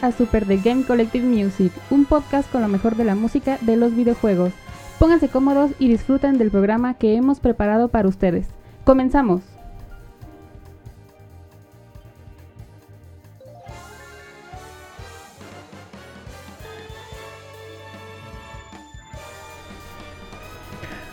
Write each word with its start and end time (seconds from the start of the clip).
A 0.00 0.12
Super 0.12 0.46
The 0.46 0.58
Game 0.58 0.84
Collective 0.84 1.26
Music, 1.26 1.72
un 1.90 2.04
podcast 2.04 2.50
con 2.50 2.62
lo 2.62 2.68
mejor 2.68 2.96
de 2.96 3.04
la 3.04 3.14
música 3.14 3.58
de 3.60 3.76
los 3.76 3.94
videojuegos. 3.94 4.52
Pónganse 4.98 5.28
cómodos 5.28 5.72
y 5.78 5.88
disfruten 5.88 6.38
del 6.38 6.50
programa 6.50 6.94
que 6.94 7.14
hemos 7.14 7.40
preparado 7.40 7.88
para 7.88 8.08
ustedes. 8.08 8.46
Comenzamos. 8.84 9.57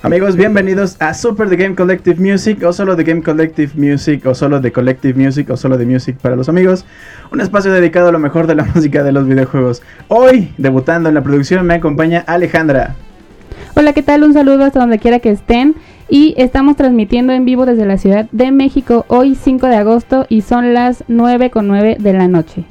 Amigos, 0.05 0.35
bienvenidos 0.35 0.97
a 1.01 1.15
Super 1.15 1.49
The 1.49 1.55
Game 1.55 1.73
Collective 1.73 2.21
Music, 2.21 2.63
o 2.63 2.71
solo 2.71 2.95
The 2.95 3.03
Game 3.03 3.23
Collective 3.23 3.71
Music, 3.73 4.23
o 4.27 4.35
solo 4.35 4.61
The 4.61 4.71
Collective 4.71 5.19
Music, 5.19 5.49
o 5.49 5.57
solo 5.57 5.79
The 5.79 5.85
Music 5.87 6.17
para 6.21 6.35
los 6.35 6.47
amigos. 6.47 6.85
Un 7.31 7.41
espacio 7.41 7.71
dedicado 7.71 8.09
a 8.09 8.11
lo 8.11 8.19
mejor 8.19 8.45
de 8.45 8.53
la 8.53 8.65
música 8.75 9.01
de 9.01 9.11
los 9.11 9.27
videojuegos. 9.27 9.81
Hoy, 10.07 10.53
debutando 10.59 11.09
en 11.09 11.15
la 11.15 11.23
producción, 11.23 11.65
me 11.65 11.73
acompaña 11.73 12.23
Alejandra. 12.27 12.93
Hola, 13.73 13.93
¿qué 13.93 14.03
tal? 14.03 14.23
Un 14.23 14.33
saludo 14.33 14.65
hasta 14.65 14.79
donde 14.79 14.99
quiera 14.99 15.17
que 15.17 15.31
estén. 15.31 15.73
Y 16.07 16.35
estamos 16.37 16.75
transmitiendo 16.75 17.33
en 17.33 17.43
vivo 17.43 17.65
desde 17.65 17.87
la 17.87 17.97
Ciudad 17.97 18.27
de 18.31 18.51
México 18.51 19.05
hoy 19.07 19.33
5 19.33 19.65
de 19.65 19.75
agosto 19.77 20.27
y 20.29 20.41
son 20.41 20.75
las 20.75 21.03
9 21.07 21.49
con 21.49 21.67
9 21.67 21.97
de 21.99 22.13
la 22.13 22.27
noche. 22.27 22.63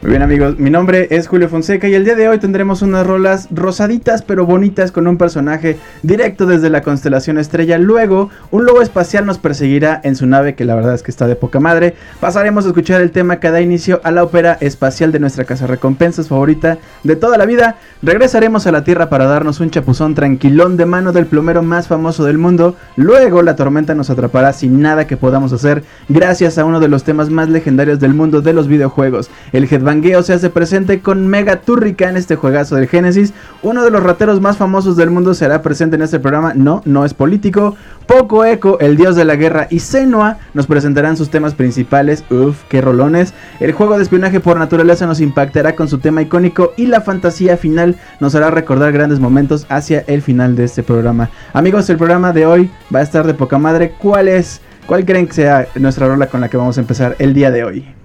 Muy 0.00 0.10
bien 0.10 0.22
amigos, 0.22 0.60
mi 0.60 0.70
nombre 0.70 1.08
es 1.10 1.26
Julio 1.26 1.48
Fonseca 1.48 1.88
y 1.88 1.94
el 1.94 2.04
día 2.04 2.14
de 2.14 2.28
hoy 2.28 2.38
tendremos 2.38 2.82
unas 2.82 3.04
rolas 3.04 3.48
rosaditas 3.50 4.22
pero 4.22 4.46
bonitas 4.46 4.92
con 4.92 5.08
un 5.08 5.18
personaje 5.18 5.76
directo 6.04 6.46
desde 6.46 6.70
la 6.70 6.82
constelación 6.82 7.36
estrella. 7.36 7.78
Luego, 7.78 8.30
un 8.52 8.64
lobo 8.64 8.80
espacial 8.80 9.26
nos 9.26 9.38
perseguirá 9.38 10.00
en 10.04 10.14
su 10.14 10.28
nave 10.28 10.54
que 10.54 10.64
la 10.64 10.76
verdad 10.76 10.94
es 10.94 11.02
que 11.02 11.10
está 11.10 11.26
de 11.26 11.34
poca 11.34 11.58
madre. 11.58 11.96
Pasaremos 12.20 12.64
a 12.64 12.68
escuchar 12.68 13.00
el 13.00 13.10
tema 13.10 13.40
que 13.40 13.50
da 13.50 13.60
inicio 13.60 14.00
a 14.04 14.12
la 14.12 14.22
ópera 14.22 14.56
espacial 14.60 15.10
de 15.10 15.18
nuestra 15.18 15.44
casa 15.44 15.66
recompensas 15.66 16.28
favorita 16.28 16.78
de 17.02 17.16
toda 17.16 17.36
la 17.36 17.44
vida. 17.44 17.74
Regresaremos 18.00 18.68
a 18.68 18.72
la 18.72 18.84
Tierra 18.84 19.10
para 19.10 19.26
darnos 19.26 19.58
un 19.58 19.70
chapuzón 19.70 20.14
tranquilón 20.14 20.76
de 20.76 20.86
mano 20.86 21.10
del 21.10 21.26
plomero 21.26 21.64
más 21.64 21.88
famoso 21.88 22.24
del 22.24 22.38
mundo. 22.38 22.76
Luego 22.94 23.42
la 23.42 23.56
tormenta 23.56 23.96
nos 23.96 24.10
atrapará 24.10 24.52
sin 24.52 24.80
nada 24.80 25.08
que 25.08 25.16
podamos 25.16 25.52
hacer 25.52 25.82
gracias 26.08 26.56
a 26.56 26.64
uno 26.64 26.78
de 26.78 26.86
los 26.86 27.02
temas 27.02 27.30
más 27.30 27.48
legendarios 27.48 27.98
del 27.98 28.14
mundo 28.14 28.42
de 28.42 28.52
los 28.52 28.68
videojuegos, 28.68 29.28
el 29.52 29.66
Headbangeo 29.98 30.22
se 30.22 30.32
hace 30.32 30.50
presente 30.50 31.00
con 31.00 31.26
Mega 31.26 31.60
Turrica 31.60 32.08
en 32.08 32.16
este 32.16 32.36
juegazo 32.36 32.76
del 32.76 32.88
Genesis. 32.88 33.32
Uno 33.62 33.84
de 33.84 33.90
los 33.90 34.02
rateros 34.02 34.40
más 34.40 34.56
famosos 34.56 34.96
del 34.96 35.10
mundo 35.10 35.34
será 35.34 35.60
presente 35.60 35.96
en 35.96 36.02
este 36.02 36.20
programa. 36.20 36.54
No, 36.54 36.82
no 36.84 37.04
es 37.04 37.14
político. 37.14 37.76
Poco 38.06 38.44
Eco, 38.44 38.78
el 38.80 38.96
dios 38.96 39.16
de 39.16 39.24
la 39.24 39.36
guerra, 39.36 39.66
y 39.70 39.80
Senua 39.80 40.38
nos 40.54 40.66
presentarán 40.66 41.16
sus 41.16 41.30
temas 41.30 41.54
principales. 41.54 42.24
Uf, 42.30 42.62
qué 42.68 42.80
rolones. 42.80 43.34
El 43.60 43.72
juego 43.72 43.96
de 43.96 44.04
espionaje 44.04 44.40
por 44.40 44.58
naturaleza 44.58 45.06
nos 45.06 45.20
impactará 45.20 45.74
con 45.74 45.88
su 45.88 45.98
tema 45.98 46.22
icónico 46.22 46.72
y 46.76 46.86
la 46.86 47.00
fantasía 47.00 47.56
final 47.56 47.96
nos 48.20 48.34
hará 48.34 48.50
recordar 48.50 48.92
grandes 48.92 49.20
momentos 49.20 49.66
hacia 49.68 50.04
el 50.06 50.22
final 50.22 50.54
de 50.54 50.64
este 50.64 50.82
programa. 50.82 51.28
Amigos, 51.52 51.90
el 51.90 51.96
programa 51.96 52.32
de 52.32 52.46
hoy 52.46 52.70
va 52.94 53.00
a 53.00 53.02
estar 53.02 53.26
de 53.26 53.34
poca 53.34 53.58
madre. 53.58 53.94
¿Cuál 53.98 54.28
es? 54.28 54.60
¿Cuál 54.86 55.04
creen 55.04 55.26
que 55.26 55.34
sea 55.34 55.66
nuestra 55.74 56.06
rola 56.06 56.28
con 56.28 56.40
la 56.40 56.48
que 56.48 56.56
vamos 56.56 56.78
a 56.78 56.80
empezar 56.80 57.16
el 57.18 57.34
día 57.34 57.50
de 57.50 57.64
hoy? 57.64 57.97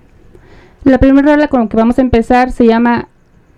La 0.83 0.97
primera 0.97 1.33
rola 1.33 1.47
con 1.47 1.61
la 1.61 1.67
que 1.67 1.77
vamos 1.77 1.97
a 1.97 2.01
empezar 2.01 2.51
se 2.51 2.65
llama 2.65 3.07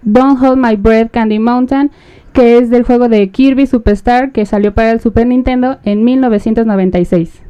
Don't 0.04 0.42
Hold 0.42 0.58
My 0.58 0.76
Breath 0.76 1.10
Candy 1.12 1.40
Mountain, 1.40 1.90
que 2.34 2.58
es 2.60 2.70
del 2.70 2.84
juego 2.84 3.10
de 3.10 3.30
Kirby 3.30 3.66
Superstar 3.66 4.32
que 4.32 4.46
salió 4.46 4.74
para 4.76 4.92
el 4.92 5.00
Super 5.00 5.26
Nintendo 5.26 5.80
en 5.84 6.04
1996. 6.04 7.45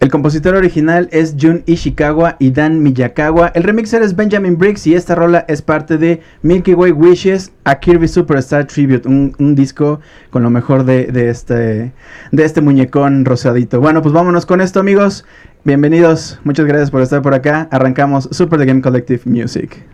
El 0.00 0.10
compositor 0.10 0.54
original 0.54 1.10
es 1.12 1.36
Jun 1.38 1.62
Ishikawa 1.66 2.36
y 2.38 2.52
Dan 2.52 2.82
Miyakawa. 2.82 3.48
El 3.48 3.64
remixer 3.64 4.00
es 4.00 4.16
Benjamin 4.16 4.56
Briggs 4.56 4.86
y 4.86 4.94
esta 4.94 5.14
rola 5.14 5.44
es 5.46 5.60
parte 5.60 5.98
de 5.98 6.22
Milky 6.40 6.72
Way 6.72 6.92
Wishes 6.92 7.52
a 7.64 7.78
Kirby 7.78 8.08
Superstar 8.08 8.66
Tribute, 8.66 9.06
un, 9.06 9.54
disco 9.54 10.00
con 10.30 10.42
lo 10.42 10.48
mejor 10.48 10.84
de, 10.84 11.08
de, 11.08 11.28
este, 11.28 11.92
de 12.32 12.44
este 12.44 12.62
muñecón 12.62 13.26
rosadito. 13.26 13.78
Bueno, 13.78 14.00
pues 14.00 14.14
vámonos 14.14 14.46
con 14.46 14.62
esto 14.62 14.80
amigos. 14.80 15.26
Bienvenidos, 15.64 16.40
muchas 16.44 16.64
gracias 16.64 16.90
por 16.90 17.02
estar 17.02 17.20
por 17.20 17.34
acá. 17.34 17.68
Arrancamos 17.70 18.26
Super 18.32 18.58
The 18.58 18.64
Game 18.64 18.80
Collective 18.80 19.20
Music. 19.26 19.84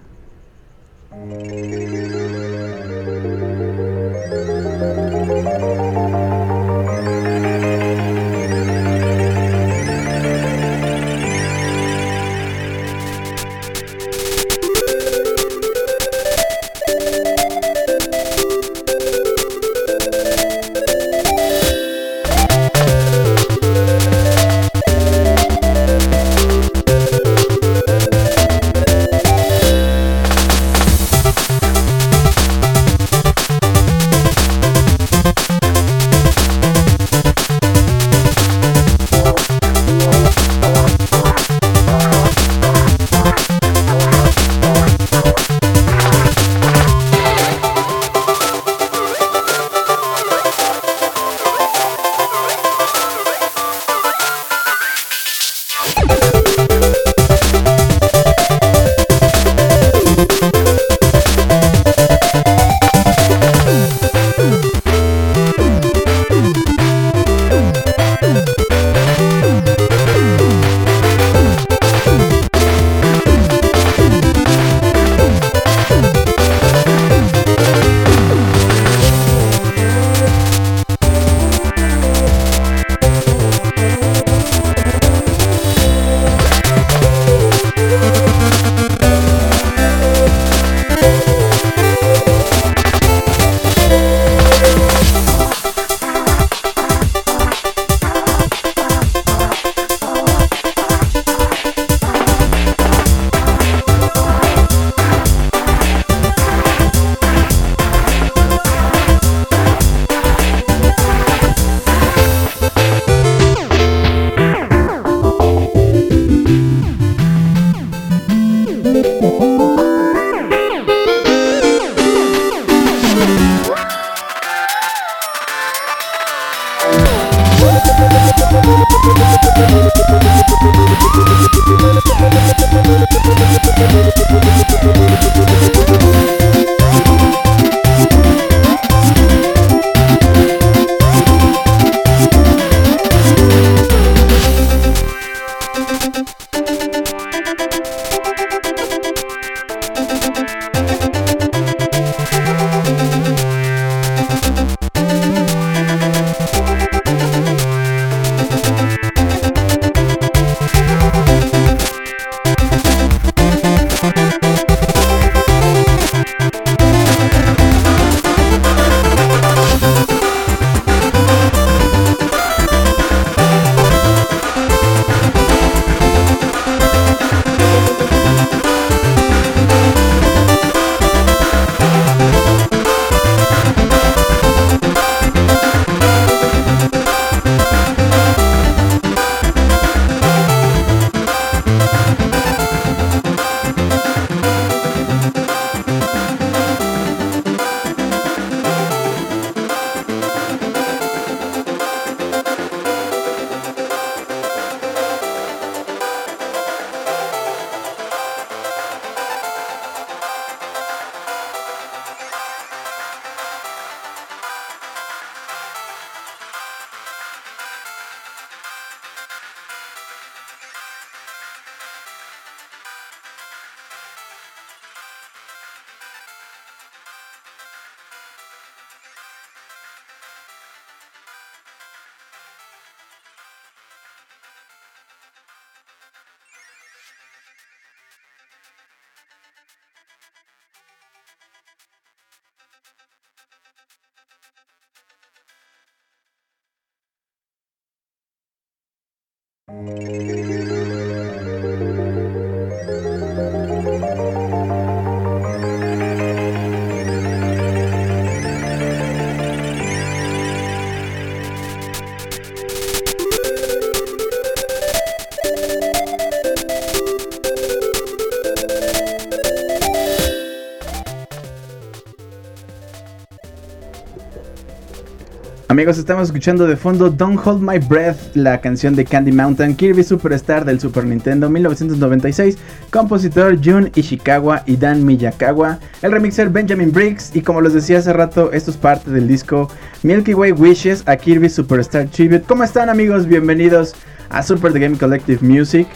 Amigos, 275.77 275.99
estamos 275.99 276.29
escuchando 276.29 276.67
de 276.67 276.75
fondo 276.75 277.11
Don't 277.11 277.39
Hold 277.45 277.61
My 277.61 277.79
Breath, 277.79 278.35
la 278.35 278.63
canción 278.63 278.97
de 278.97 279.05
Candy 279.05 279.31
Mountain, 279.31 279.77
Kirby 279.77 280.03
Superstar 280.05 280.65
del 280.65 280.81
Super 280.81 281.05
Nintendo 281.05 281.51
1996, 281.51 282.57
compositor 282.91 283.59
Jun 283.63 283.93
Ishikawa 283.95 284.63
y 284.65 284.79
Dan 284.79 285.05
Miyakawa, 285.05 285.79
el 286.01 286.13
remixer 286.13 286.49
Benjamin 286.49 286.91
Briggs 286.91 287.31
y 287.37 287.43
como 287.43 287.61
les 287.61 287.75
decía 287.75 287.99
hace 287.99 288.15
rato, 288.15 288.53
esto 288.53 288.71
es 288.71 288.79
parte 288.79 289.11
del 289.11 289.29
disco 289.29 289.71
Milky 290.03 290.33
Way 290.33 290.53
Wishes 290.53 291.03
a 291.05 291.15
Kirby 291.15 291.51
Superstar 291.51 292.09
Tribute. 292.09 292.45
¿Cómo 292.49 292.65
están 292.65 292.89
amigos? 292.89 293.27
Bienvenidos 293.27 293.95
a 294.31 294.43
Super 294.43 294.73
The 294.73 294.79
Game 294.79 294.97
Collective 294.97 295.47
Music. 295.47 295.87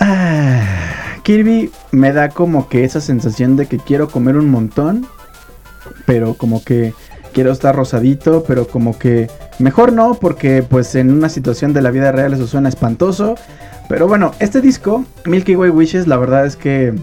Ah, 0.00 0.64
Kirby 1.22 1.70
me 1.92 2.12
da 2.12 2.30
como 2.30 2.68
que 2.68 2.82
esa 2.82 3.00
sensación 3.00 3.54
de 3.54 3.66
que 3.66 3.78
quiero 3.78 4.08
comer 4.08 4.36
un 4.36 4.50
montón, 4.50 5.06
pero 6.04 6.34
como 6.34 6.64
que 6.64 6.94
quiero 7.34 7.52
estar 7.52 7.76
rosadito, 7.76 8.44
pero 8.46 8.66
como 8.66 8.98
que 8.98 9.28
mejor 9.58 9.92
no, 9.92 10.14
porque 10.14 10.62
pues 10.62 10.94
en 10.94 11.10
una 11.10 11.28
situación 11.28 11.74
de 11.74 11.82
la 11.82 11.90
vida 11.90 12.12
real 12.12 12.32
eso 12.32 12.46
suena 12.46 12.70
espantoso. 12.70 13.34
Pero 13.88 14.08
bueno, 14.08 14.32
este 14.38 14.62
disco, 14.62 15.04
Milky 15.26 15.56
Way 15.56 15.70
Wishes, 15.70 16.06
la 16.06 16.16
verdad 16.16 16.46
es 16.46 16.56
que, 16.56 16.94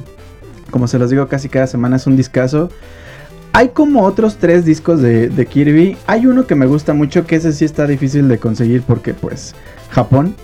como 0.72 0.88
se 0.88 0.98
los 0.98 1.12
digo 1.12 1.28
casi 1.28 1.50
cada 1.50 1.68
semana, 1.68 1.98
es 1.98 2.08
un 2.08 2.16
discazo. 2.16 2.70
Hay 3.54 3.70
como 3.70 4.04
otros 4.04 4.38
tres 4.38 4.66
discos 4.66 5.02
de, 5.02 5.48
Kirby. 5.48 5.98
Hay 6.08 6.26
uno 6.26 6.48
que 6.48 6.56
me 6.56 6.66
gusta 6.66 6.94
mucho, 6.94 7.28
que 7.28 7.36
ese 7.36 7.52
sí 7.52 7.66
está 7.66 7.86
difícil 7.86 8.28
de 8.28 8.40
conseguir 8.40 8.82
porque 8.82 9.14
pues 9.14 9.54
Japón. 9.90 10.36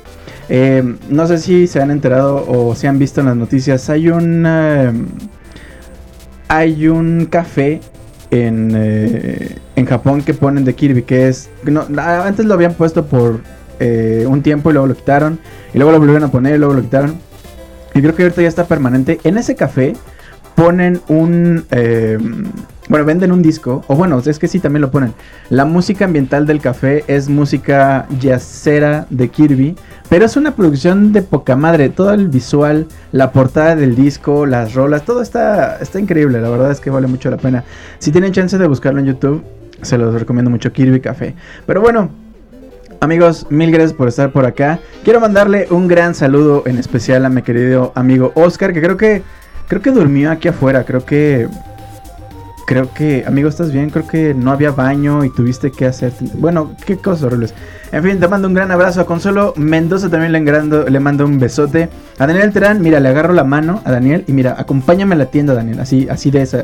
Eh, 0.50 0.96
no 1.10 1.28
sé 1.28 1.40
si 1.40 1.68
se 1.68 1.82
han 1.82 1.92
enterado 1.92 2.46
o 2.48 2.76
si 2.76 2.88
han 2.88 3.00
visto 3.00 3.22
en 3.22 3.28
las 3.28 3.38
noticias. 3.38 3.90
Hay 3.90 4.10
un... 4.10 4.46
Eh, 4.46 4.92
hay 6.50 6.88
un 6.88 7.26
café 7.26 7.82
en, 8.32 8.72
eh, 8.76 9.56
en 9.76 9.86
Japón 9.86 10.22
que 10.22 10.34
ponen 10.34 10.66
de 10.66 10.76
Kirby, 10.76 11.04
que 11.04 11.28
es... 11.28 11.50
Antes 11.98 12.46
lo 12.46 12.54
habían 12.54 12.74
puesto 12.74 13.06
por 13.06 13.42
eh, 13.80 14.26
un 14.28 14.42
tiempo 14.42 14.70
y 14.70 14.74
luego 14.74 14.88
lo 14.88 14.96
quitaron, 14.96 15.40
y 15.74 15.78
luego 15.78 15.92
lo 15.92 16.00
volvieron 16.00 16.24
a 16.24 16.32
poner 16.32 16.56
y 16.56 16.58
luego 16.58 16.74
lo 16.74 16.82
quitaron. 16.82 17.16
Y 17.94 18.02
creo 18.02 18.16
que 18.16 18.24
ahorita 18.24 18.42
ya 18.42 18.48
está 18.48 18.66
permanente. 18.66 19.20
En 19.24 19.38
ese 19.38 19.56
café 19.56 19.94
ponen 20.56 21.02
un... 21.08 21.66
Eh, 21.72 22.18
bueno, 22.90 23.06
venden 23.06 23.32
un 23.32 23.42
disco, 23.42 23.84
o 23.88 23.96
bueno, 23.96 24.22
es 24.26 24.40
que 24.40 24.48
sí, 24.48 24.60
también 24.60 24.82
lo 24.82 24.92
ponen. 24.92 25.14
La 25.50 25.66
música 25.66 26.06
ambiental 26.06 26.46
del 26.46 26.62
café 26.62 27.04
es 27.08 27.28
música 27.28 28.08
jazzera 28.20 29.08
de 29.10 29.28
Kirby, 29.28 29.76
pero 30.10 30.26
es 30.26 30.38
una 30.38 30.56
producción 30.56 31.12
de 31.12 31.22
poca 31.22 31.58
madre. 31.58 31.90
Todo 31.90 32.14
el 32.14 32.30
visual, 32.30 32.88
la 33.12 33.32
portada 33.32 33.76
del 33.76 33.96
disco, 33.96 34.46
las 34.46 34.74
rolas, 34.74 35.04
todo 35.04 35.22
está, 35.22 35.80
está 35.82 36.00
increíble. 36.00 36.40
La 36.40 36.50
verdad 36.50 36.72
es 36.72 36.80
que 36.80 36.90
vale 36.90 37.08
mucho 37.08 37.30
la 37.30 37.38
pena. 37.38 37.66
Si 38.00 38.12
tienen 38.12 38.32
chance 38.32 38.58
de 38.58 38.68
buscarlo 38.68 39.02
en 39.02 39.08
YouTube, 39.08 39.44
se 39.82 39.98
los 39.98 40.18
recomiendo 40.18 40.50
mucho, 40.50 40.72
Kirby 40.72 41.02
Café. 41.02 41.36
Pero 41.66 41.82
bueno, 41.82 42.10
amigos, 43.02 43.48
mil 43.50 43.70
gracias 43.70 43.94
por 43.94 44.08
estar 44.08 44.32
por 44.32 44.46
acá. 44.46 44.80
Quiero 45.04 45.20
mandarle 45.20 45.68
un 45.72 45.90
gran 45.90 46.16
saludo 46.16 46.64
en 46.66 46.78
especial 46.78 47.26
a 47.26 47.30
mi 47.30 47.42
querido 47.42 47.92
amigo 47.96 48.32
Oscar, 48.36 48.72
que 48.72 48.82
creo 48.82 48.96
que 48.96 49.24
creo 49.68 49.82
que 49.82 49.92
durmió 49.92 50.32
aquí 50.32 50.48
afuera. 50.48 50.86
Creo 50.86 51.06
que 51.06 51.50
creo 52.68 52.94
que, 52.94 53.24
amigo, 53.26 53.48
¿estás 53.48 53.72
bien? 53.72 53.90
Creo 53.90 54.06
que 54.06 54.34
no 54.34 54.52
había 54.52 54.72
baño 54.72 55.24
y 55.24 55.30
tuviste 55.30 55.72
que 55.72 55.86
hacer... 55.86 56.12
Bueno, 56.34 56.76
qué 56.86 56.98
cosas 56.98 57.24
horribles. 57.24 57.54
En 57.94 58.04
fin, 58.04 58.20
te 58.20 58.28
mando 58.28 58.50
un 58.50 58.54
gran 58.54 58.70
abrazo 58.72 59.00
a 59.00 59.06
Consuelo 59.06 59.54
Mendoza, 59.56 60.10
también 60.10 60.34
le, 60.34 60.90
le 60.92 61.00
mando 61.00 61.24
un 61.24 61.40
besote. 61.40 61.88
A 62.20 62.28
Daniel 62.28 62.52
Terán, 62.52 62.82
mira, 62.82 63.00
le 63.00 63.08
agarro 63.08 63.32
la 63.32 63.46
mano 63.46 63.82
a 63.86 63.92
Daniel 63.94 64.26
y 64.28 64.34
mira, 64.34 64.54
acompáñame 64.60 65.16
a 65.16 65.18
la 65.18 65.28
tienda, 65.28 65.54
Daniel, 65.54 65.80
así, 65.80 66.10
así 66.10 66.30
de, 66.30 66.42
esa, 66.42 66.58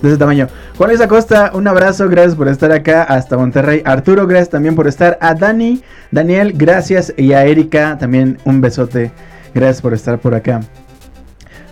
de 0.00 0.08
ese 0.08 0.16
tamaño. 0.16 0.46
Juan 0.76 0.90
Luis 0.90 1.00
Acosta, 1.00 1.50
un 1.52 1.66
abrazo, 1.66 2.08
gracias 2.08 2.36
por 2.36 2.46
estar 2.46 2.70
acá 2.70 3.02
hasta 3.02 3.36
Monterrey. 3.36 3.82
Arturo, 3.84 4.28
gracias 4.28 4.50
también 4.50 4.76
por 4.76 4.86
estar. 4.86 5.18
A 5.20 5.34
Dani, 5.34 5.82
Daniel, 6.12 6.52
gracias. 6.56 7.12
Y 7.16 7.32
a 7.32 7.44
Erika, 7.44 7.98
también 7.98 8.38
un 8.44 8.60
besote. 8.60 9.10
Gracias 9.54 9.82
por 9.82 9.92
estar 9.92 10.20
por 10.20 10.36
acá. 10.36 10.60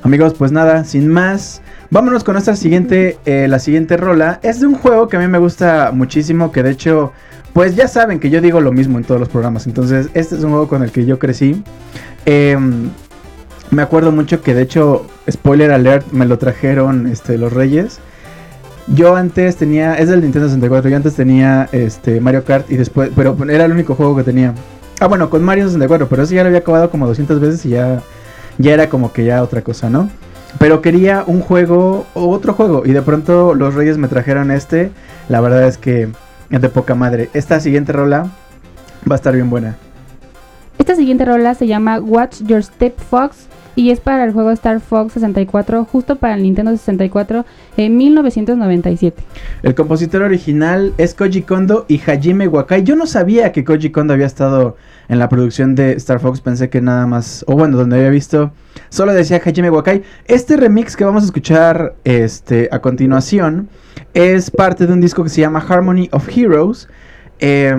Amigos, 0.03 0.35
pues 0.37 0.51
nada, 0.51 0.83
sin 0.83 1.07
más. 1.07 1.63
Vámonos 1.91 2.25
con 2.25 2.33
nuestra 2.33 2.57
siguiente, 2.57 3.19
eh, 3.27 3.47
la 3.49 3.59
siguiente 3.59 3.97
rola. 3.97 4.41
Es 4.43 4.61
de 4.61 4.67
un 4.67 4.75
juego 4.75 5.09
que 5.09 5.17
a 5.17 5.21
mí 5.21 5.29
me 5.29 5.39
gusta 5.39 5.93
muchísimo, 5.93 6.51
que 6.51 6.63
de 6.63 6.71
hecho, 6.71 7.13
pues 7.53 7.77
ya 7.77 7.87
saben 7.87 8.19
que 8.19 8.29
yo 8.29 8.41
digo 8.41 8.61
lo 8.61 8.73
mismo 8.73 8.99
en 8.99 9.05
todos 9.05 9.21
los 9.21 9.29
programas. 9.29 9.67
Entonces, 9.67 10.09
este 10.15 10.35
es 10.35 10.43
un 10.43 10.51
juego 10.51 10.69
con 10.69 10.83
el 10.83 10.91
que 10.91 11.05
yo 11.07 11.19
crecí. 11.19 11.63
Em, 12.25 12.91
me 13.71 13.83
acuerdo 13.83 14.11
mucho 14.11 14.43
que 14.43 14.55
de 14.55 14.63
hecho, 14.63 15.07
spoiler 15.31 15.71
alert, 15.71 16.11
me 16.11 16.27
lo 16.27 16.39
trajeron 16.39 17.07
este, 17.07 17.39
los 17.39 17.53
Reyes. 17.53 18.01
Yo 18.89 19.17
antes 19.17 19.57
tenía, 19.57 19.95
es 19.95 20.09
del 20.09 20.23
Nintendo 20.23 20.49
64, 20.49 20.91
yo 20.91 20.97
antes 20.97 21.15
tenía 21.15 21.69
este, 21.73 22.21
Mario 22.21 22.45
Kart 22.45 22.71
y 22.71 22.77
después, 22.77 23.11
pero 23.15 23.37
era 23.49 23.65
el 23.65 23.73
único 23.73 23.95
juego 23.95 24.17
que 24.17 24.23
tenía. 24.25 24.55
Ah, 25.01 25.07
bueno, 25.07 25.31
con 25.31 25.45
Mario 25.45 25.65
64, 25.65 26.09
pero 26.09 26.23
eso 26.23 26.35
ya 26.35 26.43
lo 26.43 26.49
había 26.49 26.61
acabado 26.61 26.91
como 26.91 27.07
200 27.07 27.41
veces 27.41 27.65
y 27.67 27.71
ya, 27.71 28.01
ya 28.59 28.75
era 28.75 28.89
como 28.89 29.13
que 29.13 29.25
ya 29.25 29.43
otra 29.43 29.63
cosa, 29.63 29.91
¿no? 29.91 30.09
Pero 30.59 30.81
quería 30.81 31.25
un 31.27 31.41
juego 31.41 32.07
o 32.15 32.31
otro 32.31 32.55
juego. 32.55 32.83
Y 32.85 32.93
de 32.93 33.03
pronto 33.03 33.55
los 33.55 33.75
Reyes 33.75 33.99
me 33.99 34.09
trajeron 34.09 34.51
este. 34.51 34.91
La 35.29 35.41
verdad 35.41 35.65
es 35.65 35.79
que 35.79 36.09
es 36.51 36.61
de 36.61 36.69
poca 36.69 36.95
madre. 36.95 37.29
Esta 37.35 37.61
siguiente 37.61 37.93
rola 37.93 38.31
va 39.11 39.15
a 39.15 39.17
estar 39.17 39.35
bien 39.35 39.51
buena. 39.51 39.77
Esta 40.79 40.95
siguiente 40.95 41.25
rola 41.25 41.55
se 41.55 41.67
llama 41.67 41.99
Watch 41.99 42.43
Your 42.43 42.63
Step 42.63 42.99
Fox 42.99 43.47
y 43.77 43.91
es 43.91 44.01
para 44.01 44.25
el 44.25 44.33
juego 44.33 44.51
Star 44.51 44.81
Fox 44.81 45.13
64, 45.13 45.85
justo 45.85 46.17
para 46.17 46.35
el 46.35 46.43
Nintendo 46.43 46.73
64 46.73 47.45
en 47.77 47.97
1997. 47.97 49.23
El 49.63 49.75
compositor 49.75 50.23
original 50.23 50.95
es 50.97 51.15
Koji 51.15 51.43
Kondo 51.43 51.85
y 51.87 52.01
Hajime 52.01 52.49
Wakai. 52.49 52.83
Yo 52.83 52.97
no 52.97 53.07
sabía 53.07 53.53
que 53.53 53.65
Koji 53.65 53.91
Kondo 53.91 54.15
había 54.15 54.27
estado 54.27 54.77
en 55.09 55.19
la 55.19 55.29
producción 55.29 55.75
de 55.75 55.93
Star 55.93 56.19
Fox, 56.19 56.41
pensé 56.41 56.71
que 56.71 56.81
nada 56.81 57.07
más, 57.07 57.45
o 57.47 57.55
bueno, 57.55 57.77
donde 57.77 57.97
había 57.97 58.11
visto, 58.11 58.51
solo 58.89 59.13
decía 59.13 59.41
Hajime 59.45 59.71
Wakai. 59.71 60.03
Este 60.25 60.57
remix 60.57 60.97
que 60.97 61.05
vamos 61.05 61.23
a 61.23 61.27
escuchar 61.27 61.95
este, 62.05 62.69
a 62.73 62.81
continuación 62.81 63.69
es 64.15 64.51
parte 64.51 64.87
de 64.87 64.93
un 64.95 65.03
disco 65.03 65.23
que 65.23 65.29
se 65.29 65.43
llama 65.43 65.65
Harmony 65.69 66.09
of 66.13 66.27
Heroes. 66.35 66.89
Eh, 67.39 67.77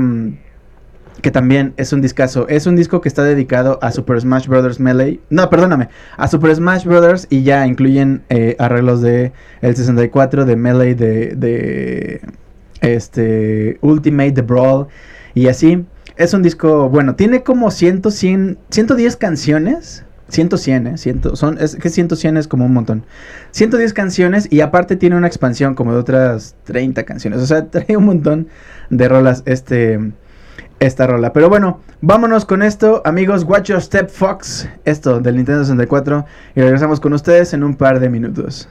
que 1.21 1.31
también 1.31 1.73
es 1.77 1.93
un 1.93 2.01
discazo. 2.01 2.47
Es 2.47 2.67
un 2.67 2.75
disco 2.75 3.01
que 3.01 3.09
está 3.09 3.23
dedicado 3.23 3.79
a 3.81 3.91
Super 3.91 4.19
Smash 4.19 4.47
Bros. 4.47 4.79
Melee. 4.79 5.19
No, 5.29 5.49
perdóname. 5.49 5.89
A 6.17 6.27
Super 6.27 6.55
Smash 6.55 6.85
Bros. 6.85 7.27
Y 7.29 7.43
ya 7.43 7.65
incluyen 7.65 8.23
eh, 8.29 8.55
arreglos 8.59 9.01
de 9.01 9.31
el 9.61 9.75
64, 9.75 10.45
de 10.45 10.55
Melee, 10.55 10.95
de, 10.95 11.35
de 11.35 12.21
este 12.81 13.77
Ultimate, 13.81 14.31
de 14.31 14.41
Brawl 14.41 14.87
y 15.33 15.47
así. 15.47 15.85
Es 16.15 16.33
un 16.33 16.41
disco, 16.41 16.89
bueno, 16.89 17.15
tiene 17.15 17.43
como 17.43 17.69
100, 17.69 18.01
100 18.09 18.57
110 18.69 19.15
canciones. 19.17 20.03
100, 20.29 20.87
¿eh? 20.87 20.95
son, 21.35 21.57
es 21.59 21.75
que 21.77 21.89
100 21.89 22.37
es 22.37 22.47
como 22.47 22.65
un 22.65 22.73
montón. 22.73 23.05
110 23.51 23.93
canciones 23.93 24.47
y 24.51 24.59
aparte 24.61 24.97
tiene 24.97 25.15
una 25.15 25.27
expansión 25.27 25.73
como 25.73 25.93
de 25.93 25.99
otras 25.99 26.55
30 26.65 27.03
canciones. 27.03 27.39
O 27.39 27.45
sea, 27.45 27.65
trae 27.69 27.95
un 27.95 28.05
montón 28.05 28.47
de 28.89 29.07
rolas 29.07 29.43
este 29.45 29.99
esta 30.79 31.07
rola. 31.07 31.33
Pero 31.33 31.49
bueno, 31.49 31.81
vámonos 32.01 32.45
con 32.45 32.61
esto, 32.61 33.01
amigos. 33.05 33.43
Watch 33.43 33.69
Your 33.69 33.81
Step 33.81 34.09
Fox, 34.09 34.69
esto 34.85 35.19
del 35.19 35.37
Nintendo 35.37 35.63
64. 35.63 36.25
Y 36.55 36.61
regresamos 36.61 36.99
con 36.99 37.13
ustedes 37.13 37.53
en 37.53 37.63
un 37.63 37.75
par 37.75 37.99
de 37.99 38.09
minutos. 38.09 38.69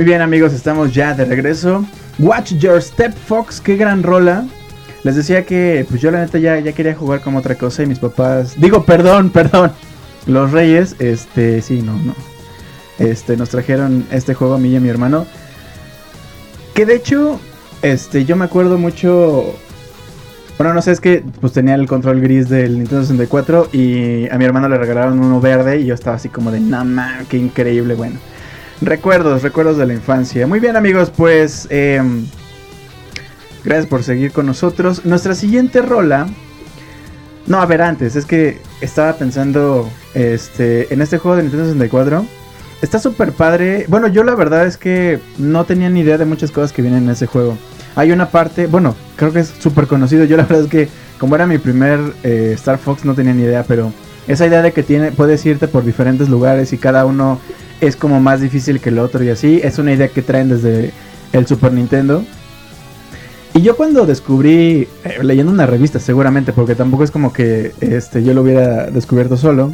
Muy 0.00 0.06
bien 0.06 0.22
amigos, 0.22 0.54
estamos 0.54 0.94
ya 0.94 1.12
de 1.12 1.26
regreso. 1.26 1.84
Watch 2.18 2.54
Your 2.54 2.80
Step 2.80 3.12
Fox, 3.12 3.60
qué 3.60 3.76
gran 3.76 4.02
rola. 4.02 4.46
Les 5.02 5.14
decía 5.14 5.44
que 5.44 5.84
pues 5.86 6.00
yo 6.00 6.10
la 6.10 6.20
neta 6.20 6.38
ya, 6.38 6.58
ya 6.58 6.72
quería 6.72 6.94
jugar 6.94 7.20
como 7.20 7.40
otra 7.40 7.54
cosa 7.54 7.82
y 7.82 7.86
mis 7.86 7.98
papás... 7.98 8.58
Digo, 8.58 8.86
perdón, 8.86 9.28
perdón. 9.34 9.72
Los 10.26 10.52
Reyes, 10.52 10.96
este, 11.00 11.60
sí, 11.60 11.82
no, 11.82 11.98
no. 11.98 12.14
Este, 12.98 13.36
nos 13.36 13.50
trajeron 13.50 14.06
este 14.10 14.32
juego 14.32 14.54
a 14.54 14.58
mí 14.58 14.70
y 14.70 14.76
a 14.76 14.80
mi 14.80 14.88
hermano. 14.88 15.26
Que 16.72 16.86
de 16.86 16.94
hecho, 16.94 17.38
este, 17.82 18.24
yo 18.24 18.36
me 18.36 18.46
acuerdo 18.46 18.78
mucho... 18.78 19.54
Bueno, 20.56 20.72
no 20.72 20.80
sé, 20.80 20.92
es 20.92 21.00
que 21.02 21.22
pues 21.42 21.52
tenía 21.52 21.74
el 21.74 21.86
control 21.86 22.22
gris 22.22 22.48
del 22.48 22.78
Nintendo 22.78 23.02
64 23.02 23.68
y 23.74 24.30
a 24.30 24.38
mi 24.38 24.46
hermano 24.46 24.66
le 24.66 24.78
regalaron 24.78 25.20
uno 25.20 25.42
verde 25.42 25.80
y 25.80 25.84
yo 25.84 25.92
estaba 25.92 26.16
así 26.16 26.30
como 26.30 26.50
de, 26.50 26.58
no 26.58 26.86
qué 27.28 27.36
increíble, 27.36 27.92
bueno. 27.92 28.18
Recuerdos, 28.80 29.42
recuerdos 29.42 29.76
de 29.76 29.86
la 29.86 29.92
infancia. 29.92 30.46
Muy 30.46 30.58
bien 30.58 30.74
amigos, 30.74 31.12
pues 31.14 31.66
em, 31.70 32.24
gracias 33.62 33.86
por 33.86 34.02
seguir 34.02 34.32
con 34.32 34.46
nosotros. 34.46 35.04
Nuestra 35.04 35.34
siguiente 35.34 35.82
rola... 35.82 36.28
No, 37.46 37.60
a 37.60 37.66
ver, 37.66 37.82
antes, 37.82 38.16
es 38.16 38.26
que 38.26 38.58
estaba 38.80 39.14
pensando 39.14 39.90
este, 40.14 40.92
en 40.94 41.02
este 41.02 41.18
juego 41.18 41.36
de 41.36 41.42
Nintendo 41.42 41.66
64. 41.66 42.24
Está 42.80 42.98
súper 42.98 43.32
padre. 43.32 43.84
Bueno, 43.88 44.08
yo 44.08 44.24
la 44.24 44.34
verdad 44.34 44.66
es 44.66 44.76
que 44.76 45.18
no 45.36 45.64
tenía 45.64 45.90
ni 45.90 46.00
idea 46.00 46.16
de 46.16 46.24
muchas 46.24 46.50
cosas 46.50 46.72
que 46.72 46.80
vienen 46.80 47.04
en 47.04 47.10
ese 47.10 47.26
juego. 47.26 47.58
Hay 47.96 48.12
una 48.12 48.30
parte, 48.30 48.66
bueno, 48.66 48.94
creo 49.16 49.32
que 49.32 49.40
es 49.40 49.48
súper 49.48 49.88
conocido. 49.88 50.24
Yo 50.24 50.36
la 50.36 50.44
verdad 50.44 50.64
es 50.64 50.70
que 50.70 50.88
como 51.18 51.34
era 51.34 51.46
mi 51.46 51.58
primer 51.58 52.00
eh, 52.22 52.52
Star 52.54 52.78
Fox 52.78 53.04
no 53.04 53.14
tenía 53.14 53.34
ni 53.34 53.42
idea, 53.42 53.64
pero 53.66 53.92
esa 54.28 54.46
idea 54.46 54.62
de 54.62 54.72
que 54.72 54.82
tiene, 54.82 55.12
puedes 55.12 55.44
irte 55.44 55.66
por 55.68 55.84
diferentes 55.84 56.28
lugares 56.28 56.72
y 56.72 56.78
cada 56.78 57.04
uno 57.04 57.40
es 57.80 57.96
como 57.96 58.20
más 58.20 58.40
difícil 58.40 58.80
que 58.80 58.90
el 58.90 58.98
otro 58.98 59.22
y 59.24 59.30
así. 59.30 59.60
Es 59.62 59.78
una 59.78 59.92
idea 59.92 60.08
que 60.08 60.22
traen 60.22 60.48
desde 60.48 60.92
el 61.32 61.46
Super 61.46 61.72
Nintendo. 61.72 62.24
Y 63.54 63.62
yo 63.62 63.76
cuando 63.76 64.06
descubrí, 64.06 64.88
eh, 65.04 65.18
leyendo 65.22 65.52
una 65.52 65.66
revista 65.66 65.98
seguramente, 65.98 66.52
porque 66.52 66.74
tampoco 66.74 67.02
es 67.02 67.10
como 67.10 67.32
que 67.32 67.72
este, 67.80 68.22
yo 68.22 68.32
lo 68.32 68.42
hubiera 68.42 68.86
descubierto 68.90 69.36
solo. 69.36 69.72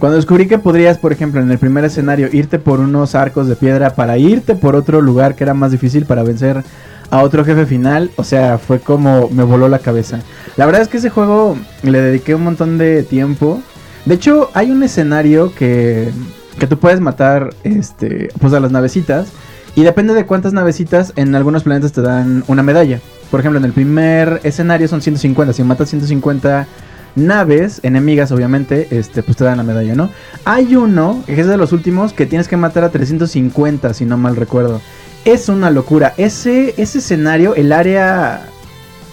Cuando 0.00 0.16
descubrí 0.16 0.48
que 0.48 0.58
podrías, 0.58 0.98
por 0.98 1.12
ejemplo, 1.12 1.40
en 1.40 1.50
el 1.50 1.58
primer 1.58 1.84
escenario 1.84 2.28
irte 2.32 2.58
por 2.58 2.80
unos 2.80 3.14
arcos 3.14 3.46
de 3.46 3.54
piedra 3.54 3.94
para 3.94 4.18
irte 4.18 4.56
por 4.56 4.74
otro 4.74 5.00
lugar 5.00 5.36
que 5.36 5.44
era 5.44 5.54
más 5.54 5.70
difícil 5.70 6.06
para 6.06 6.24
vencer 6.24 6.64
a 7.12 7.22
otro 7.22 7.44
jefe 7.44 7.66
final, 7.66 8.10
o 8.16 8.24
sea, 8.24 8.58
fue 8.58 8.80
como 8.80 9.28
me 9.28 9.44
voló 9.44 9.68
la 9.68 9.78
cabeza. 9.78 10.20
La 10.56 10.66
verdad 10.66 10.82
es 10.82 10.88
que 10.88 10.96
ese 10.96 11.10
juego 11.10 11.56
le 11.82 12.00
dediqué 12.00 12.34
un 12.34 12.42
montón 12.42 12.78
de 12.78 13.02
tiempo. 13.02 13.62
De 14.06 14.14
hecho, 14.14 14.50
hay 14.54 14.70
un 14.70 14.82
escenario 14.82 15.54
que 15.54 16.10
que 16.58 16.66
tú 16.66 16.78
puedes 16.78 17.00
matar 17.00 17.50
este 17.64 18.28
pues 18.40 18.52
a 18.52 18.60
las 18.60 18.72
navecitas 18.72 19.32
y 19.74 19.82
depende 19.82 20.14
de 20.14 20.26
cuántas 20.26 20.52
navecitas 20.52 21.12
en 21.16 21.34
algunos 21.34 21.62
planetas 21.62 21.92
te 21.92 22.02
dan 22.02 22.44
una 22.46 22.62
medalla. 22.62 23.00
Por 23.30 23.40
ejemplo, 23.40 23.58
en 23.58 23.64
el 23.64 23.72
primer 23.72 24.40
escenario 24.44 24.86
son 24.88 25.00
150, 25.00 25.52
si 25.54 25.62
matas 25.62 25.88
150 25.88 26.66
naves 27.14 27.80
enemigas 27.82 28.32
obviamente, 28.32 28.88
este 28.90 29.22
pues 29.22 29.36
te 29.36 29.44
dan 29.44 29.58
la 29.58 29.62
medalla, 29.62 29.94
¿no? 29.94 30.10
Hay 30.44 30.76
uno, 30.76 31.22
que 31.26 31.40
es 31.40 31.46
de 31.46 31.56
los 31.56 31.72
últimos 31.72 32.12
que 32.12 32.26
tienes 32.26 32.48
que 32.48 32.56
matar 32.56 32.84
a 32.84 32.90
350 32.90 33.94
si 33.94 34.04
no 34.04 34.18
mal 34.18 34.36
recuerdo. 34.36 34.80
Es 35.24 35.48
una 35.48 35.70
locura. 35.70 36.14
Ese 36.16 36.74
ese 36.76 36.98
escenario, 36.98 37.54
el 37.54 37.72
área 37.72 38.46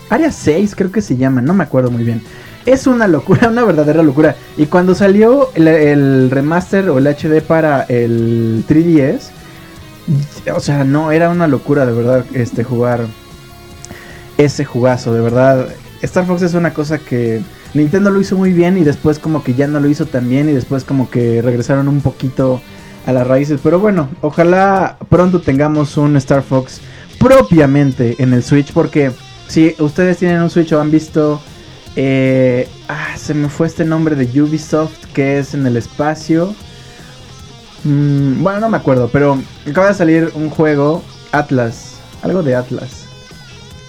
área 0.10 0.32
6 0.32 0.75
creo 0.75 0.91
que 0.91 1.02
se 1.02 1.17
llama, 1.17 1.41
no 1.41 1.54
me 1.54 1.63
acuerdo 1.63 1.91
muy 1.91 2.04
bien. 2.04 2.21
Es 2.69 2.86
una 2.86 3.08
locura, 3.08 3.47
una 3.49 3.63
verdadera 3.63 4.03
locura. 4.03 4.36
Y 4.55 4.67
cuando 4.67 4.93
salió 4.93 5.49
el, 5.55 6.29
remaster 6.29 6.88
o 6.91 6.99
el 6.99 7.08
HD 7.08 7.41
para 7.41 7.82
el 7.89 8.63
3DS, 8.69 9.32
o 10.55 10.60
sea, 10.60 10.84
no, 10.84 11.12
era 11.12 11.32
una 11.32 11.47
locura 11.47 11.88
de 11.88 11.93
verdad 11.93 12.25
este 12.36 12.63
jugar 12.63 13.08
ese 14.38 14.65
jugazo, 14.65 15.15
de 15.15 15.21
verdad. 15.21 15.67
Star 16.03 16.27
Fox 16.27 16.43
es 16.43 16.53
una 16.53 16.71
cosa 16.71 16.99
que 16.99 17.41
Nintendo 17.73 18.12
lo 18.12 18.21
hizo 18.21 18.38
muy 18.38 18.53
bien 18.53 18.77
y 18.77 18.84
después 18.84 19.17
como 19.17 19.43
que 19.43 19.55
ya 19.55 19.65
no 19.65 19.79
lo 19.79 19.89
hizo 19.89 20.05
tan 20.05 20.29
bien 20.29 20.47
y 20.47 20.53
después 20.53 20.84
como 20.84 21.10
que 21.10 21.41
regresaron 21.41 21.88
un 21.88 22.01
poquito 22.01 22.62
a 23.08 23.12
las 23.12 23.25
raíces. 23.25 23.62
Pero 23.63 23.79
bueno, 23.79 24.10
ojalá 24.21 24.97
pronto 25.10 25.41
tengamos 25.41 25.97
un 25.97 26.15
Star 26.17 26.43
Fox 26.43 26.82
propiamente 27.17 28.15
en 28.19 28.32
el 28.32 28.43
Switch 28.43 28.73
porque 28.73 29.12
si 29.47 29.73
ustedes 29.79 30.19
tienen 30.19 30.43
un 30.43 30.51
Switch 30.51 30.71
o 30.71 30.79
han 30.79 30.91
visto 30.91 31.41
eh, 31.95 32.67
ah, 32.88 33.15
se 33.17 33.34
me 33.34 33.49
fue 33.49 33.67
este 33.67 33.86
nombre 33.86 34.15
de 34.15 34.41
Ubisoft 34.41 35.06
que 35.13 35.39
es 35.39 35.54
en 35.54 35.65
el 35.65 35.78
espacio. 35.78 36.54
Mm, 37.84 38.43
bueno, 38.43 38.60
no 38.60 38.69
me 38.69 38.78
acuerdo, 38.78 39.10
pero 39.12 39.39
acaba 39.69 39.88
de 39.88 39.93
salir 39.93 40.32
un 40.36 40.49
juego, 40.49 41.04
Atlas, 41.32 41.99
algo 42.21 42.43
de 42.43 42.56
Atlas. 42.56 43.06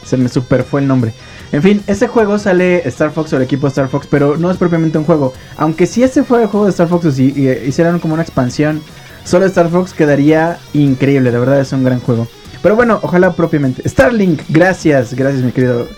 Se 0.05 0.17
me 0.17 0.29
super 0.29 0.65
fue 0.65 0.81
el 0.81 0.89
nombre. 0.89 1.13
En 1.53 1.63
fin, 1.63 1.83
ese 1.87 2.07
juego 2.07 2.39
sale 2.39 2.87
Star 2.89 3.11
Fox 3.11 3.33
o 3.33 3.37
el 3.37 3.43
equipo 3.43 3.67
Star 3.67 3.89
Fox, 3.89 4.07
pero 4.09 4.37
no 4.37 4.51
es 4.51 4.57
propiamente 4.57 4.99
un 4.99 5.05
juego. 5.05 5.33
Aunque 5.57 5.87
si 5.87 6.03
ese 6.03 6.23
fuera 6.23 6.45
el 6.45 6.51
juego 6.51 6.67
de 6.67 6.71
Star 6.71 6.89
Fox 6.89 7.07
o 7.07 7.13
si 7.13 7.27
hicieran 7.67 7.99
como 7.99 8.15
una 8.15 8.23
expansión, 8.23 8.83
solo 9.25 9.47
Star 9.47 9.69
Fox 9.69 9.93
quedaría 9.93 10.59
increíble, 10.73 11.33
de 11.33 11.39
verdad 11.39 11.61
es 11.61 11.73
un 11.73 11.83
gran 11.83 12.01
juego. 12.01 12.29
Pero 12.63 12.77
bueno, 12.77 13.01
ojalá 13.03 13.33
propiamente. 13.33 13.89
Starlink, 13.89 14.43
gracias, 14.49 15.15
gracias 15.15 15.43
mi 15.43 15.51
querido 15.51 15.89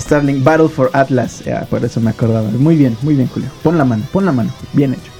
Starling 0.00 0.44
Battle 0.44 0.68
for 0.68 0.90
Atlas. 0.92 1.42
por 1.70 1.84
eso 1.84 2.00
me 2.00 2.10
acordaba. 2.10 2.48
Muy 2.50 2.76
bien, 2.76 2.96
muy 3.02 3.14
bien, 3.14 3.28
Julio. 3.28 3.48
Pon 3.62 3.78
la 3.78 3.84
mano, 3.84 4.04
pon 4.12 4.24
la 4.24 4.32
mano. 4.32 4.50
Bien 4.72 4.92
hecho. 4.92 5.10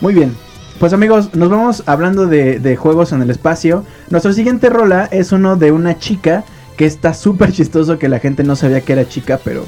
Muy 0.00 0.14
bien. 0.14 0.34
Pues 0.78 0.92
amigos, 0.92 1.34
nos 1.34 1.50
vamos 1.50 1.84
hablando 1.86 2.26
de, 2.26 2.76
juegos 2.76 3.12
en 3.12 3.22
el 3.22 3.30
espacio. 3.30 3.84
Nuestro 4.10 4.32
siguiente 4.32 4.68
rola 4.68 5.08
es 5.10 5.32
uno 5.32 5.56
de 5.56 5.72
una 5.72 5.98
chica 5.98 6.44
que 6.76 6.84
está 6.84 7.14
súper 7.14 7.52
chistoso 7.52 7.98
que 7.98 8.08
la 8.08 8.18
gente 8.18 8.42
no 8.42 8.56
sabía 8.56 8.80
que 8.80 8.92
era 8.92 9.08
chica, 9.08 9.38
pero 9.42 9.64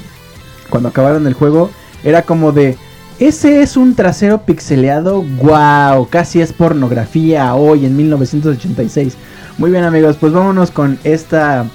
cuando 0.69 0.89
acabaron 0.89 1.25
el 1.25 1.33
juego 1.33 1.71
era 2.03 2.23
como 2.23 2.51
de... 2.51 2.77
Ese 3.19 3.63
es 3.63 3.77
un 3.77 3.95
trasero 3.95 4.43
pixeleado, 4.43 5.23
wow, 5.23 6.07
casi 6.07 6.39
es 6.39 6.53
pornografía 6.53 7.55
hoy 7.55 7.85
en 7.85 7.95
1986. 7.95 9.17
Muy 9.57 9.71
bien 9.71 9.85
amigos, 9.85 10.17
pues 10.19 10.33
vámonos 10.33 10.69
con 10.69 10.99
esta, 11.03 11.65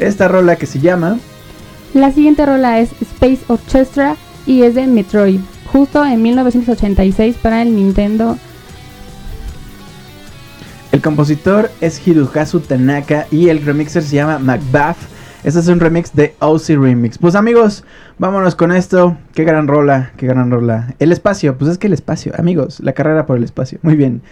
esta 0.00 0.26
rola 0.26 0.56
que 0.56 0.66
se 0.66 0.80
llama 0.80 1.18
la 1.94 2.12
siguiente 2.12 2.44
rola 2.44 2.80
es 2.80 2.90
Space 3.00 3.40
Orchestra 3.48 4.16
y 4.46 4.62
es 4.62 4.74
de 4.74 4.86
Metroid, 4.86 5.40
justo 5.72 6.04
en 6.04 6.22
1986 6.22 7.36
para 7.42 7.62
el 7.62 7.74
Nintendo. 7.74 8.36
El 10.92 11.02
compositor 11.02 11.70
es 11.80 12.06
Hirokazu 12.06 12.60
Tanaka 12.60 13.26
y 13.30 13.48
el 13.48 13.64
remixer 13.64 14.02
se 14.02 14.16
llama 14.16 14.38
Macbeth. 14.38 14.96
Este 15.44 15.60
es 15.60 15.68
un 15.68 15.80
remix 15.80 16.14
de 16.14 16.34
OC 16.40 16.68
Remix. 16.80 17.18
Pues 17.18 17.34
amigos, 17.34 17.84
vámonos 18.18 18.54
con 18.54 18.72
esto. 18.72 19.16
Qué 19.34 19.44
gran 19.44 19.68
rola, 19.68 20.12
qué 20.16 20.26
gran 20.26 20.50
rola. 20.50 20.94
El 20.98 21.12
espacio, 21.12 21.56
pues 21.56 21.70
es 21.70 21.78
que 21.78 21.86
el 21.86 21.92
espacio, 21.92 22.32
amigos, 22.36 22.80
la 22.80 22.92
carrera 22.92 23.26
por 23.26 23.36
el 23.36 23.44
espacio. 23.44 23.78
Muy 23.82 23.96
bien. 23.96 24.22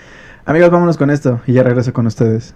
Amigos, 0.45 0.71
vámonos 0.71 0.97
con 0.97 1.11
esto 1.11 1.41
y 1.47 1.53
ya 1.53 1.63
regreso 1.63 1.93
con 1.93 2.07
ustedes. 2.07 2.55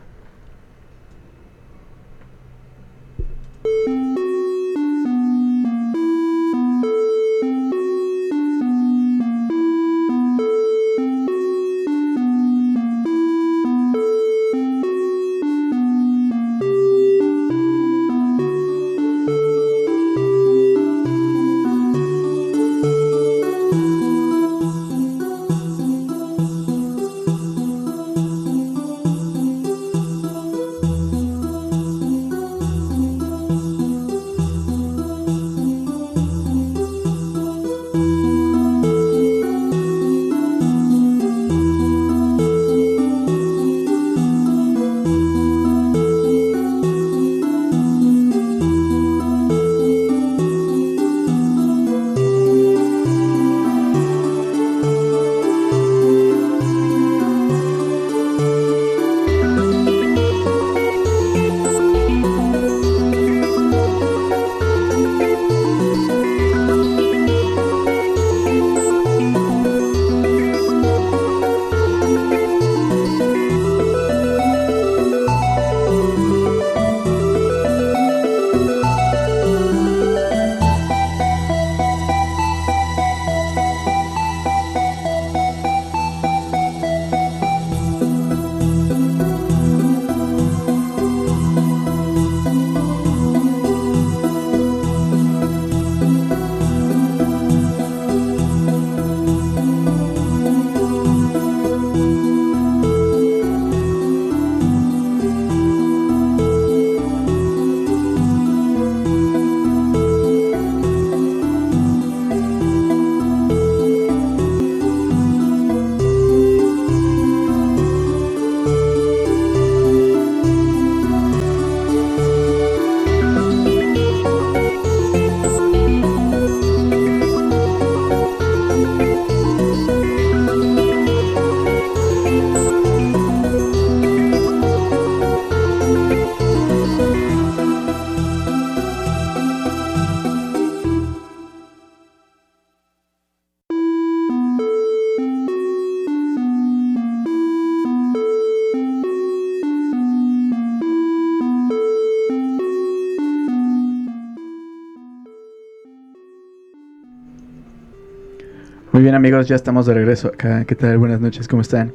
Bien 159.11 159.17
amigos, 159.17 159.49
ya 159.49 159.57
estamos 159.57 159.87
de 159.87 159.95
regreso 159.95 160.29
acá. 160.29 160.65
¿Qué 160.65 160.77
tal? 160.77 160.97
Buenas 160.97 161.21
noches, 161.21 161.49
¿cómo 161.49 161.63
están? 161.63 161.93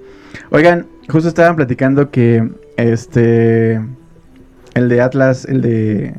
Oigan, 0.50 0.86
justo 1.08 1.30
estaban 1.30 1.56
platicando 1.56 2.12
que 2.12 2.52
este 2.76 3.80
el 4.74 4.90
de 4.90 5.00
Atlas, 5.00 5.46
el 5.46 5.62
de 5.62 6.14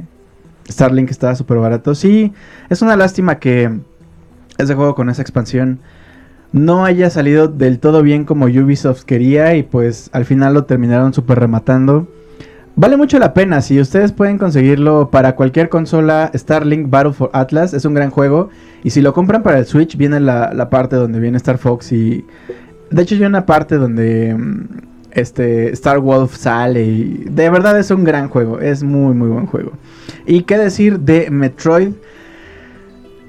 Starlink 0.70 1.11
estaba 1.11 1.35
súper 1.35 1.59
barato. 1.59 1.94
Sí, 1.94 2.32
es 2.70 2.80
una 2.80 2.96
lástima 2.96 3.38
que 3.38 3.78
ese 4.56 4.74
juego 4.74 4.94
con 4.94 5.11
esa 5.11 5.20
expansión 5.20 5.80
no 6.52 6.87
haya 6.87 7.11
salido 7.11 7.46
del 7.46 7.78
todo 7.78 8.02
bien 8.02 8.24
como 8.24 8.46
Ubisoft 8.46 9.02
quería 9.02 9.54
y 9.54 9.64
pues 9.64 10.09
al 10.14 10.24
final 10.24 10.54
lo 10.54 10.64
terminaron 10.64 11.12
súper 11.12 11.38
rematando. 11.40 12.09
Vale 12.78 12.98
mucho 12.98 13.18
la 13.18 13.32
pena, 13.32 13.62
si 13.62 13.80
ustedes 13.80 14.12
pueden 14.12 14.36
conseguirlo 14.36 15.08
para 15.10 15.34
cualquier 15.34 15.70
consola, 15.70 16.30
Starlink 16.34 16.90
Battle 16.90 17.14
for 17.14 17.30
Atlas 17.32 17.72
es 17.72 17.86
un 17.86 17.94
gran 17.94 18.10
juego. 18.10 18.50
Y 18.84 18.90
si 18.90 19.00
lo 19.00 19.14
compran 19.14 19.42
para 19.42 19.58
el 19.58 19.64
Switch, 19.64 19.96
viene 19.96 20.20
la, 20.20 20.68
parte 20.68 20.94
donde 20.96 21.18
viene 21.18 21.38
Star 21.38 21.56
Fox 21.56 21.90
y... 21.92 22.26
De 22.90 23.02
hecho, 23.02 23.14
hay 23.14 23.22
una 23.22 23.46
parte 23.46 23.76
donde 23.76 24.34
mm, 24.34 24.64
este 25.10 25.72
Star 25.72 26.00
Wolf 26.00 26.36
sale 26.36 26.84
y 26.84 27.24
de 27.30 27.48
verdad 27.48 27.78
es 27.80 27.90
un 27.90 28.04
gran 28.04 28.28
juego, 28.28 28.60
es 28.60 28.82
muy 28.82 29.14
muy 29.14 29.28
buen 29.28 29.46
juego. 29.46 29.72
Y 30.26 30.42
qué 30.42 30.58
decir 30.58 31.00
de 31.00 31.30
Metroid. 31.30 31.94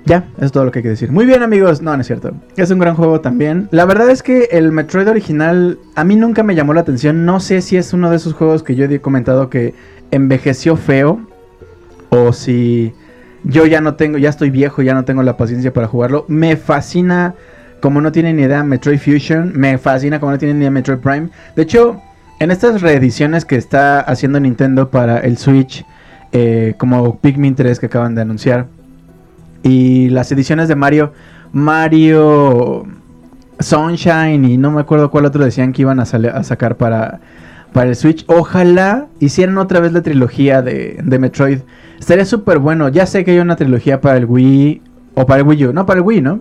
Ya, 0.07 0.23
es 0.39 0.53
todo 0.53 0.63
lo 0.63 0.71
que 0.71 0.79
hay 0.79 0.83
que 0.83 0.89
decir. 0.89 1.11
Muy 1.11 1.25
bien 1.25 1.43
amigos, 1.43 1.81
no, 1.81 1.93
no 1.93 1.99
es 1.99 2.07
cierto. 2.07 2.31
Es 2.55 2.71
un 2.71 2.79
gran 2.79 2.95
juego 2.95 3.19
también. 3.19 3.67
La 3.71 3.83
verdad 3.83 4.09
es 4.09 4.23
que 4.23 4.47
el 4.51 4.71
Metroid 4.71 5.09
original 5.09 5.79
a 5.95 6.05
mí 6.05 6.15
nunca 6.15 6.43
me 6.43 6.55
llamó 6.55 6.73
la 6.73 6.79
atención. 6.79 7.25
No 7.25 7.41
sé 7.41 7.59
si 7.61 7.75
es 7.75 7.91
uno 7.91 8.09
de 8.09 8.15
esos 8.15 8.33
juegos 8.33 8.63
que 8.63 8.75
yo 8.75 8.85
he 8.85 9.01
comentado 9.01 9.49
que 9.49 9.73
envejeció 10.11 10.77
feo. 10.77 11.19
O 12.07 12.31
si 12.31 12.93
yo 13.43 13.65
ya 13.65 13.81
no 13.81 13.95
tengo, 13.95 14.17
ya 14.17 14.29
estoy 14.29 14.49
viejo, 14.49 14.81
ya 14.81 14.93
no 14.93 15.03
tengo 15.03 15.23
la 15.23 15.35
paciencia 15.35 15.73
para 15.73 15.87
jugarlo. 15.87 16.23
Me 16.29 16.55
fascina, 16.55 17.35
como 17.81 17.99
no 17.99 18.13
tienen 18.13 18.37
ni 18.37 18.43
idea, 18.43 18.63
Metroid 18.63 18.99
Fusion. 18.99 19.51
Me 19.55 19.77
fascina 19.77 20.21
como 20.21 20.31
no 20.31 20.37
tienen 20.37 20.59
ni 20.59 20.63
idea 20.63 20.71
Metroid 20.71 20.99
Prime. 20.99 21.29
De 21.57 21.63
hecho, 21.63 22.01
en 22.39 22.51
estas 22.51 22.81
reediciones 22.81 23.43
que 23.43 23.57
está 23.57 23.99
haciendo 23.99 24.39
Nintendo 24.39 24.89
para 24.89 25.19
el 25.19 25.37
Switch, 25.37 25.85
eh, 26.31 26.75
como 26.77 27.17
Pikmin 27.17 27.55
3 27.55 27.77
que 27.77 27.87
acaban 27.87 28.15
de 28.15 28.21
anunciar 28.21 28.67
y 29.67 30.09
las 30.09 30.31
ediciones 30.31 30.67
de 30.67 30.75
Mario, 30.75 31.13
Mario 31.51 32.85
Sunshine 33.59 34.45
y 34.45 34.57
no 34.57 34.71
me 34.71 34.81
acuerdo 34.81 35.11
cuál 35.11 35.25
otro 35.25 35.43
decían 35.43 35.73
que 35.73 35.81
iban 35.81 35.99
a, 35.99 36.05
sacar 36.05 36.77
para, 36.77 37.19
para 37.73 37.89
el 37.89 37.95
Switch. 37.95 38.23
Ojalá 38.27 39.07
hicieran 39.19 39.57
otra 39.57 39.79
vez 39.79 39.91
la 39.93 40.01
trilogía 40.01 40.61
de, 40.61 40.99
de 41.03 41.19
Metroid. 41.19 41.59
Estaría 41.99 42.25
súper 42.25 42.59
bueno. 42.59 42.89
Ya 42.89 43.05
sé 43.05 43.25
que 43.25 43.31
hay 43.31 43.39
una 43.39 43.55
trilogía 43.55 43.99
para 43.99 44.17
el 44.17 44.25
Wii 44.25 44.81
o 45.15 45.25
para 45.25 45.41
el 45.41 45.47
Wii 45.47 45.65
U. 45.65 45.73
No, 45.73 45.85
para 45.85 45.99
el 45.99 46.05
Wii, 46.05 46.21
¿no? 46.21 46.39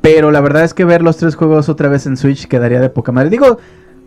Pero 0.00 0.30
la 0.30 0.40
verdad 0.42 0.64
es 0.64 0.74
que 0.74 0.84
ver 0.84 1.00
los 1.00 1.16
tres 1.16 1.34
juegos 1.34 1.68
otra 1.68 1.88
vez 1.88 2.06
en 2.06 2.18
Switch 2.18 2.46
quedaría 2.46 2.80
de 2.80 2.90
poca 2.90 3.10
madre. 3.10 3.30
Digo, 3.30 3.58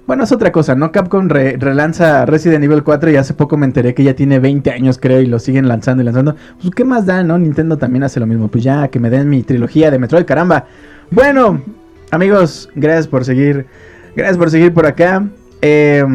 bueno, 0.07 0.23
es 0.23 0.31
otra 0.31 0.53
cosa, 0.53 0.73
¿no? 0.73 0.91
Capcom 0.93 1.27
relanza 1.27 2.25
Resident 2.25 2.63
Evil 2.63 2.81
4 2.81 3.11
y 3.11 3.17
hace 3.17 3.33
poco 3.33 3.57
me 3.57 3.65
enteré 3.65 3.93
que 3.93 4.05
ya 4.05 4.15
tiene 4.15 4.39
20 4.39 4.71
años, 4.71 4.97
creo, 4.97 5.19
y 5.19 5.25
lo 5.25 5.37
siguen 5.37 5.67
lanzando 5.67 6.01
y 6.01 6.05
lanzando. 6.05 6.35
Pues, 6.61 6.73
¿qué 6.73 6.85
más 6.85 7.05
da, 7.05 7.23
no? 7.23 7.37
Nintendo 7.37 7.77
también 7.77 8.03
hace 8.03 8.21
lo 8.21 8.25
mismo. 8.25 8.47
Pues 8.47 8.63
ya, 8.63 8.87
que 8.87 8.99
me 8.99 9.09
den 9.09 9.29
mi 9.29 9.43
trilogía 9.43 9.91
de 9.91 9.99
Metroid, 9.99 10.23
caramba. 10.23 10.65
Bueno, 11.11 11.61
amigos, 12.11 12.69
gracias 12.73 13.07
por 13.07 13.25
seguir. 13.25 13.65
Gracias 14.15 14.37
por 14.37 14.49
seguir 14.49 14.73
por 14.73 14.85
acá. 14.85 15.27
Eh, 15.61 16.05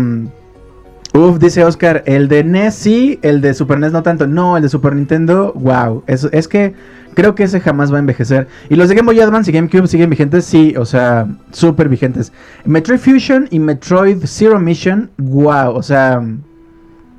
uf, 1.13 1.39
dice 1.39 1.65
Oscar, 1.65 2.03
el 2.07 2.29
de 2.29 2.45
NES 2.45 2.75
sí, 2.75 3.19
el 3.23 3.41
de 3.41 3.55
Super 3.55 3.79
NES 3.79 3.93
no 3.93 4.03
tanto. 4.03 4.27
No, 4.27 4.57
el 4.57 4.63
de 4.63 4.69
Super 4.69 4.95
Nintendo, 4.95 5.53
wow. 5.55 6.05
Es, 6.07 6.29
es 6.33 6.49
que 6.49 6.75
Creo 7.15 7.35
que 7.35 7.45
ese 7.45 7.61
jamás 7.61 7.93
va 7.93 7.97
a 7.97 8.01
envejecer. 8.01 8.49
Y 8.69 8.77
los 8.77 8.89
de 8.89 8.95
Game 8.95 9.07
Boy 9.07 9.21
Advance 9.21 9.51
y 9.51 9.55
GameCube 9.55 9.87
siguen 9.87 10.11
vigentes, 10.11 10.45
sí, 10.45 10.75
o 10.79 10.85
sea, 10.85 11.27
súper 11.51 11.89
vigentes. 11.89 12.33
Metroid 12.65 12.99
Fusion 12.99 13.49
y 13.51 13.59
Metroid 13.59 14.19
Zero 14.25 14.59
Mission, 14.59 15.11
wow, 15.19 15.75
o 15.75 15.83
sea, 15.83 16.23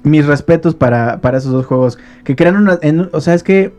mis 0.04 0.26
respetos 0.26 0.74
para, 0.74 1.22
para 1.22 1.38
esos 1.38 1.52
dos 1.52 1.66
juegos. 1.66 2.00
Que 2.24 2.36
crean 2.36 2.58
una, 2.58 2.80
o 3.12 3.22
sea, 3.22 3.36
es 3.36 3.44
que 3.44 3.74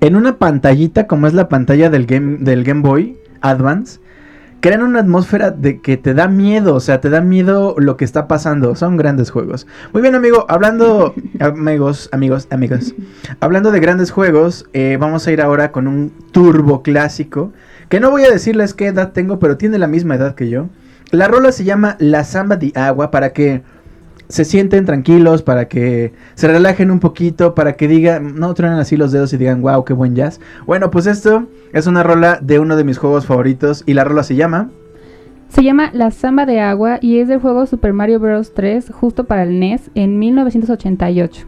en 0.00 0.16
una 0.16 0.38
pantallita 0.38 1.06
como 1.06 1.26
es 1.26 1.34
la 1.34 1.48
pantalla 1.48 1.90
del 1.90 2.06
Game, 2.06 2.38
del 2.40 2.64
Game 2.64 2.80
Boy 2.80 3.18
Advance, 3.42 4.00
crean 4.60 4.82
una 4.82 5.00
atmósfera 5.00 5.50
de 5.50 5.80
que 5.80 5.96
te 5.96 6.14
da 6.14 6.28
miedo, 6.28 6.74
o 6.74 6.80
sea, 6.80 7.00
te 7.00 7.10
da 7.10 7.20
miedo 7.20 7.74
lo 7.78 7.96
que 7.96 8.04
está 8.04 8.28
pasando. 8.28 8.74
Son 8.74 8.96
grandes 8.96 9.30
juegos. 9.30 9.66
Muy 9.92 10.02
bien, 10.02 10.14
amigo, 10.14 10.46
hablando, 10.48 11.14
amigos, 11.40 12.08
amigos, 12.12 12.46
amigos, 12.50 12.94
hablando 13.40 13.70
de 13.70 13.80
grandes 13.80 14.10
juegos, 14.10 14.66
eh, 14.72 14.96
vamos 15.00 15.26
a 15.26 15.32
ir 15.32 15.40
ahora 15.40 15.72
con 15.72 15.86
un 15.86 16.12
turbo 16.32 16.82
clásico. 16.82 17.52
Que 17.88 18.00
no 18.00 18.10
voy 18.10 18.24
a 18.24 18.30
decirles 18.30 18.74
qué 18.74 18.88
edad 18.88 19.12
tengo, 19.12 19.38
pero 19.38 19.56
tiene 19.56 19.78
la 19.78 19.86
misma 19.86 20.16
edad 20.16 20.34
que 20.34 20.48
yo. 20.48 20.68
La 21.12 21.28
rola 21.28 21.52
se 21.52 21.62
llama 21.62 21.96
La 22.00 22.24
Samba 22.24 22.56
de 22.56 22.72
Agua 22.74 23.12
para 23.12 23.32
que 23.32 23.62
se 24.28 24.44
sienten 24.44 24.84
tranquilos, 24.84 25.42
para 25.42 25.68
que 25.68 26.12
se 26.34 26.48
relajen 26.48 26.90
un 26.90 27.00
poquito, 27.00 27.54
para 27.54 27.74
que 27.74 27.88
digan, 27.88 28.36
no 28.36 28.52
truenen 28.54 28.78
así 28.78 28.96
los 28.96 29.12
dedos 29.12 29.32
y 29.32 29.36
digan, 29.36 29.62
wow, 29.62 29.84
qué 29.84 29.92
buen 29.92 30.14
jazz. 30.14 30.40
Bueno, 30.66 30.90
pues 30.90 31.06
esto 31.06 31.46
es 31.72 31.86
una 31.86 32.02
rola 32.02 32.38
de 32.40 32.58
uno 32.58 32.76
de 32.76 32.84
mis 32.84 32.98
juegos 32.98 33.26
favoritos 33.26 33.82
y 33.86 33.94
la 33.94 34.04
rola 34.04 34.22
se 34.22 34.36
llama... 34.36 34.70
Se 35.48 35.62
llama 35.62 35.90
La 35.92 36.10
Samba 36.10 36.44
de 36.44 36.60
Agua 36.60 36.98
y 37.00 37.20
es 37.20 37.28
del 37.28 37.38
juego 37.38 37.66
Super 37.66 37.92
Mario 37.92 38.18
Bros. 38.18 38.52
3 38.52 38.90
justo 38.90 39.24
para 39.24 39.44
el 39.44 39.60
NES 39.60 39.90
en 39.94 40.18
1988. 40.18 41.46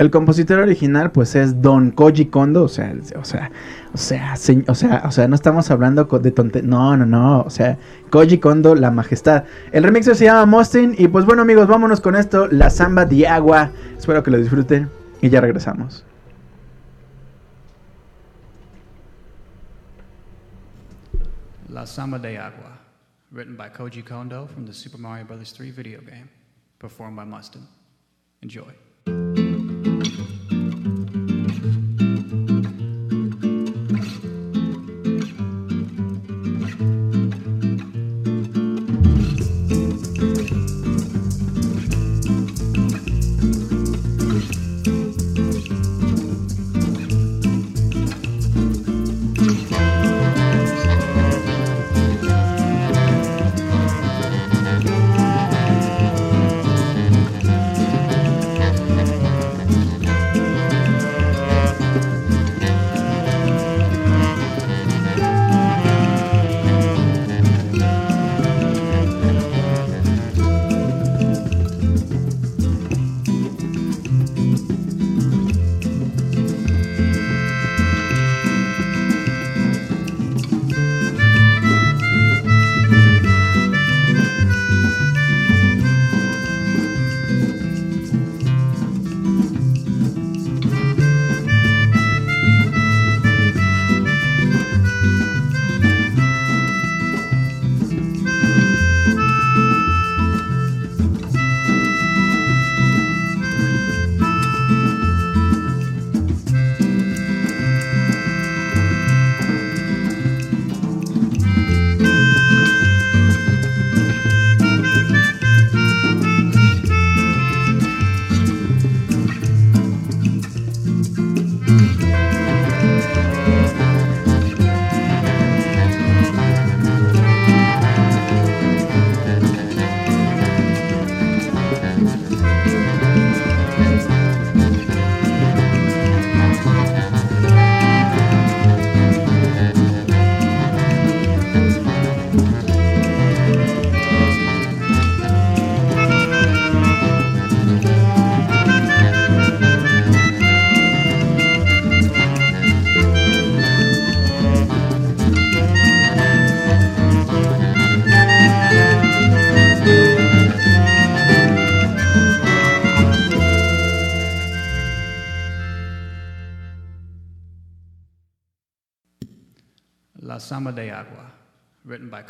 El 0.00 0.10
compositor 0.10 0.60
original 0.60 1.12
pues 1.12 1.34
es 1.34 1.60
Don 1.60 1.90
Koji 1.90 2.24
Kondo, 2.30 2.64
o 2.64 2.68
sea, 2.68 2.94
o 3.16 3.24
sea, 3.26 3.50
o 3.92 3.98
sea, 3.98 5.02
o 5.04 5.10
sea, 5.12 5.28
no 5.28 5.34
estamos 5.34 5.70
hablando 5.70 6.04
de 6.04 6.30
tonte, 6.30 6.62
no, 6.62 6.96
no, 6.96 7.04
no, 7.04 7.42
o 7.42 7.50
sea, 7.50 7.76
Koji 8.08 8.38
Kondo, 8.38 8.74
la 8.74 8.90
majestad. 8.90 9.44
El 9.72 9.84
remix 9.84 10.06
se 10.06 10.24
llama 10.24 10.46
Mostin 10.46 10.94
y 10.96 11.08
pues 11.08 11.26
bueno 11.26 11.42
amigos, 11.42 11.66
vámonos 11.66 12.00
con 12.00 12.16
esto, 12.16 12.46
la 12.46 12.70
samba 12.70 13.04
de 13.04 13.28
agua. 13.28 13.72
Espero 13.98 14.22
que 14.22 14.30
lo 14.30 14.38
disfruten 14.38 14.88
y 15.20 15.28
ya 15.28 15.42
regresamos. 15.42 16.06
La 21.68 21.84
Samba 21.84 22.18
de 22.18 22.38
Agua, 22.38 22.78
written 23.32 23.54
by 23.54 23.70
Koji 23.70 24.02
Kondo 24.02 24.46
from 24.46 24.64
the 24.64 24.72
Super 24.72 24.98
Mario 24.98 25.26
Bros. 25.26 25.52
3 25.52 25.70
video 25.70 26.00
game, 26.00 26.30
performed 26.78 27.16
by 27.16 27.26
Mustin. 27.26 27.66
Enjoy. 28.40 29.49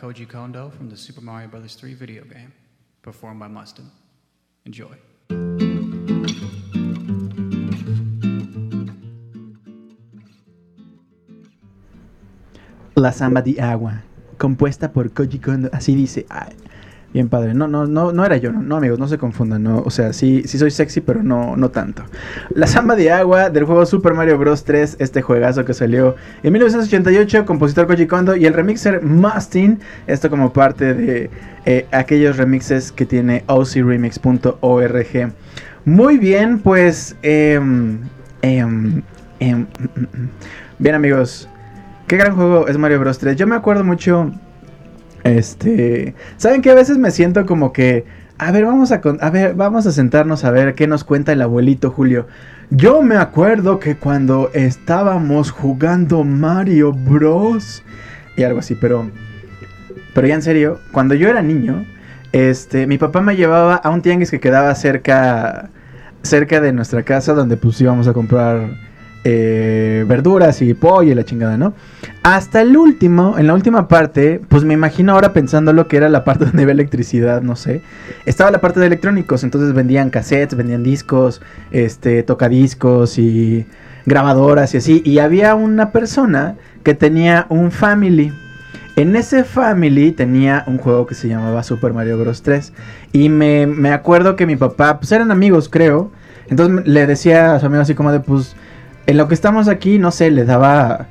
Koji 0.01 0.27
Kondo 0.27 0.71
from 0.71 0.89
the 0.89 0.97
Super 0.97 1.23
Mario 1.23 1.49
Bros. 1.49 1.77
3 1.77 1.95
video 1.95 2.25
game, 2.25 2.53
performed 3.03 3.39
by 3.39 3.49
Mustin. 3.49 3.85
Enjoy. 4.65 4.97
La 12.97 13.13
Samba 13.13 13.43
de 13.43 13.61
Agua, 13.61 14.03
compuesta 14.39 14.91
por 14.91 15.13
Koji 15.13 15.39
Kondo. 15.39 15.69
Así 15.71 15.95
dice. 15.95 16.25
Ay, 16.31 16.57
bien 17.13 17.29
padre. 17.29 17.55
No, 17.55 17.67
no, 17.67 17.87
no, 17.87 18.13
no 18.13 18.25
era 18.25 18.37
yo, 18.37 18.53
no, 18.53 18.63
no, 18.63 18.77
amigos, 18.77 18.99
no 18.99 19.09
se 19.09 19.19
confundan. 19.19 19.63
No, 19.63 19.83
o 19.85 19.91
sea, 19.91 20.13
sí, 20.13 20.43
sí 20.47 20.59
soy 20.59 20.71
sexy, 20.71 21.01
pero 21.01 21.23
no, 21.23 21.57
no 21.57 21.71
tanto. 21.71 22.05
La 22.51 22.67
Samba 22.67 22.97
de 22.97 23.11
Agua 23.11 23.51
del 23.51 23.65
juego 23.65 23.85
Super 23.87 24.15
Mario 24.15 24.39
Bros. 24.39 24.65
3, 24.65 24.97
este 24.99 25.23
juegazo 25.23 25.65
que 25.65 25.75
salió 25.75 26.17
en 26.43 26.53
1988, 26.53 27.45
compositor 27.47 27.87
Koji 27.87 28.07
Kondo 28.07 28.37
y 28.37 28.47
el 28.47 28.55
remixer 28.55 29.03
Mustin. 29.03 29.81
Esto 30.07 30.31
como 30.31 30.53
parte 30.53 30.95
de 30.95 31.31
eh, 31.67 31.87
aquellos 31.93 32.37
remixes 32.37 32.93
que 32.93 33.07
tiene 33.07 33.45
ocremix.org. 33.47 35.33
Muy 35.85 36.19
bien, 36.19 36.59
pues. 36.59 37.17
em, 37.23 37.99
em, 38.43 39.03
em, 39.41 39.59
mm, 39.59 39.67
mm, 39.97 40.01
mm. 40.01 40.29
bien, 40.79 40.95
amigos. 40.95 41.49
Qué 42.07 42.17
gran 42.17 42.35
juego 42.35 42.67
es 42.69 42.77
Mario 42.77 43.01
Bros 43.01 43.19
3. 43.19 43.37
Yo 43.37 43.47
me 43.47 43.57
acuerdo 43.57 43.85
mucho. 43.85 44.33
Este. 45.25 46.15
¿Saben 46.37 46.63
que 46.63 46.71
a 46.71 46.75
veces 46.75 46.99
me 46.99 47.11
siento 47.11 47.47
como 47.47 47.73
que. 47.73 48.05
A 48.39 48.53
ver, 48.53 48.65
vamos 48.65 48.91
a, 48.91 49.03
a 49.21 49.31
ver, 49.31 49.55
vamos 49.55 49.87
a 49.87 49.93
sentarnos 49.93 50.45
a 50.45 50.51
ver 50.51 50.75
qué 50.75 50.87
nos 50.87 51.05
cuenta 51.05 51.33
el 51.33 51.43
abuelito 51.43 51.91
Julio. 51.91 52.27
Yo 52.71 53.03
me 53.03 53.17
acuerdo 53.17 53.79
que 53.79 53.97
cuando 53.97 54.51
estábamos 54.55 55.51
jugando 55.51 56.25
Mario 56.25 56.93
Bros. 56.93 57.83
Y 58.37 58.43
algo 58.43 58.61
así, 58.61 58.75
pero. 58.75 59.11
Pero 60.15 60.27
ya 60.27 60.35
en 60.35 60.43
serio, 60.43 60.81
cuando 60.93 61.15
yo 61.15 61.29
era 61.29 61.41
niño, 61.41 61.85
este, 62.33 62.87
mi 62.87 62.99
papá 62.99 63.21
me 63.21 63.37
llevaba 63.37 63.77
a 63.77 63.91
un 63.91 64.03
tianguis 64.03 64.31
que 64.31 64.41
quedaba 64.41 64.75
cerca, 64.75 65.71
cerca 66.23 66.61
de 66.61 66.73
nuestra 66.73 67.03
casa, 67.05 67.33
donde 67.33 67.57
pues 67.57 67.81
íbamos 67.81 68.09
a 68.09 68.13
comprar 68.13 68.71
eh, 69.25 70.05
verduras 70.09 70.63
y 70.63 70.73
pollo 70.75 71.13
y 71.13 71.15
la 71.15 71.25
chingada, 71.25 71.57
¿no? 71.57 71.75
Hasta 72.23 72.63
el 72.63 72.77
último, 72.77 73.39
en 73.39 73.47
la 73.47 73.55
última 73.55 73.87
parte, 73.87 74.41
pues 74.49 74.65
me 74.65 74.75
imagino 74.75 75.13
ahora 75.13 75.33
pensando 75.33 75.73
lo 75.73 75.89
que 75.89 75.99
era 75.99 76.09
la 76.09 76.25
parte 76.25 76.45
donde 76.47 76.63
había 76.63 76.73
electricidad, 76.73 77.43
no 77.43 77.57
sé. 77.57 77.83
Estaba 78.27 78.51
la 78.51 78.61
parte 78.61 78.81
de 78.81 78.87
electrónicos, 78.87 79.45
entonces 79.45 79.75
vendían 79.75 80.11
cassettes, 80.11 80.57
vendían 80.57 80.83
discos, 80.83 81.43
este, 81.71 82.23
tocadiscos 82.23 83.19
y 83.19 83.67
grabadoras 84.07 84.75
y 84.75 84.79
así. 84.79 85.03
Y 85.05 85.19
había 85.19 85.55
una 85.55 85.93
persona 85.93 86.57
que 86.83 86.95
tenía 86.95 87.47
un 87.49 87.71
family. 87.71 88.33
En 88.97 89.17
ese 89.17 89.45
family 89.45 90.13
tenía 90.13 90.65
un 90.67 90.79
juego 90.79 91.07
que 91.07 91.15
se 91.15 91.29
llamaba 91.29 91.63
Super 91.63 91.93
Mario 91.93 92.19
Bros. 92.19 92.43
3. 92.43 92.73
Y 93.13 93.29
me, 93.29 93.67
me 93.67 93.93
acuerdo 93.93 94.37
que 94.37 94.47
mi 94.47 94.57
papá, 94.57 94.99
pues 94.99 95.13
eran 95.13 95.31
amigos, 95.31 95.69
creo. 95.69 96.11
Entonces 96.49 96.87
le 96.87 97.07
decía 97.07 97.55
a 97.55 97.61
su 97.61 97.67
amigo 97.67 97.83
así 97.83 97.95
como 97.95 98.13
de, 98.13 98.21
pues, 98.21 98.57
en 99.07 99.17
lo 99.17 99.29
que 99.29 99.35
estamos 99.35 99.69
aquí, 99.69 99.99
no 99.99 100.11
sé, 100.11 100.31
le 100.31 100.45
daba 100.45 101.07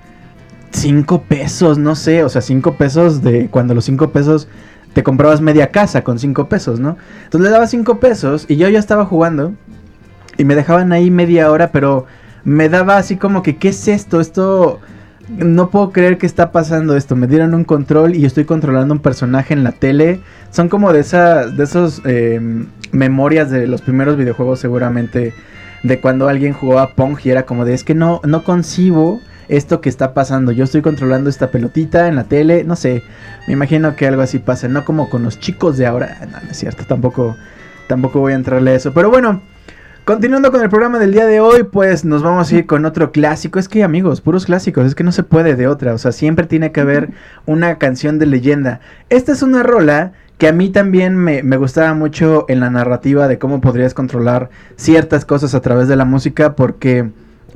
5 0.71 1.23
pesos, 1.23 1.78
no 1.78 1.95
sé, 1.95 2.23
o 2.23 2.30
sea, 2.30 2.41
5 2.41 2.75
pesos 2.75 3.21
de 3.21 3.47
cuando 3.47 3.73
los 3.73 3.86
5 3.86 4.12
pesos 4.12 4.47
te 4.93 5.04
comprabas 5.04 5.41
media 5.41 5.71
casa 5.71 6.04
con 6.04 6.19
5 6.19 6.47
pesos, 6.49 6.80
¿no? 6.80 6.97
Entonces 7.23 7.41
le 7.41 7.52
daba 7.52 7.67
5 7.67 7.99
pesos 7.99 8.45
y 8.47 8.56
yo 8.58 8.69
ya 8.69 8.80
estaba 8.80 9.06
jugando 9.06 9.54
y 10.38 10.45
me 10.45 10.56
dejaban 10.56 10.91
ahí 10.93 11.12
media 11.12 11.52
hora, 11.52 11.71
pero 11.71 12.06
me 12.43 12.69
daba 12.69 12.97
así 12.97 13.17
como 13.17 13.43
que, 13.43 13.58
¿qué 13.58 13.69
es 13.69 13.88
esto? 13.88 14.19
Esto... 14.19 14.80
No 15.28 15.69
puedo 15.69 15.91
creer 15.91 16.17
que 16.17 16.25
está 16.25 16.52
pasando 16.52 16.95
esto. 16.97 17.15
Me 17.15 17.28
dieron 17.28 17.54
un 17.54 17.63
control 17.63 18.15
y 18.15 18.25
estoy 18.25 18.45
controlando 18.45 18.95
un 18.95 18.99
personaje 18.99 19.54
en 19.54 19.63
la 19.63 19.73
tele. 19.73 20.21
Son 20.49 20.69
como 20.69 20.91
de 20.91 21.02
esas, 21.02 21.56
de 21.56 21.65
esos 21.65 22.02
eh, 22.04 22.41
memorias 22.91 23.52
de 23.52 23.67
los 23.67 23.82
primeros 23.82 24.17
videojuegos 24.17 24.60
seguramente. 24.60 25.36
De 25.84 26.00
cuando 26.02 26.28
alguien 26.28 26.54
jugaba 26.54 26.96
Pong 26.96 27.18
y 27.24 27.30
era 27.30 27.46
como 27.46 27.65
de 27.65 27.74
es 27.74 27.84
que 27.84 27.96
no, 27.96 28.22
no 28.26 28.44
concibo 28.44 29.22
esto 29.48 29.82
que 29.82 29.89
está 29.89 30.13
pasando. 30.13 30.52
Yo 30.52 30.63
estoy 30.63 30.82
controlando 30.82 31.30
esta 31.30 31.52
pelotita 31.52 32.08
en 32.08 32.15
la 32.15 32.26
tele. 32.26 32.63
No 32.63 32.76
sé. 32.76 33.04
Me 33.48 33.54
imagino 33.54 33.96
que 33.96 34.08
algo 34.08 34.22
así 34.22 34.39
pasa. 34.39 34.68
No 34.68 34.86
como 34.86 35.10
con 35.10 35.24
los 35.24 35.39
chicos 35.39 35.78
de 35.78 35.88
ahora. 35.88 36.20
No, 36.32 36.38
no 36.44 36.52
es 36.52 36.58
cierto. 36.58 36.86
Tampoco, 36.86 37.36
tampoco 37.88 38.20
voy 38.20 38.34
a 38.34 38.36
entrarle 38.36 38.72
a 38.72 38.76
eso. 38.76 38.94
Pero 38.94 39.10
bueno. 39.10 39.42
Continuando 40.06 40.52
con 40.52 40.63
el 40.63 40.70
programa 40.70 40.98
del 40.98 41.12
día 41.12 41.28
de 41.28 41.39
hoy, 41.39 41.62
pues 41.62 42.04
nos 42.04 42.24
vamos 42.24 42.52
a 42.52 42.56
ir 42.56 42.65
con 42.65 42.84
otro 42.86 43.12
clásico. 43.12 43.60
Es 43.60 43.70
que 43.70 43.84
amigos, 43.84 44.22
puros 44.22 44.48
clásicos, 44.48 44.88
es 44.88 44.96
que 44.96 45.04
no 45.04 45.12
se 45.12 45.22
puede 45.22 45.56
de 45.56 45.68
otra. 45.68 45.94
O 45.94 46.00
sea, 46.00 46.12
siempre 46.12 46.48
tiene 46.48 46.72
que 46.72 46.82
haber 46.82 47.12
una 47.46 47.78
canción 47.78 48.18
de 48.18 48.26
leyenda. 48.26 48.80
Esta 49.10 49.34
es 49.34 49.44
una 49.44 49.62
rola 49.62 50.13
que 50.39 50.47
a 50.47 50.54
mí 50.54 50.69
también 50.69 51.15
me, 51.15 51.43
me 51.43 51.58
gustaba 51.58 51.93
mucho 51.93 52.45
en 52.47 52.62
la 52.62 52.69
narrativa 52.69 53.28
de 53.28 53.38
cómo 53.38 53.60
podrías 53.60 53.93
controlar 53.93 54.49
ciertas 54.78 55.25
cosas 55.25 55.54
a 55.54 55.62
través 55.62 55.89
de 55.89 55.97
la 55.97 56.06
música, 56.06 56.56
porque 56.56 57.10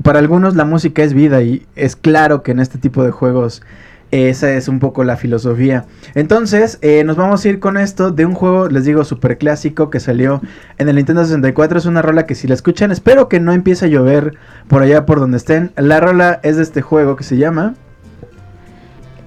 para 0.03 0.19
algunos 0.19 0.55
la 0.55 0.65
música 0.65 1.01
es 1.01 1.13
vida 1.13 1.41
y 1.41 1.65
es 1.75 1.95
claro 1.95 2.43
que 2.43 2.51
en 2.51 2.59
este 2.59 2.77
tipo 2.77 3.03
de 3.03 3.11
juegos 3.11 3.63
esa 4.11 4.51
es 4.51 4.67
un 4.67 4.79
poco 4.79 5.05
la 5.05 5.15
filosofía. 5.15 5.85
Entonces, 6.13 6.77
eh, 6.81 7.03
nos 7.03 7.15
vamos 7.15 7.43
a 7.43 7.49
ir 7.49 7.59
con 7.59 7.77
esto 7.77 8.11
de 8.11 8.25
un 8.25 8.33
juego, 8.33 8.67
les 8.67 8.83
digo, 8.83 9.05
súper 9.05 9.37
clásico 9.37 9.89
que 9.89 9.99
salió 9.99 10.41
en 10.77 10.89
el 10.89 10.97
Nintendo 10.97 11.23
64. 11.23 11.79
Es 11.79 11.85
una 11.85 12.01
rola 12.01 12.27
que 12.27 12.35
si 12.35 12.47
la 12.47 12.53
escuchan, 12.53 12.91
espero 12.91 13.27
que 13.27 13.39
no 13.39 13.53
empiece 13.53 13.85
a 13.85 13.87
llover 13.87 14.35
por 14.67 14.83
allá 14.83 15.07
por 15.07 15.19
donde 15.19 15.37
estén. 15.37 15.71
La 15.77 15.99
rola 15.99 16.39
es 16.43 16.57
de 16.57 16.63
este 16.63 16.81
juego 16.81 17.15
que 17.15 17.23
se 17.23 17.37
llama... 17.37 17.73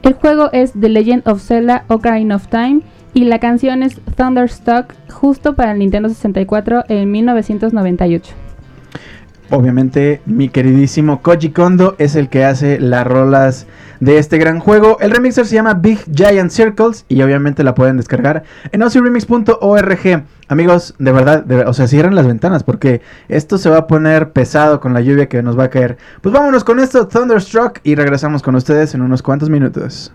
El 0.03 0.12
juego 0.12 0.51
es 0.53 0.73
The 0.79 0.88
Legend 0.88 1.27
of 1.27 1.42
Zelda 1.42 1.85
Ocarina 1.88 2.37
of 2.37 2.47
Time 2.47 2.83
y 3.17 3.25
la 3.25 3.39
canción 3.39 3.83
es 3.83 3.99
Thunderstruck 4.15 4.93
justo 5.11 5.55
para 5.57 5.73
el 5.73 5.79
Nintendo 5.79 6.11
64 6.11 6.85
en 6.89 7.11
1998. 7.11 8.35
Obviamente, 9.49 10.21
mi 10.27 10.51
queridísimo 10.51 11.23
Koji 11.23 11.49
Kondo 11.51 11.95
es 11.99 12.15
el 12.15 12.29
que 12.29 12.45
hace 12.45 12.79
las 12.79 13.07
rolas 13.07 13.67
de 14.01 14.19
este 14.19 14.37
gran 14.37 14.61
juego. 14.61 14.99
El 15.01 15.13
remixer 15.13 15.47
se 15.47 15.55
llama 15.55 15.73
Big 15.73 15.99
Giant 16.15 16.51
Circles 16.51 17.07
y 17.09 17.23
obviamente 17.23 17.65
la 17.65 17.75
pueden 17.75 17.97
descargar 17.97 18.43
en 18.71 18.83
ocremix.org. 18.83 20.25
Amigos, 20.49 20.95
de 20.99 21.13
verdad, 21.13 21.47
o 21.67 21.73
sea, 21.73 21.87
cierren 21.87 22.15
las 22.15 22.27
ventanas 22.27 22.65
porque 22.65 23.01
esto 23.29 23.57
se 23.57 23.71
va 23.71 23.79
a 23.79 23.87
poner 23.87 24.33
pesado 24.33 24.79
con 24.79 24.93
la 24.93 25.01
lluvia 25.01 25.27
que 25.27 25.43
nos 25.43 25.59
va 25.59 25.65
a 25.65 25.71
caer. 25.71 25.97
Pues 26.21 26.35
vámonos 26.35 26.65
con 26.65 26.81
esto, 26.81 27.09
Thunderstruck, 27.09 27.79
y 27.83 27.95
regresamos 27.95 28.43
con 28.43 28.57
ustedes 28.57 28.95
en 28.95 29.01
unos 29.01 29.23
cuantos 29.23 29.49
minutos. 29.49 30.13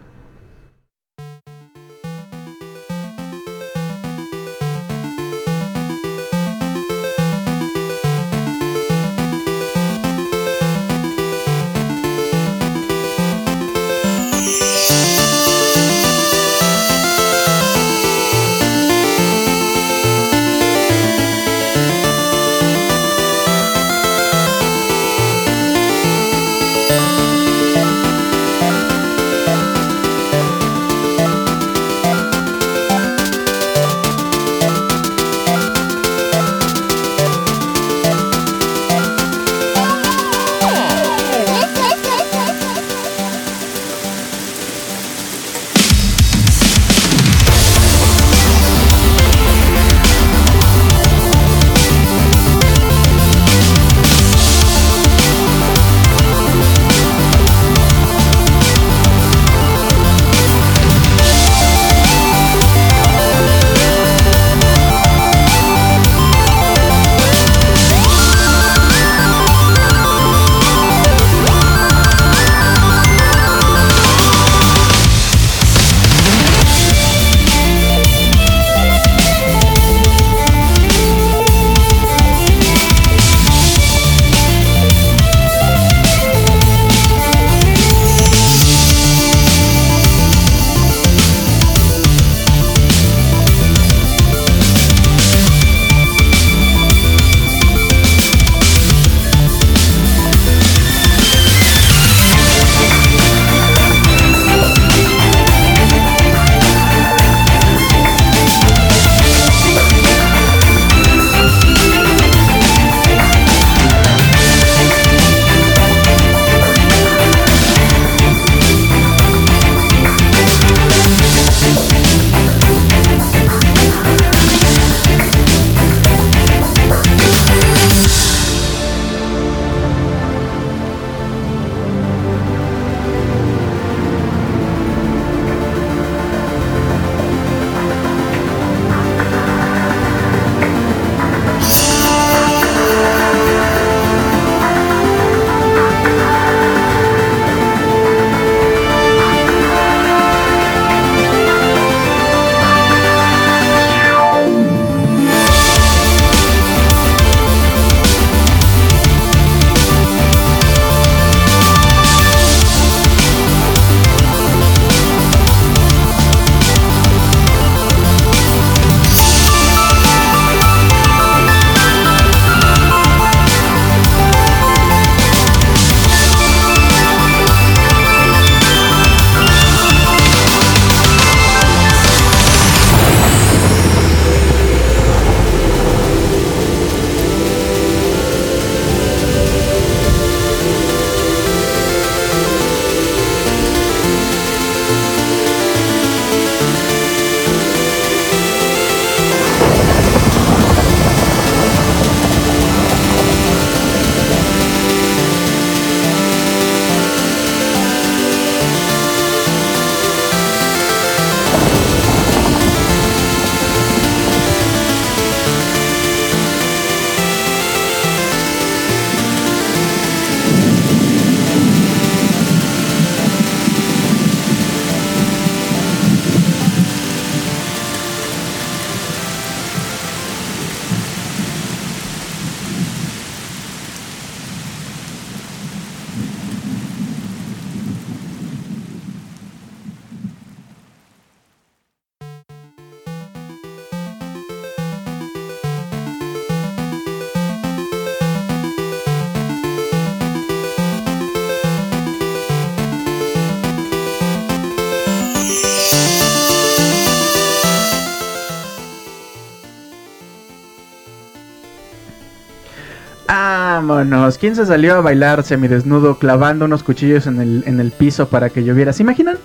Vámonos. 263.91 264.37
¿Quién 264.37 264.55
se 264.55 264.65
salió 264.65 264.95
a 264.95 265.01
bailar 265.01 265.43
semidesnudo 265.43 266.17
clavando 266.17 266.63
unos 266.63 266.81
cuchillos 266.81 267.27
en 267.27 267.41
el, 267.41 267.63
en 267.65 267.81
el 267.81 267.91
piso 267.91 268.29
para 268.29 268.49
que 268.49 268.63
lloviera? 268.63 268.93
¿Se 268.93 269.03
imaginan? 269.03 269.37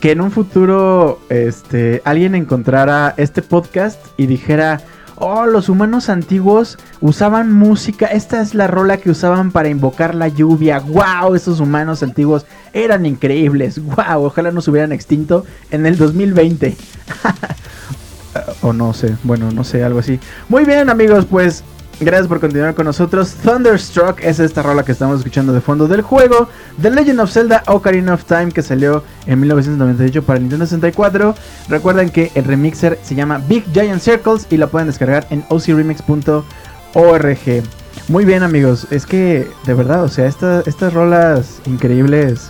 Que 0.00 0.10
en 0.10 0.20
un 0.20 0.32
futuro 0.32 1.20
este, 1.28 2.02
alguien 2.04 2.34
encontrara 2.34 3.14
este 3.16 3.42
podcast 3.42 4.04
y 4.16 4.26
dijera, 4.26 4.80
oh, 5.14 5.46
los 5.46 5.68
humanos 5.68 6.08
antiguos 6.08 6.78
usaban 7.00 7.52
música, 7.52 8.06
esta 8.06 8.40
es 8.40 8.54
la 8.54 8.66
rola 8.66 8.96
que 8.96 9.10
usaban 9.10 9.52
para 9.52 9.68
invocar 9.68 10.16
la 10.16 10.26
lluvia, 10.26 10.80
wow, 10.80 11.36
esos 11.36 11.60
humanos 11.60 12.02
antiguos 12.02 12.44
eran 12.72 13.06
increíbles, 13.06 13.80
wow, 13.82 14.24
ojalá 14.24 14.50
nos 14.50 14.66
hubieran 14.66 14.90
extinto 14.90 15.46
en 15.70 15.86
el 15.86 15.96
2020. 15.96 16.76
o 18.62 18.72
no 18.72 18.92
sé, 18.92 19.16
bueno, 19.22 19.52
no 19.52 19.62
sé, 19.62 19.84
algo 19.84 20.00
así. 20.00 20.18
Muy 20.48 20.64
bien 20.64 20.90
amigos, 20.90 21.24
pues 21.24 21.62
Gracias 21.98 22.28
por 22.28 22.40
continuar 22.40 22.74
con 22.74 22.84
nosotros. 22.84 23.32
Thunderstruck 23.42 24.20
es 24.20 24.38
esta 24.38 24.62
rola 24.62 24.84
que 24.84 24.92
estamos 24.92 25.16
escuchando 25.20 25.54
de 25.54 25.62
fondo 25.62 25.88
del 25.88 26.02
juego 26.02 26.46
The 26.82 26.90
Legend 26.90 27.20
of 27.20 27.32
Zelda 27.32 27.62
Ocarina 27.68 28.12
of 28.12 28.24
Time 28.24 28.52
que 28.52 28.60
salió 28.60 29.02
en 29.24 29.40
1998 29.40 30.22
para 30.22 30.38
Nintendo 30.38 30.66
64. 30.66 31.34
Recuerden 31.70 32.10
que 32.10 32.30
el 32.34 32.44
remixer 32.44 32.98
se 33.02 33.14
llama 33.14 33.40
Big 33.48 33.64
Giant 33.72 34.02
Circles 34.02 34.46
y 34.50 34.58
la 34.58 34.66
pueden 34.66 34.88
descargar 34.88 35.26
en 35.30 35.42
ocremix.org. 35.48 36.44
Muy 38.08 38.24
bien 38.26 38.42
amigos, 38.42 38.86
es 38.90 39.06
que 39.06 39.48
de 39.64 39.74
verdad, 39.74 40.04
o 40.04 40.08
sea, 40.08 40.26
estas 40.26 40.92
rolas 40.92 41.62
increíbles. 41.64 42.48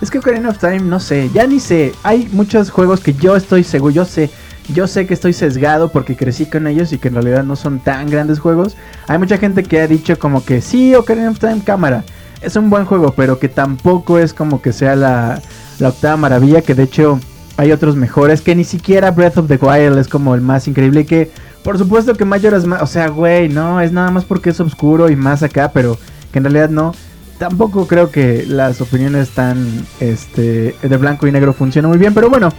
Es 0.00 0.10
que 0.10 0.18
Ocarina 0.18 0.48
of 0.48 0.58
Time, 0.58 0.80
no 0.80 1.00
sé, 1.00 1.30
ya 1.34 1.46
ni 1.46 1.60
sé. 1.60 1.92
Hay 2.02 2.30
muchos 2.32 2.70
juegos 2.70 3.00
que 3.00 3.12
yo 3.12 3.36
estoy 3.36 3.62
seguro, 3.62 3.92
yo 3.92 4.04
sé 4.06 4.30
yo 4.72 4.86
sé 4.86 5.06
que 5.06 5.14
estoy 5.14 5.32
sesgado 5.32 5.90
porque 5.90 6.16
crecí 6.16 6.46
con 6.46 6.66
ellos 6.66 6.92
y 6.92 6.98
que 6.98 7.08
en 7.08 7.14
realidad 7.14 7.44
no 7.44 7.56
son 7.56 7.78
tan 7.78 8.10
grandes 8.10 8.38
juegos. 8.38 8.76
Hay 9.06 9.18
mucha 9.18 9.38
gente 9.38 9.62
que 9.62 9.80
ha 9.80 9.86
dicho 9.86 10.18
como 10.18 10.44
que 10.44 10.60
sí, 10.60 10.94
Ocarina 10.94 11.30
of 11.30 11.38
Time 11.38 11.62
cámara. 11.64 12.04
Es 12.40 12.56
un 12.56 12.70
buen 12.70 12.84
juego, 12.84 13.12
pero 13.16 13.38
que 13.38 13.48
tampoco 13.48 14.18
es 14.18 14.34
como 14.34 14.60
que 14.60 14.72
sea 14.72 14.96
la, 14.96 15.40
la 15.78 15.88
octava 15.88 16.16
maravilla. 16.16 16.62
Que 16.62 16.74
de 16.74 16.82
hecho 16.82 17.18
hay 17.56 17.72
otros 17.72 17.96
mejores. 17.96 18.40
Que 18.40 18.54
ni 18.54 18.64
siquiera 18.64 19.10
Breath 19.10 19.38
of 19.38 19.48
the 19.48 19.58
Wild 19.60 19.98
es 19.98 20.08
como 20.08 20.34
el 20.34 20.40
más 20.40 20.68
increíble. 20.68 21.00
Y 21.00 21.04
que 21.04 21.30
por 21.66 21.78
supuesto 21.78 22.14
que 22.14 22.24
Majora's 22.24 22.64
Mask, 22.64 22.82
o 22.82 22.86
sea, 22.86 23.08
güey, 23.08 23.48
no, 23.48 23.80
es 23.80 23.90
nada 23.90 24.12
más 24.12 24.24
porque 24.24 24.50
es 24.50 24.60
oscuro 24.60 25.10
y 25.10 25.16
más 25.16 25.42
acá, 25.42 25.72
pero 25.72 25.98
que 26.30 26.38
en 26.38 26.44
realidad 26.44 26.70
no. 26.70 26.94
Tampoco 27.38 27.88
creo 27.88 28.10
que 28.12 28.44
las 28.46 28.80
opiniones 28.80 29.30
tan 29.30 29.84
este, 29.98 30.76
de 30.80 30.96
blanco 30.96 31.26
y 31.26 31.32
negro 31.32 31.52
funcionen 31.52 31.90
muy 31.90 31.98
bien, 31.98 32.14
pero 32.14 32.30
bueno. 32.30 32.50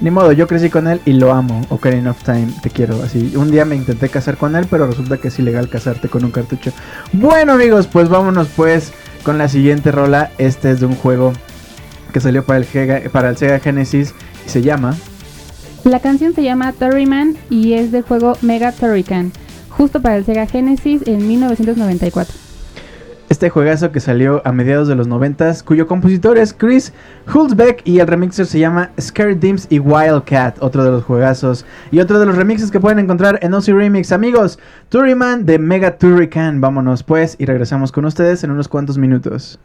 Ni 0.00 0.10
modo, 0.10 0.32
yo 0.32 0.46
crecí 0.46 0.70
con 0.70 0.88
él 0.88 1.00
y 1.04 1.12
lo 1.12 1.32
amo. 1.32 1.60
Ocarina 1.68 2.12
of 2.12 2.22
Time, 2.22 2.48
te 2.62 2.70
quiero. 2.70 3.02
Así, 3.02 3.34
un 3.36 3.50
día 3.50 3.66
me 3.66 3.76
intenté 3.76 4.08
casar 4.08 4.38
con 4.38 4.56
él, 4.56 4.66
pero 4.70 4.86
resulta 4.86 5.18
que 5.18 5.28
es 5.28 5.38
ilegal 5.38 5.68
casarte 5.68 6.08
con 6.08 6.24
un 6.24 6.30
cartucho. 6.30 6.72
Bueno, 7.12 7.52
amigos, 7.52 7.86
pues 7.86 8.08
vámonos 8.08 8.48
pues 8.56 8.92
con 9.22 9.36
la 9.36 9.48
siguiente 9.48 9.92
rola. 9.92 10.30
Este 10.38 10.70
es 10.70 10.80
de 10.80 10.86
un 10.86 10.96
juego 10.96 11.34
que 12.14 12.20
salió 12.20 12.44
para 12.44 12.60
el, 12.60 13.10
para 13.10 13.28
el 13.28 13.36
Sega 13.36 13.60
Genesis 13.60 14.14
y 14.46 14.48
se 14.48 14.62
llama. 14.62 14.96
La 15.84 16.00
canción 16.00 16.34
se 16.34 16.42
llama 16.42 16.72
Turriman 16.72 17.36
y 17.50 17.74
es 17.74 17.92
del 17.92 18.02
juego 18.02 18.36
Mega 18.40 18.72
Turrican, 18.72 19.32
justo 19.68 20.00
para 20.00 20.16
el 20.16 20.24
Sega 20.24 20.46
Genesis 20.46 21.02
en 21.06 21.26
1994 21.26 22.49
este 23.40 23.48
juegazo 23.48 23.90
que 23.90 24.00
salió 24.00 24.42
a 24.44 24.52
mediados 24.52 24.86
de 24.86 24.94
los 24.94 25.08
90, 25.08 25.54
cuyo 25.64 25.86
compositor 25.86 26.36
es 26.36 26.52
Chris 26.52 26.92
Hulsbeck 27.34 27.80
y 27.86 27.98
el 27.98 28.06
remixer 28.06 28.44
se 28.44 28.58
llama 28.58 28.90
Scary 29.00 29.34
Dims 29.34 29.66
y 29.70 29.78
Wildcat, 29.78 30.58
otro 30.60 30.84
de 30.84 30.90
los 30.90 31.04
juegazos 31.04 31.64
y 31.90 32.00
otro 32.00 32.20
de 32.20 32.26
los 32.26 32.36
remixes 32.36 32.70
que 32.70 32.80
pueden 32.80 32.98
encontrar 32.98 33.38
en 33.40 33.54
OC 33.54 33.68
Remix. 33.68 34.12
Amigos, 34.12 34.58
Turriman 34.90 35.46
de 35.46 35.58
Mega 35.58 35.96
Turrican, 35.96 36.60
vámonos 36.60 37.02
pues 37.02 37.36
y 37.38 37.46
regresamos 37.46 37.92
con 37.92 38.04
ustedes 38.04 38.44
en 38.44 38.50
unos 38.50 38.68
cuantos 38.68 38.98
minutos. 38.98 39.58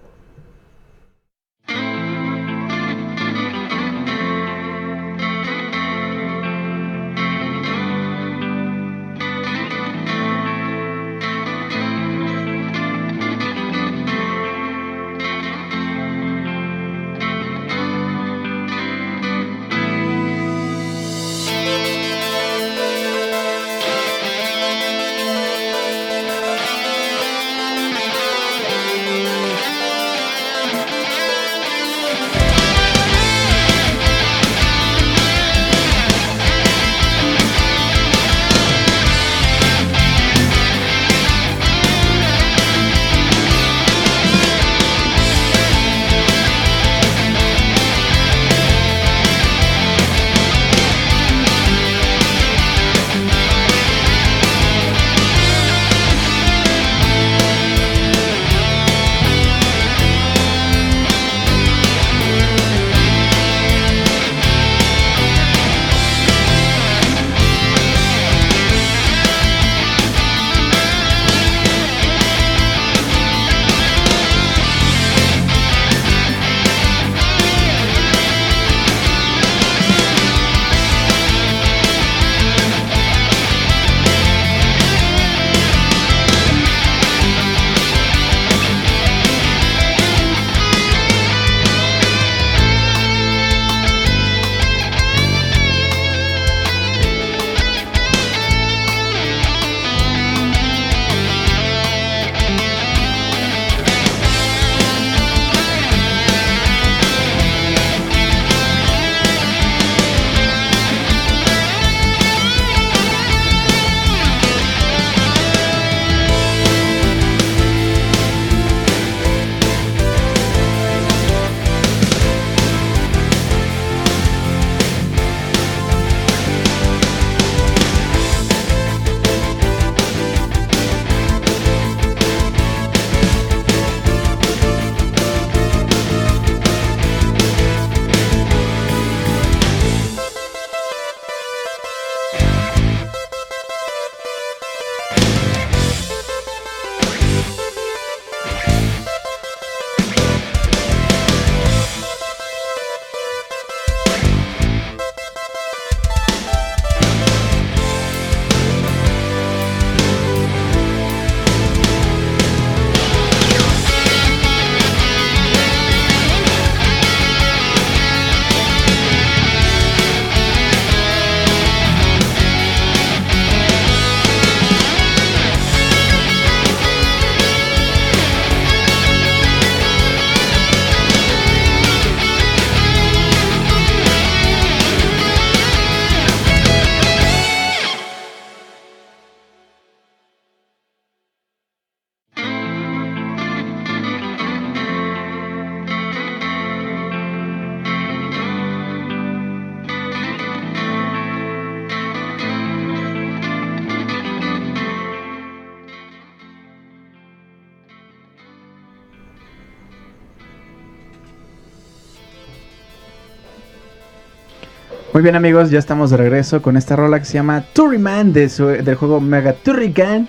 Muy 215.16 215.24
bien 215.24 215.38
amigos, 215.38 215.72
ya 215.72 215.80
estamos 215.80 216.10
de 216.12 216.18
regreso 216.18 216.62
con 216.62 216.76
esta 216.76 216.98
rola 216.98 217.20
que 217.20 217.24
se 217.24 217.36
llama 217.36 217.64
Turriman 217.72 218.34
de 218.34 218.50
del 218.84 218.96
juego 218.96 219.22
Mega 219.22 219.54
Turrican. 219.54 220.28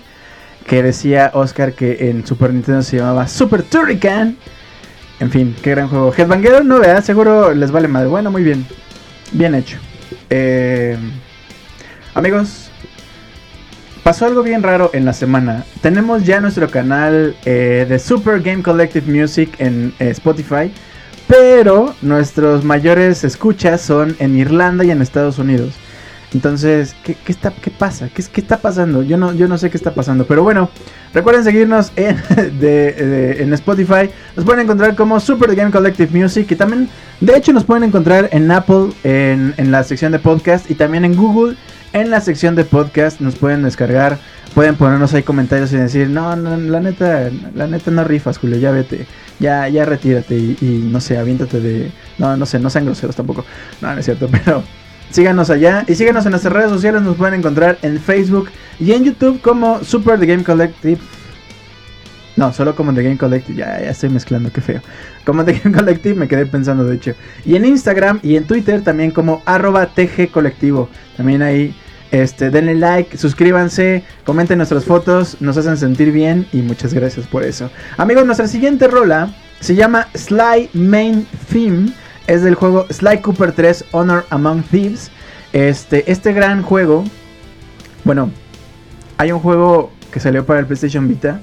Que 0.65 0.81
decía 0.81 1.29
Oscar 1.33 1.73
que 1.73 2.09
en 2.09 2.25
Super 2.25 2.53
Nintendo 2.53 2.81
se 2.81 2.95
llamaba 2.95 3.27
Super 3.27 3.63
Turrican. 3.63 4.37
En 5.19 5.29
fin, 5.29 5.53
qué 5.61 5.71
gran 5.71 5.89
juego. 5.89 6.13
Headbanger 6.17 6.63
no 6.63 6.79
vea, 6.79 7.01
seguro 7.01 7.53
les 7.53 7.69
vale 7.69 7.89
madre. 7.89 8.07
Bueno, 8.07 8.31
muy 8.31 8.43
bien. 8.43 8.65
Bien 9.33 9.55
hecho. 9.55 9.77
Eh, 10.29 10.97
amigos, 12.13 12.71
pasó 14.03 14.25
algo 14.25 14.41
bien 14.41 14.63
raro 14.63 14.91
en 14.93 15.03
la 15.03 15.11
semana. 15.11 15.65
Tenemos 15.81 16.23
ya 16.23 16.39
nuestro 16.39 16.69
canal 16.69 17.35
eh, 17.43 17.85
de 17.89 17.99
Super 17.99 18.39
Game 18.39 18.63
Collective 18.63 19.11
Music 19.11 19.53
en 19.59 19.93
eh, 19.99 20.11
Spotify. 20.11 20.71
Pero 21.27 21.93
nuestros 22.01 22.63
mayores 22.63 23.23
escuchas 23.23 23.81
son 23.81 24.15
en 24.19 24.37
Irlanda 24.37 24.85
y 24.85 24.91
en 24.91 25.01
Estados 25.01 25.39
Unidos. 25.39 25.73
Entonces, 26.33 26.95
¿qué, 27.03 27.15
qué 27.15 27.31
está, 27.31 27.51
qué 27.51 27.71
pasa? 27.71 28.09
¿Qué, 28.13 28.23
qué 28.31 28.41
está 28.41 28.57
pasando? 28.57 29.01
Yo 29.01 29.17
no, 29.17 29.33
yo 29.33 29.47
no 29.47 29.57
sé 29.57 29.69
qué 29.69 29.77
está 29.77 29.93
pasando. 29.93 30.25
Pero 30.25 30.43
bueno, 30.43 30.69
recuerden 31.13 31.43
seguirnos 31.43 31.91
en 31.95 33.53
Spotify. 33.53 34.09
Nos 34.35 34.45
pueden 34.45 34.61
encontrar 34.61 34.95
como 34.95 35.19
Super 35.19 35.55
Game 35.55 35.71
Collective 35.71 36.17
Music. 36.17 36.47
Y 36.51 36.55
también, 36.55 36.89
de 37.21 37.37
hecho, 37.37 37.53
nos 37.53 37.63
pueden 37.63 37.83
encontrar 37.83 38.29
en 38.31 38.51
Apple, 38.51 38.89
en, 39.03 39.53
en 39.57 39.71
la 39.71 39.83
sección 39.83 40.11
de 40.11 40.19
podcast. 40.19 40.69
Y 40.69 40.75
también 40.75 41.05
en 41.05 41.15
Google, 41.15 41.55
en 41.93 42.09
la 42.09 42.19
sección 42.19 42.55
de 42.55 42.65
podcast. 42.65 43.21
Nos 43.21 43.35
pueden 43.35 43.63
descargar. 43.63 44.17
Pueden 44.53 44.75
ponernos 44.75 45.13
ahí 45.13 45.23
comentarios 45.23 45.71
y 45.71 45.77
decir, 45.77 46.09
no, 46.09 46.35
no, 46.35 46.57
la 46.57 46.79
neta, 46.79 47.29
la 47.53 47.67
neta 47.67 47.91
no 47.91 48.03
rifas, 48.03 48.37
Julio, 48.37 48.57
ya 48.57 48.71
vete. 48.71 49.05
Ya, 49.39 49.67
ya 49.67 49.85
retírate 49.85 50.35
y, 50.35 50.89
no 50.91 50.99
sé, 50.99 51.17
aviéntate 51.17 51.59
de... 51.59 51.91
No, 52.17 52.35
no 52.35 52.45
sé, 52.45 52.59
no 52.59 52.69
sean 52.69 52.85
groseros 52.85 53.15
tampoco. 53.15 53.45
No, 53.81 53.93
no 53.93 53.99
es 53.99 54.05
cierto, 54.05 54.27
pero... 54.31 54.63
Síganos 55.09 55.49
allá 55.49 55.85
y 55.87 55.95
síganos 55.95 56.25
en 56.25 56.31
nuestras 56.31 56.53
redes 56.53 56.69
sociales. 56.69 57.01
Nos 57.01 57.15
pueden 57.15 57.35
encontrar 57.35 57.77
en 57.81 57.97
Facebook 57.97 58.49
y 58.77 58.91
en 58.91 59.05
YouTube 59.05 59.39
como 59.41 59.81
Super 59.83 60.19
The 60.19 60.25
Game 60.25 60.43
Collective. 60.43 60.99
No, 62.35 62.53
solo 62.53 62.75
como 62.75 62.93
The 62.93 63.03
Game 63.03 63.17
Collective. 63.17 63.57
Ya, 63.57 63.79
ya 63.81 63.89
estoy 63.89 64.09
mezclando, 64.09 64.51
qué 64.51 64.61
feo. 64.61 64.81
Como 65.25 65.45
The 65.45 65.53
Game 65.53 65.75
Collective 65.75 66.15
me 66.15 66.27
quedé 66.27 66.45
pensando, 66.45 66.83
de 66.83 66.95
hecho. 66.95 67.15
Y 67.45 67.55
en 67.55 67.65
Instagram 67.65 68.19
y 68.21 68.35
en 68.35 68.45
Twitter 68.45 68.83
también 68.83 69.11
como 69.11 69.41
arroba 69.45 69.87
TG. 69.87 70.29
También 71.15 71.41
ahí, 71.41 71.73
este, 72.11 72.49
denle 72.49 72.75
like, 72.75 73.17
suscríbanse, 73.17 74.03
comenten 74.25 74.57
nuestras 74.57 74.85
fotos, 74.85 75.37
nos 75.41 75.57
hacen 75.57 75.77
sentir 75.77 76.11
bien 76.11 76.47
y 76.53 76.61
muchas 76.61 76.93
gracias 76.93 77.27
por 77.27 77.43
eso. 77.43 77.69
Amigos, 77.97 78.25
nuestra 78.25 78.47
siguiente 78.47 78.87
rola 78.87 79.33
se 79.59 79.75
llama 79.75 80.07
Sly 80.13 80.69
Main 80.73 81.27
Theme. 81.51 81.91
Es 82.27 82.43
del 82.43 82.55
juego 82.55 82.85
Sly 82.89 83.21
Cooper 83.21 83.51
3 83.51 83.85
Honor 83.91 84.25
Among 84.29 84.63
Thieves. 84.63 85.11
Este, 85.53 86.09
este 86.11 86.33
gran 86.33 86.61
juego. 86.61 87.03
Bueno, 88.03 88.31
hay 89.17 89.31
un 89.31 89.39
juego 89.39 89.91
que 90.11 90.19
salió 90.19 90.45
para 90.45 90.59
el 90.59 90.65
PlayStation 90.65 91.07
Vita. 91.07 91.41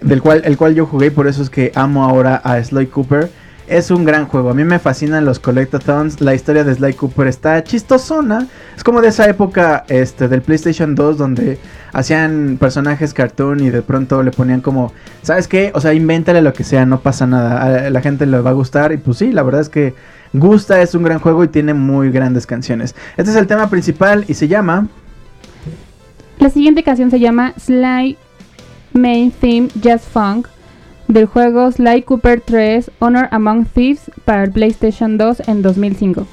Del 0.00 0.22
cual, 0.22 0.42
el 0.44 0.56
cual 0.56 0.74
yo 0.76 0.86
jugué 0.86 1.10
por 1.10 1.26
eso 1.26 1.42
es 1.42 1.50
que 1.50 1.72
amo 1.74 2.04
ahora 2.04 2.36
a 2.36 2.62
Sly 2.62 2.86
Cooper. 2.86 3.30
Es 3.68 3.90
un 3.90 4.06
gran 4.06 4.26
juego. 4.26 4.48
A 4.48 4.54
mí 4.54 4.64
me 4.64 4.78
fascinan 4.78 5.26
los 5.26 5.38
collectathons. 5.38 6.22
La 6.22 6.34
historia 6.34 6.64
de 6.64 6.74
Sly 6.74 6.94
Cooper 6.94 7.26
está 7.26 7.62
chistosona. 7.62 8.46
Es 8.74 8.82
como 8.82 9.02
de 9.02 9.08
esa 9.08 9.28
época 9.28 9.84
este, 9.88 10.26
del 10.26 10.40
PlayStation 10.40 10.94
2 10.94 11.18
donde 11.18 11.58
hacían 11.92 12.56
personajes 12.58 13.12
cartoon 13.12 13.60
y 13.60 13.68
de 13.68 13.82
pronto 13.82 14.22
le 14.22 14.30
ponían 14.30 14.62
como, 14.62 14.94
¿sabes 15.20 15.48
qué? 15.48 15.70
O 15.74 15.82
sea, 15.82 15.92
invéntale 15.92 16.40
lo 16.40 16.54
que 16.54 16.64
sea, 16.64 16.86
no 16.86 17.00
pasa 17.00 17.26
nada. 17.26 17.86
A 17.86 17.90
la 17.90 18.00
gente 18.00 18.24
le 18.24 18.40
va 18.40 18.50
a 18.50 18.54
gustar 18.54 18.92
y 18.92 18.96
pues 18.96 19.18
sí, 19.18 19.32
la 19.32 19.42
verdad 19.42 19.60
es 19.60 19.68
que 19.68 19.94
gusta, 20.32 20.80
es 20.80 20.94
un 20.94 21.02
gran 21.02 21.18
juego 21.18 21.44
y 21.44 21.48
tiene 21.48 21.74
muy 21.74 22.10
grandes 22.10 22.46
canciones. 22.46 22.94
Este 23.18 23.30
es 23.30 23.36
el 23.36 23.46
tema 23.46 23.68
principal 23.68 24.24
y 24.28 24.34
se 24.34 24.48
llama... 24.48 24.88
La 26.38 26.48
siguiente 26.48 26.82
canción 26.82 27.10
se 27.10 27.20
llama 27.20 27.52
Sly 27.58 28.16
Main 28.94 29.30
Theme 29.30 29.68
Jazz 29.78 30.02
Funk 30.02 30.48
del 31.08 31.26
juego 31.26 31.70
Sly 31.72 32.02
Cooper 32.02 32.40
3 32.40 32.90
Honor 33.00 33.28
Among 33.30 33.64
Thieves 33.66 34.10
para 34.24 34.44
el 34.44 34.52
PlayStation 34.52 35.18
2 35.18 35.48
en 35.48 35.62
2005. 35.62 36.26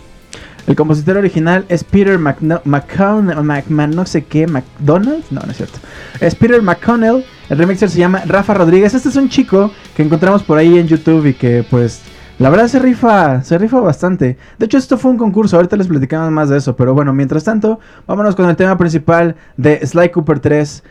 El 0.67 0.75
compositor 0.75 1.17
original 1.17 1.63
es 1.69 1.83
Peter 1.83 2.17
McNo- 2.19 2.61
McConnell, 2.65 3.37
Mc- 3.37 3.93
no 3.93 4.05
sé 4.05 4.23
qué, 4.25 4.47
no, 4.47 4.61
no 4.61 5.13
es 5.51 5.57
cierto. 5.57 5.77
Es 6.19 6.33
Peter 6.33 6.61
McConnell, 6.61 7.23
el 7.49 7.57
remixer 7.57 7.89
se 7.89 7.99
llama 7.99 8.23
Rafa 8.25 8.55
Rodríguez. 8.55 8.93
Este 8.95 9.09
es 9.09 9.15
un 9.15 9.29
chico 9.29 9.71
que 9.95 10.01
encontramos 10.03 10.41
por 10.43 10.57
ahí 10.57 10.77
en 10.79 10.87
YouTube 10.87 11.27
y 11.27 11.33
que 11.35 11.63
pues 11.69 12.01
la 12.39 12.49
verdad 12.49 12.67
se 12.67 12.79
rifa, 12.79 13.43
se 13.43 13.57
rifa 13.59 13.79
bastante. 13.79 14.37
De 14.57 14.65
hecho 14.65 14.79
esto 14.79 14.97
fue 14.97 15.11
un 15.11 15.17
concurso, 15.17 15.55
ahorita 15.55 15.77
les 15.77 15.87
platicamos 15.87 16.31
más 16.31 16.49
de 16.49 16.57
eso, 16.57 16.75
pero 16.75 16.95
bueno, 16.95 17.13
mientras 17.13 17.43
tanto, 17.43 17.79
vámonos 18.07 18.35
con 18.35 18.49
el 18.49 18.55
tema 18.55 18.75
principal 18.77 19.35
de 19.57 19.85
Sly 19.85 20.09
Cooper 20.09 20.39
3 20.39 20.83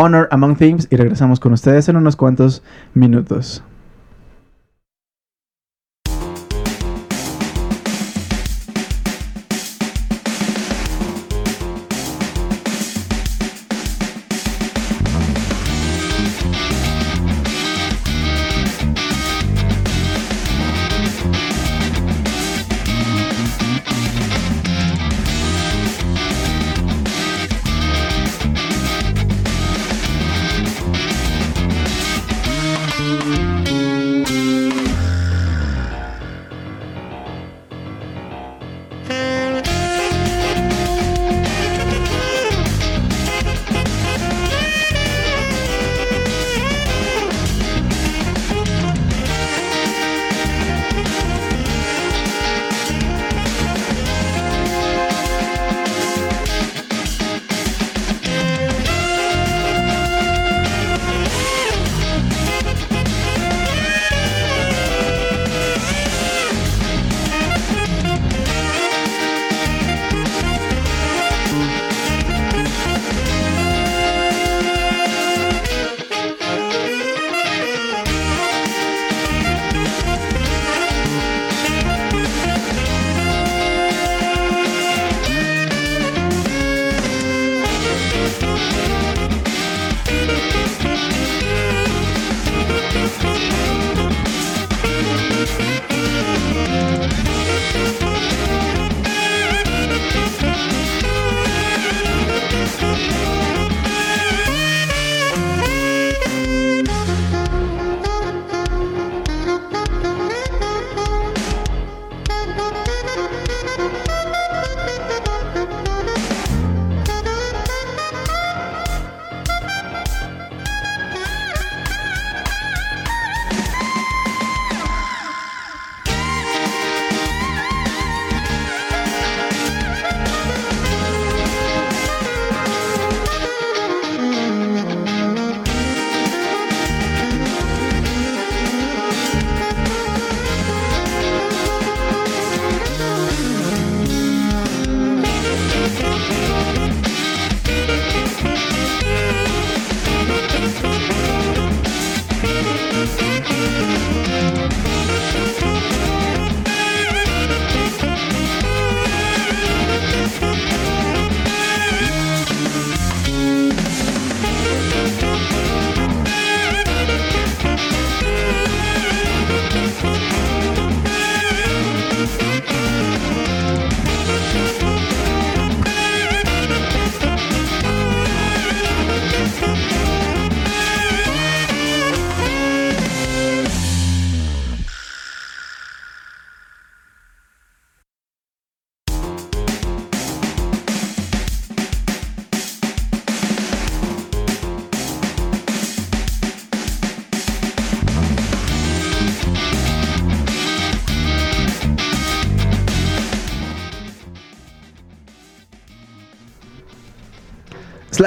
Honor 0.00 0.28
Among 0.30 0.56
Thieves 0.56 0.86
y 0.90 0.96
regresamos 0.96 1.40
con 1.40 1.52
ustedes 1.52 1.88
en 1.88 1.96
unos 1.96 2.14
cuantos 2.14 2.62
minutos. 2.94 3.64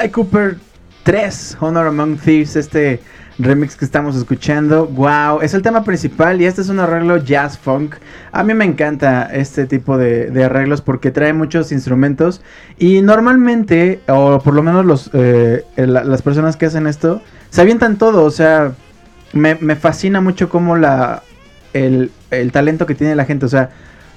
Sly 0.02 0.10
Cooper 0.10 0.58
3, 1.04 1.58
Honor 1.60 1.88
Among 1.88 2.18
Thieves, 2.18 2.56
este 2.56 3.02
remix 3.38 3.76
que 3.76 3.86
estamos 3.86 4.16
escuchando. 4.16 4.88
Wow, 4.88 5.42
es 5.42 5.54
el 5.54 5.62
tema 5.62 5.84
principal 5.84 6.42
y 6.42 6.46
este 6.46 6.62
es 6.62 6.70
un 6.70 6.80
arreglo 6.80 7.18
jazz 7.18 7.56
funk. 7.56 7.96
A 8.32 8.44
mí 8.44 8.56
me 8.56 8.66
encanta 8.66 9.30
este 9.32 9.68
tipo 9.68 10.00
de, 10.00 10.44
arreglos 10.44 10.82
porque 10.82 11.12
trae 11.12 11.34
muchos 11.34 11.72
instrumentos 11.72 12.42
y 12.80 13.04
normalmente, 13.04 14.02
o 14.08 14.40
por 14.40 14.56
lo 14.56 14.64
menos 14.64 14.86
los, 14.86 15.12
eh, 15.14 15.66
las 15.76 16.22
personas 16.24 16.58
que 16.58 16.66
hacen 16.66 16.88
esto, 16.88 17.22
se 17.52 17.62
avientan 17.62 17.98
todo. 17.98 18.24
O 18.24 18.32
sea, 18.32 18.74
me, 19.34 19.56
fascina 19.76 20.20
mucho 20.20 20.50
como 20.50 20.78
la, 20.78 21.22
el, 21.74 22.10
el 22.32 22.52
talento 22.52 22.88
que 22.88 22.96
tiene 22.96 23.16
la 23.16 23.26
gente. 23.26 23.46
O 23.46 23.50
sea, 23.50 23.70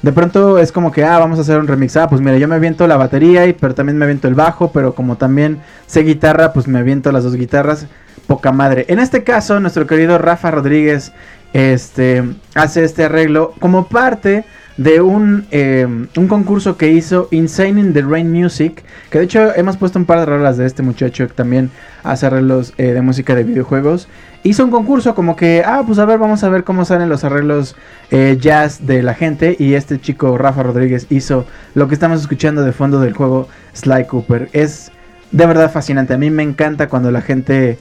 de 0.05 0.13
pronto 0.13 0.59
es 0.59 0.71
como 0.71 0.93
que, 0.93 1.03
ah, 1.03 1.19
vamos 1.19 1.39
a 1.39 1.41
hacer 1.41 1.59
un 1.59 1.67
remix. 1.67 1.97
Ah, 1.97 2.07
pues 2.07 2.21
mira, 2.21 2.37
yo 2.37 2.47
me 2.47 2.57
aviento 2.57 2.87
la 2.87 2.99
batería, 2.99 3.47
y, 3.47 3.55
pero 3.55 3.75
también 3.75 3.97
me 3.97 4.05
aviento 4.05 4.29
el 4.29 4.35
bajo, 4.35 4.71
pero 4.71 4.95
como 4.95 5.17
también 5.17 5.61
sé 5.87 6.03
guitarra, 6.03 6.53
pues 6.53 6.69
me 6.69 6.79
aviento 6.79 7.11
las 7.11 7.25
dos 7.25 7.35
guitarras. 7.37 7.87
Poca 8.27 8.53
madre. 8.53 8.85
En 8.89 8.99
este 8.99 9.25
caso, 9.25 9.61
nuestro 9.61 9.87
querido 9.87 10.19
Rafa 10.19 10.51
Rodríguez 10.51 11.13
este, 11.55 12.23
hace 12.55 12.85
este 12.85 13.05
arreglo 13.05 13.55
como 13.61 13.89
parte 13.89 14.45
de 14.77 15.01
un, 15.01 15.47
eh, 15.51 15.87
un 15.87 16.29
concurso 16.29 16.77
que 16.77 16.91
hizo 16.91 17.29
Insane 17.31 17.81
in 17.81 17.93
the 17.93 18.03
Rain 18.03 18.33
Music. 18.33 18.83
Que 19.11 19.19
de 19.19 19.25
hecho 19.25 19.55
hemos 19.55 19.77
puesto 19.77 19.99
un 19.99 20.05
par 20.05 20.19
de 20.21 20.27
rolas 20.27 20.57
de 20.57 20.67
este 20.67 20.83
muchacho 20.83 21.27
que 21.29 21.35
también 21.35 21.71
hace 22.03 22.27
arreglos 22.27 22.75
eh, 22.77 22.93
de 22.93 23.01
música 23.01 23.35
de 23.35 23.45
videojuegos. 23.45 24.09
Hizo 24.43 24.65
un 24.65 24.71
concurso 24.71 25.15
como 25.15 25.37
que, 25.37 25.63
ah, 25.65 25.83
pues 25.87 25.99
a 25.99 26.05
ver, 26.05 26.19
vamos 26.19 26.45
a 26.45 26.49
ver 26.49 26.65
cómo 26.65 26.85
salen 26.85 27.09
los 27.09 27.25
arreglos 27.25 27.77
eh, 28.11 28.37
jazz 28.39 28.87
de 28.87 29.03
la 29.03 29.15
gente. 29.15 29.57
Y 29.59 29.75
este 29.75 30.01
chico, 30.01 30.37
Rafa 30.37 30.63
Rodríguez, 30.63 31.07
hizo 31.09 31.47
lo 31.75 31.89
que 31.89 31.95
estamos 31.95 32.21
escuchando 32.21 32.63
de 32.63 32.73
fondo 32.73 33.01
del 33.01 33.15
juego 33.15 33.49
Sly 33.73 34.07
Cooper. 34.07 34.51
Es 34.53 34.91
de 35.33 35.47
verdad 35.47 35.73
fascinante. 35.73 36.15
A 36.15 36.19
mí 36.19 36.31
me 36.31 36.43
encanta 36.43 36.89
cuando 36.89 37.11
la 37.11 37.23
gente 37.23 37.79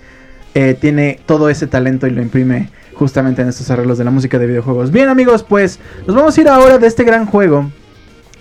tiene 0.54 1.20
todo 1.26 1.50
ese 1.50 1.68
talento 1.68 2.08
y 2.08 2.12
lo 2.12 2.22
imprime 2.22 2.70
justamente 2.94 3.42
en 3.42 3.50
estos 3.50 3.70
arreglos 3.72 3.98
de 3.98 4.04
la 4.04 4.12
música 4.12 4.40
de 4.40 4.48
videojuegos. 4.48 4.92
Bien 4.92 5.10
amigos, 5.10 5.44
pues 5.44 5.80
nos 6.08 6.16
vamos 6.16 6.38
a 6.38 6.42
ir 6.42 6.48
ahora 6.48 6.78
de 6.78 6.88
este 6.88 7.04
gran 7.04 7.26
juego. 7.26 7.70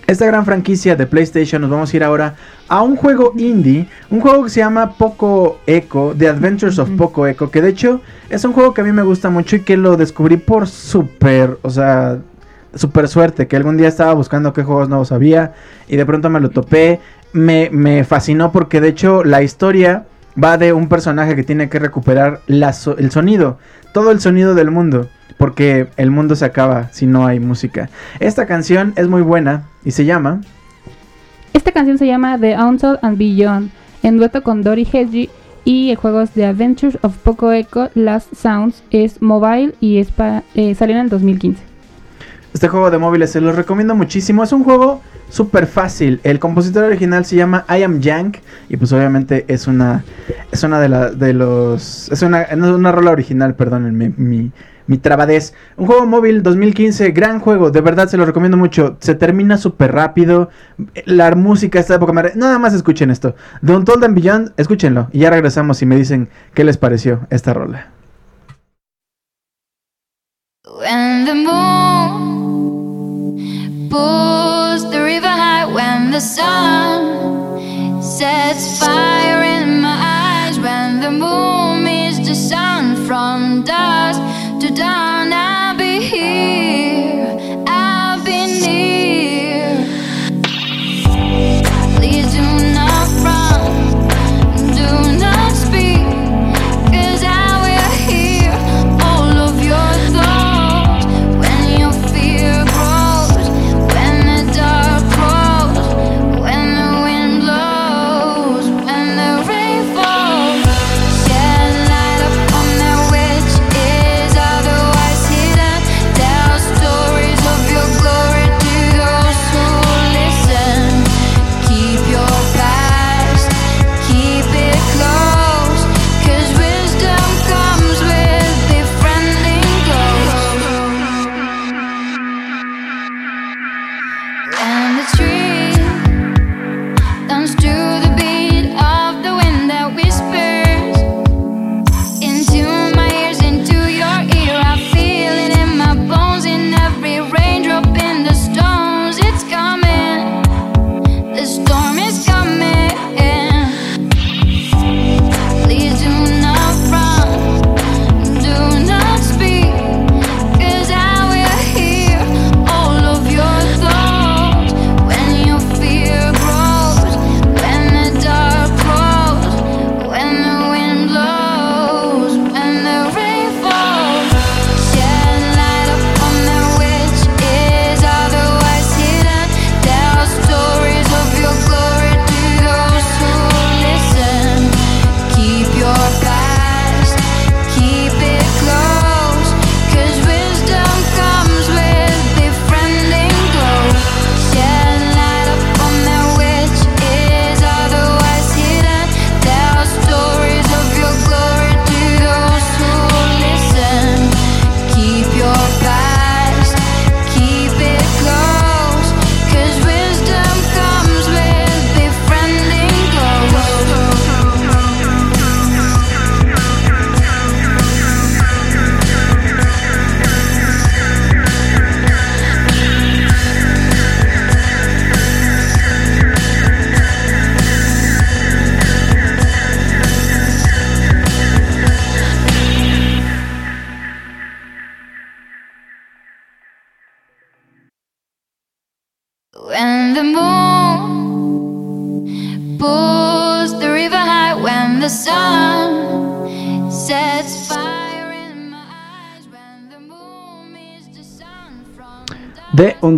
Esta 0.05 0.25
gran 0.25 0.43
franquicia 0.45 0.97
de 0.97 1.07
PlayStation, 1.07 1.61
nos 1.61 1.71
vamos 1.71 1.93
a 1.93 1.95
ir 1.95 2.03
ahora 2.03 2.35
a 2.67 2.81
un 2.81 2.97
juego 2.97 3.33
indie, 3.37 3.87
un 4.09 4.19
juego 4.19 4.43
que 4.43 4.49
se 4.49 4.59
llama 4.59 4.93
Poco 4.97 5.59
Echo, 5.65 6.13
The 6.17 6.27
Adventures 6.27 6.77
of 6.77 6.89
Poco 6.97 7.25
Echo, 7.25 7.49
que 7.49 7.61
de 7.61 7.69
hecho 7.69 8.01
es 8.29 8.43
un 8.43 8.51
juego 8.51 8.73
que 8.73 8.81
a 8.81 8.83
mí 8.83 8.91
me 8.91 9.01
gusta 9.01 9.29
mucho 9.29 9.55
y 9.55 9.61
que 9.61 9.77
lo 9.77 9.95
descubrí 9.95 10.35
por 10.35 10.67
súper, 10.67 11.57
o 11.61 11.69
sea, 11.69 12.19
súper 12.75 13.07
suerte, 13.07 13.47
que 13.47 13.55
algún 13.55 13.77
día 13.77 13.87
estaba 13.87 14.13
buscando 14.13 14.51
qué 14.51 14.63
juegos 14.63 14.89
nuevos 14.89 15.13
había 15.13 15.53
y 15.87 15.95
de 15.95 16.05
pronto 16.05 16.29
me 16.29 16.41
lo 16.41 16.49
topé, 16.49 16.99
me, 17.31 17.69
me 17.71 18.03
fascinó 18.03 18.51
porque 18.51 18.81
de 18.81 18.89
hecho 18.89 19.23
la 19.23 19.41
historia 19.41 20.05
va 20.41 20.57
de 20.57 20.73
un 20.73 20.87
personaje 20.87 21.35
que 21.35 21.43
tiene 21.43 21.69
que 21.69 21.79
recuperar 21.79 22.41
el 22.47 23.11
sonido, 23.11 23.57
todo 23.93 24.11
el 24.11 24.19
sonido 24.19 24.55
del 24.55 24.71
mundo, 24.71 25.09
porque 25.37 25.87
el 25.97 26.11
mundo 26.11 26.35
se 26.35 26.45
acaba 26.45 26.89
si 26.91 27.05
no 27.05 27.25
hay 27.25 27.39
música. 27.39 27.89
Esta 28.19 28.45
canción 28.45 28.93
es 28.95 29.07
muy 29.07 29.21
buena 29.21 29.63
y 29.83 29.91
se 29.91 30.05
llama... 30.05 30.41
Esta 31.53 31.71
canción 31.71 31.97
se 31.97 32.07
llama 32.07 32.37
The 32.39 32.57
Untold 32.57 32.99
and 33.01 33.17
Beyond, 33.17 33.71
en 34.01 34.17
dueto 34.17 34.41
con 34.41 34.63
Dory 34.63 34.87
Hedgie 34.91 35.29
y 35.65 35.91
el 35.91 35.97
juego 35.97 36.25
The 36.25 36.45
Adventures 36.45 36.97
of 37.03 37.17
Poco 37.17 37.51
Echo 37.51 37.89
Last 37.93 38.33
Sounds, 38.35 38.83
es 38.89 39.21
mobile 39.21 39.75
y 39.79 39.97
es 39.99 40.09
eh, 40.55 40.75
salió 40.75 40.95
en 40.95 41.03
el 41.03 41.09
2015. 41.09 41.72
Este 42.53 42.67
juego 42.67 42.91
de 42.91 42.99
móviles 42.99 43.31
se 43.31 43.41
los 43.41 43.55
recomiendo 43.55 43.95
muchísimo, 43.95 44.43
es 44.43 44.51
un 44.53 44.63
juego 44.63 45.01
súper 45.29 45.65
fácil. 45.65 46.21
El 46.23 46.37
compositor 46.39 46.83
original 46.83 47.25
se 47.25 47.35
llama 47.35 47.65
I 47.67 47.81
Am 47.81 47.99
Yank 47.99 48.37
y 48.69 48.77
pues 48.77 48.93
obviamente 48.93 49.45
es 49.47 49.65
una 49.67 50.03
es 50.51 50.63
una 50.63 50.79
de, 50.79 50.89
la, 50.89 51.09
de 51.09 51.33
los 51.33 52.11
es 52.11 52.21
una, 52.21 52.47
una 52.53 52.91
rola 52.91 53.09
original, 53.09 53.55
perdón, 53.55 53.97
mi, 53.97 54.09
mi, 54.15 54.51
mi 54.85 54.97
trabadez. 54.99 55.55
Un 55.77 55.87
juego 55.87 56.05
móvil 56.05 56.43
2015, 56.43 57.09
gran 57.09 57.39
juego, 57.39 57.71
de 57.71 57.81
verdad 57.81 58.07
se 58.07 58.17
lo 58.17 58.25
recomiendo 58.25 58.55
mucho. 58.55 58.97
Se 58.99 59.15
termina 59.15 59.57
súper 59.57 59.91
rápido. 59.91 60.49
La 61.05 61.33
música 61.33 61.79
está 61.79 61.93
de 61.93 61.99
poca 61.99 62.13
madre. 62.13 62.33
Nada 62.35 62.59
más 62.59 62.75
escuchen 62.75 63.09
esto. 63.09 63.35
The 63.65 63.75
Untold 63.75 64.03
and 64.03 64.15
Beyond, 64.15 64.53
escúchenlo. 64.57 65.09
Y 65.11 65.19
ya 65.19 65.31
regresamos 65.31 65.81
y 65.81 65.87
me 65.87 65.95
dicen 65.95 66.29
qué 66.53 66.63
les 66.63 66.77
pareció 66.77 67.21
esta 67.31 67.53
rola. 67.53 67.89
when 70.83 71.25
the 71.25 71.35
pours 73.93 74.83
the 74.89 75.01
river 75.03 75.27
high 75.27 75.65
when 75.65 76.09
the 76.09 76.19
sun 76.19 77.01
sets 78.01 78.79
fire. 78.79 79.22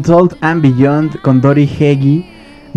Untold 0.06 0.38
and 0.42 0.62
Beyond 0.62 1.20
con 1.22 1.42
Dory 1.42 1.66
Heggie. 1.66 2.24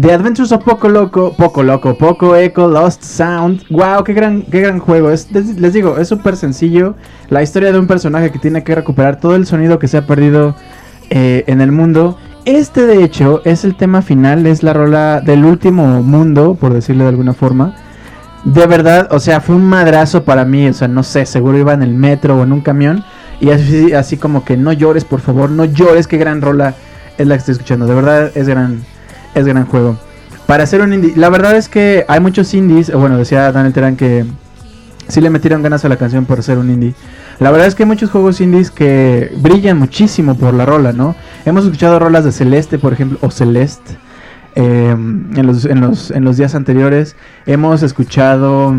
The 0.01 0.12
Adventures 0.12 0.51
of 0.51 0.64
Poco 0.64 0.89
Loco, 0.89 1.35
Poco 1.35 1.62
Loco, 1.62 1.99
Poco 1.99 2.35
Echo, 2.35 2.68
Lost 2.68 3.03
Sound. 3.03 3.64
Wow, 3.68 4.03
qué 4.03 4.14
gran, 4.14 4.43
qué 4.43 4.62
gran 4.62 4.79
juego. 4.79 5.11
Es, 5.11 5.31
les, 5.33 5.74
digo, 5.74 5.99
es 5.99 6.09
súper 6.09 6.37
sencillo. 6.37 6.95
La 7.29 7.43
historia 7.43 7.70
de 7.70 7.79
un 7.79 7.87
personaje 7.87 8.33
que 8.33 8.39
tiene 8.39 8.64
que 8.64 8.74
recuperar 8.74 9.20
todo 9.20 9.37
el 9.37 9.45
sonido 9.45 9.79
que 9.79 9.89
se 9.89 9.99
ha 9.99 10.07
perdido 10.07 10.55
eh, 11.11 11.45
en 11.49 11.61
el 11.61 11.70
mundo. 11.70 12.16
Este, 12.47 12.87
de 12.87 13.05
hecho, 13.05 13.43
es 13.45 13.64
el 13.64 13.76
tema 13.76 14.01
final, 14.01 14.47
es 14.47 14.62
la 14.62 14.72
rola 14.72 15.20
del 15.20 15.45
último 15.45 16.03
mundo, 16.03 16.57
por 16.59 16.72
decirlo 16.72 17.05
de 17.05 17.11
alguna 17.11 17.35
forma. 17.35 17.76
De 18.45 18.66
verdad, 18.66 19.09
o 19.11 19.20
sea, 19.20 19.43
fue 19.43 19.55
un 19.55 19.64
madrazo 19.64 20.24
para 20.24 20.47
mí. 20.47 20.66
O 20.66 20.72
sea, 20.72 20.89
no 20.89 21.03
sé, 21.03 21.26
seguro 21.26 21.59
iba 21.59 21.74
en 21.74 21.83
el 21.83 21.93
metro 21.93 22.39
o 22.39 22.43
en 22.45 22.53
un 22.53 22.62
camión. 22.62 23.05
Y 23.39 23.51
así, 23.51 23.93
así 23.93 24.16
como 24.16 24.47
que 24.47 24.57
no 24.57 24.72
llores, 24.72 25.05
por 25.05 25.20
favor, 25.20 25.51
no 25.51 25.66
llores. 25.66 26.07
Qué 26.07 26.16
gran 26.16 26.41
rola 26.41 26.74
es 27.19 27.27
la 27.27 27.35
que 27.35 27.39
estoy 27.41 27.53
escuchando. 27.53 27.87
De 27.87 27.95
verdad, 27.95 28.33
es 28.35 28.49
gran, 28.49 28.83
es 29.35 29.47
gran 29.47 29.66
juego. 29.66 29.99
Para 30.47 30.62
hacer 30.64 30.81
un 30.81 30.95
indie, 30.95 31.12
la 31.16 31.29
verdad 31.29 31.57
es 31.57 31.69
que 31.69 32.07
hay 32.09 32.21
muchos 32.21 32.55
indies. 32.55 32.91
Bueno, 32.91 33.19
decía 33.19 33.53
Daniel 33.53 33.75
Terán 33.75 33.97
que 33.97 34.25
sí 35.09 35.21
le 35.21 35.29
metieron 35.31 35.62
ganas 35.62 35.85
a 35.85 35.89
la 35.89 35.97
canción 35.97 36.25
por 36.25 36.43
ser 36.43 36.59
un 36.59 36.71
indie. 36.71 36.95
La 37.39 37.51
verdad 37.51 37.66
es 37.66 37.75
que 37.75 37.83
hay 37.85 37.87
muchos 37.87 38.11
juegos 38.11 38.41
indies 38.41 38.71
que 38.71 39.31
brillan 39.43 39.79
muchísimo 39.79 40.37
por 40.37 40.55
la 40.55 40.64
rola, 40.66 40.93
¿no? 40.93 41.14
Hemos 41.45 41.64
escuchado 41.64 41.99
rolas 41.99 42.25
de 42.25 42.33
Celeste, 42.33 42.79
por 42.79 42.93
ejemplo, 42.95 43.19
o 43.21 43.31
Celeste. 43.31 43.97
eh, 44.55 44.91
en, 44.91 45.47
los, 45.47 45.64
en, 45.64 45.81
los, 45.81 46.11
en 46.11 46.25
los 46.25 46.37
días 46.37 46.55
anteriores 46.57 47.14
hemos 47.47 47.83
escuchado, 47.85 48.75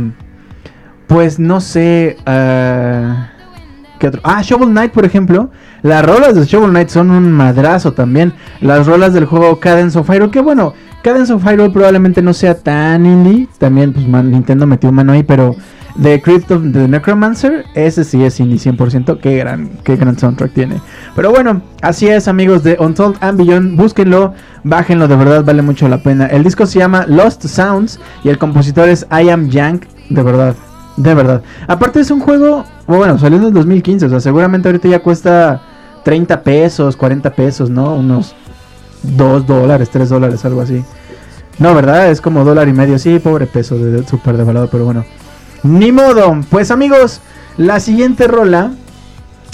pues 1.07 1.39
no 1.39 1.61
sé, 1.61 2.17
ah, 2.25 2.78
Ah, 4.23 4.41
Shovel 4.41 4.69
Knight, 4.69 4.91
por 4.91 5.05
ejemplo. 5.05 5.49
Las 5.81 6.05
rolas 6.05 6.35
de 6.35 6.45
Shovel 6.45 6.71
Knight 6.71 6.89
son 6.89 7.11
un 7.11 7.31
madrazo 7.31 7.93
también. 7.93 8.33
Las 8.61 8.87
rolas 8.87 9.13
del 9.13 9.25
juego 9.25 9.59
Cadence 9.59 9.97
of 9.97 10.09
Hyrule, 10.09 10.31
que 10.31 10.41
bueno, 10.41 10.73
Cadence 11.03 11.33
of 11.33 11.43
Hyrule 11.43 11.69
probablemente 11.69 12.21
no 12.21 12.33
sea 12.33 12.55
tan 12.55 13.05
indie. 13.05 13.47
También, 13.57 13.93
pues 13.93 14.05
Nintendo 14.07 14.65
metió 14.65 14.91
mano 14.91 15.13
ahí, 15.13 15.23
pero 15.23 15.55
The 16.01 16.21
Crypt 16.21 16.51
of 16.51 16.71
the 16.71 16.87
Necromancer, 16.87 17.65
ese 17.73 18.03
sí 18.03 18.23
es 18.23 18.39
indie 18.39 18.57
100%. 18.57 19.19
Qué 19.19 19.37
gran, 19.37 19.69
qué 19.83 19.95
gran 19.95 20.17
soundtrack 20.17 20.53
tiene. 20.53 20.79
Pero 21.15 21.31
bueno, 21.31 21.61
así 21.81 22.07
es, 22.07 22.27
amigos 22.27 22.63
de 22.63 22.77
Untold 22.79 23.17
and 23.21 23.37
Beyond. 23.37 23.77
Búsquenlo, 23.77 24.33
bájenlo, 24.63 25.07
de 25.07 25.15
verdad 25.15 25.43
vale 25.43 25.61
mucho 25.61 25.89
la 25.89 26.01
pena. 26.01 26.27
El 26.27 26.43
disco 26.43 26.65
se 26.65 26.79
llama 26.79 27.05
Lost 27.07 27.45
Sounds 27.45 27.99
y 28.23 28.29
el 28.29 28.37
compositor 28.37 28.87
es 28.87 29.05
I 29.11 29.29
Am 29.29 29.49
Yank, 29.49 29.85
de 30.09 30.23
verdad. 30.23 30.55
De 30.97 31.13
verdad. 31.13 31.41
Aparte 31.67 31.99
es 31.99 32.11
un 32.11 32.19
juego, 32.19 32.65
bueno, 32.87 33.17
salió 33.17 33.37
en 33.37 33.45
el 33.45 33.53
2015, 33.53 34.05
o 34.05 34.09
sea, 34.09 34.19
seguramente 34.19 34.67
ahorita 34.67 34.87
ya 34.87 34.99
cuesta 34.99 35.61
30 36.03 36.43
pesos, 36.43 36.97
40 36.97 37.29
pesos, 37.33 37.69
¿no? 37.69 37.95
Unos 37.95 38.35
2 39.03 39.47
dólares, 39.47 39.89
3 39.89 40.09
dólares, 40.09 40.43
algo 40.45 40.61
así. 40.61 40.83
No, 41.57 41.73
¿verdad? 41.73 42.09
Es 42.09 42.21
como 42.21 42.43
dólar 42.43 42.67
y 42.67 42.73
medio, 42.73 42.97
sí, 42.99 43.19
pobre 43.19 43.45
peso, 43.45 43.77
de, 43.77 44.05
súper 44.07 44.37
devaluado, 44.37 44.69
pero 44.69 44.85
bueno. 44.85 45.05
Ni 45.63 45.91
modo. 45.91 46.39
Pues 46.49 46.71
amigos, 46.71 47.21
la 47.57 47.79
siguiente 47.79 48.27
rola 48.27 48.71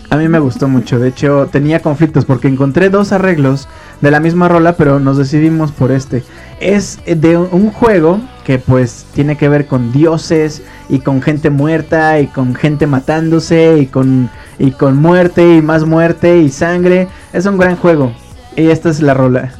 a 0.10 0.18
mí 0.18 0.28
me 0.28 0.40
gustó 0.40 0.68
mucho. 0.68 1.00
De 1.00 1.10
hecho, 1.10 1.50
tenía 1.52 1.82
conflictos 1.82 2.26
porque 2.26 2.48
encontré 2.48 2.90
dos 2.90 3.12
arreglos 3.12 3.68
de 4.02 4.12
la 4.12 4.20
misma 4.20 4.48
rola, 4.48 4.74
pero 4.74 5.00
nos 5.00 5.18
decidimos 5.18 5.72
por 5.72 5.91
este. 5.91 6.24
Es 6.60 7.00
de 7.06 7.38
un 7.38 7.72
juego 7.72 8.20
que 8.46 8.60
pues 8.60 9.06
tiene 9.14 9.38
que 9.38 9.50
ver 9.50 9.68
con 9.68 9.91
dioses 9.91 10.62
y 10.89 11.00
con 11.00 11.22
gente 11.22 11.50
muerta 11.50 12.20
y 12.20 12.28
con 12.28 12.56
gente 12.56 12.88
matándose 12.88 13.78
y 13.80 13.88
con 13.88 14.30
y 14.58 14.72
con 14.72 14.98
muerte 14.98 15.58
y 15.58 15.62
más 15.62 15.86
muerte 15.86 16.39
y 16.39 16.50
sangre. 16.50 17.08
Es 17.34 17.46
un 17.46 17.58
gran 17.58 17.76
juego. 17.76 18.12
Y 18.56 18.68
esta 18.68 18.89
es 18.89 19.02
la 19.02 19.14
rola. 19.14 19.52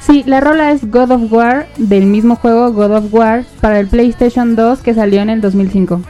Sí, 0.00 0.24
la 0.26 0.40
rola 0.40 0.72
es 0.72 0.90
God 0.90 1.10
of 1.12 1.32
War 1.32 1.68
del 1.76 2.06
mismo 2.06 2.34
juego 2.34 2.72
God 2.72 2.96
of 2.96 3.14
War 3.14 3.44
para 3.60 3.78
el 3.78 3.86
PlayStation 3.86 4.56
2 4.56 4.80
que 4.80 4.94
salió 4.94 5.20
en 5.20 5.30
el 5.30 5.40
2005. 5.40 6.00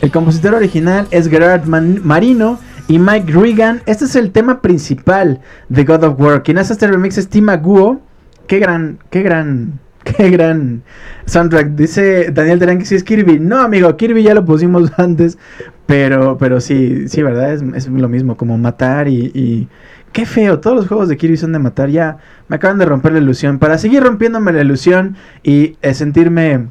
El 0.00 0.12
compositor 0.12 0.54
original 0.54 1.08
es 1.10 1.28
Gerard 1.28 1.64
Man 1.66 2.00
Marino 2.04 2.58
y 2.88 2.98
Mike 2.98 3.30
Regan. 3.32 3.82
Este 3.86 4.06
es 4.06 4.16
el 4.16 4.32
tema 4.32 4.60
principal 4.60 5.40
de 5.68 5.84
God 5.84 6.04
of 6.04 6.20
War. 6.20 6.42
Quien 6.42 6.58
hace 6.58 6.72
este 6.72 6.88
remix 6.88 7.18
es 7.18 7.28
Tim 7.28 7.48
Aguo. 7.50 8.00
Qué 8.46 8.58
gran, 8.58 8.98
qué 9.10 9.22
gran, 9.22 9.78
qué 10.04 10.30
gran 10.30 10.82
soundtrack. 11.26 11.68
Dice 11.76 12.30
Daniel 12.32 12.58
Terán 12.58 12.78
que 12.78 12.86
sí 12.86 12.94
es 12.94 13.04
Kirby. 13.04 13.38
No, 13.38 13.60
amigo, 13.60 13.94
Kirby 13.96 14.22
ya 14.22 14.34
lo 14.34 14.44
pusimos 14.44 14.90
antes. 14.98 15.38
Pero, 15.86 16.36
pero 16.38 16.60
sí, 16.60 17.08
sí, 17.08 17.22
¿verdad? 17.22 17.52
Es, 17.52 17.88
lo 17.88 18.08
mismo, 18.08 18.36
como 18.36 18.58
matar 18.58 19.06
y. 19.08 19.68
Qué 20.10 20.24
feo, 20.24 20.58
todos 20.58 20.74
los 20.74 20.88
juegos 20.88 21.10
de 21.10 21.18
Kirby 21.18 21.36
son 21.36 21.52
de 21.52 21.58
matar. 21.58 21.90
Ya 21.90 22.16
me 22.48 22.56
acaban 22.56 22.78
de 22.78 22.86
romper 22.86 23.12
la 23.12 23.18
ilusión. 23.18 23.58
Para 23.58 23.76
seguir 23.76 24.02
rompiéndome 24.02 24.52
la 24.54 24.62
ilusión 24.62 25.16
y 25.42 25.76
sentirme 25.92 26.68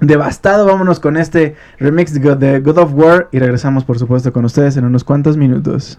devastado, 0.00 0.66
vámonos 0.66 1.00
con 1.00 1.16
este 1.16 1.56
remix 1.78 2.12
de 2.12 2.60
God, 2.60 2.78
of 2.78 2.92
War 2.94 3.28
y 3.32 3.38
regresamos 3.38 3.84
por 3.84 3.98
supuesto 3.98 4.32
con 4.32 4.44
ustedes 4.44 4.76
en 4.76 4.84
unos 4.84 5.04
cuantos 5.04 5.36
minutos. 5.36 5.98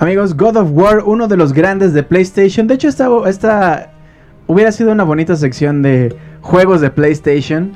Amigos, 0.00 0.36
God 0.36 0.56
of 0.56 0.70
War, 0.70 1.02
uno 1.04 1.26
de 1.26 1.36
los 1.36 1.52
grandes 1.52 1.92
de 1.92 2.04
PlayStation. 2.04 2.68
De 2.68 2.74
hecho, 2.74 2.86
esta, 2.86 3.08
esta 3.26 3.90
hubiera 4.46 4.70
sido 4.70 4.92
una 4.92 5.02
bonita 5.02 5.34
sección 5.34 5.82
de 5.82 6.16
juegos 6.40 6.80
de 6.80 6.88
PlayStation. 6.88 7.72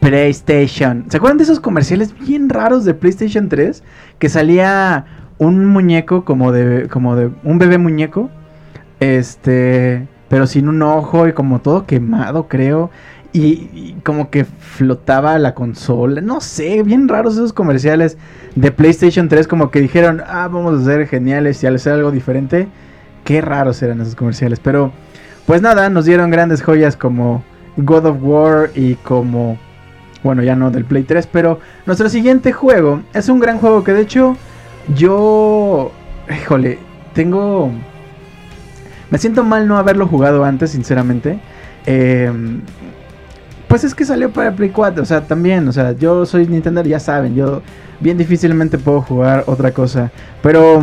PlayStation. 0.00 1.04
¿Se 1.10 1.18
acuerdan 1.18 1.36
de 1.36 1.44
esos 1.44 1.60
comerciales 1.60 2.18
bien 2.18 2.48
raros 2.48 2.86
de 2.86 2.94
PlayStation 2.94 3.50
3? 3.50 3.82
Que 4.18 4.30
salía 4.30 5.04
un 5.36 5.66
muñeco 5.66 6.24
como 6.24 6.50
de. 6.50 6.88
como 6.88 7.14
de. 7.14 7.30
un 7.44 7.58
bebé 7.58 7.76
muñeco. 7.76 8.30
Este. 8.98 10.08
Pero 10.30 10.46
sin 10.46 10.68
un 10.68 10.80
ojo 10.80 11.28
y 11.28 11.34
como 11.34 11.60
todo 11.60 11.84
quemado, 11.84 12.48
creo. 12.48 12.90
Y, 13.38 13.96
como 14.02 14.30
que 14.30 14.44
flotaba 14.44 15.38
la 15.38 15.54
consola. 15.54 16.20
No 16.20 16.40
sé, 16.40 16.82
bien 16.82 17.08
raros 17.08 17.34
esos 17.34 17.52
comerciales 17.52 18.16
de 18.54 18.70
PlayStation 18.70 19.28
3. 19.28 19.46
Como 19.46 19.70
que 19.70 19.80
dijeron, 19.80 20.22
ah, 20.26 20.48
vamos 20.48 20.80
a 20.80 20.84
ser 20.84 21.06
geniales 21.06 21.62
y 21.62 21.66
al 21.66 21.74
hacer 21.74 21.94
algo 21.94 22.10
diferente. 22.10 22.68
Qué 23.24 23.40
raros 23.40 23.82
eran 23.82 24.00
esos 24.00 24.14
comerciales. 24.14 24.60
Pero, 24.60 24.92
pues 25.46 25.60
nada, 25.60 25.90
nos 25.90 26.06
dieron 26.06 26.30
grandes 26.30 26.62
joyas 26.62 26.96
como 26.96 27.44
God 27.76 28.06
of 28.06 28.16
War 28.22 28.70
y 28.74 28.94
como 28.94 29.58
bueno, 30.22 30.42
ya 30.42 30.56
no 30.56 30.72
del 30.72 30.84
Play 30.84 31.04
3, 31.04 31.28
pero 31.28 31.60
nuestro 31.84 32.08
siguiente 32.08 32.52
juego 32.52 33.02
es 33.14 33.28
un 33.28 33.38
gran 33.38 33.58
juego 33.58 33.84
que 33.84 33.92
de 33.92 34.00
hecho 34.00 34.36
yo, 34.94 35.92
híjole, 36.28 36.78
tengo... 37.14 37.70
Me 39.10 39.18
siento 39.18 39.44
mal 39.44 39.68
no 39.68 39.78
haberlo 39.78 40.08
jugado 40.08 40.44
antes, 40.44 40.70
sinceramente. 40.70 41.38
Eh, 41.86 42.32
pues 43.68 43.84
es 43.84 43.94
que 43.94 44.04
salió 44.04 44.30
para 44.30 44.54
Play 44.54 44.70
4, 44.70 45.02
o 45.02 45.06
sea, 45.06 45.22
también, 45.22 45.66
o 45.68 45.72
sea, 45.72 45.92
yo 45.92 46.24
soy 46.26 46.46
Nintendo, 46.46 46.82
ya 46.82 47.00
saben, 47.00 47.34
yo 47.34 47.62
bien 48.00 48.18
difícilmente 48.18 48.78
puedo 48.78 49.02
jugar 49.02 49.44
otra 49.46 49.72
cosa, 49.72 50.10
pero 50.42 50.82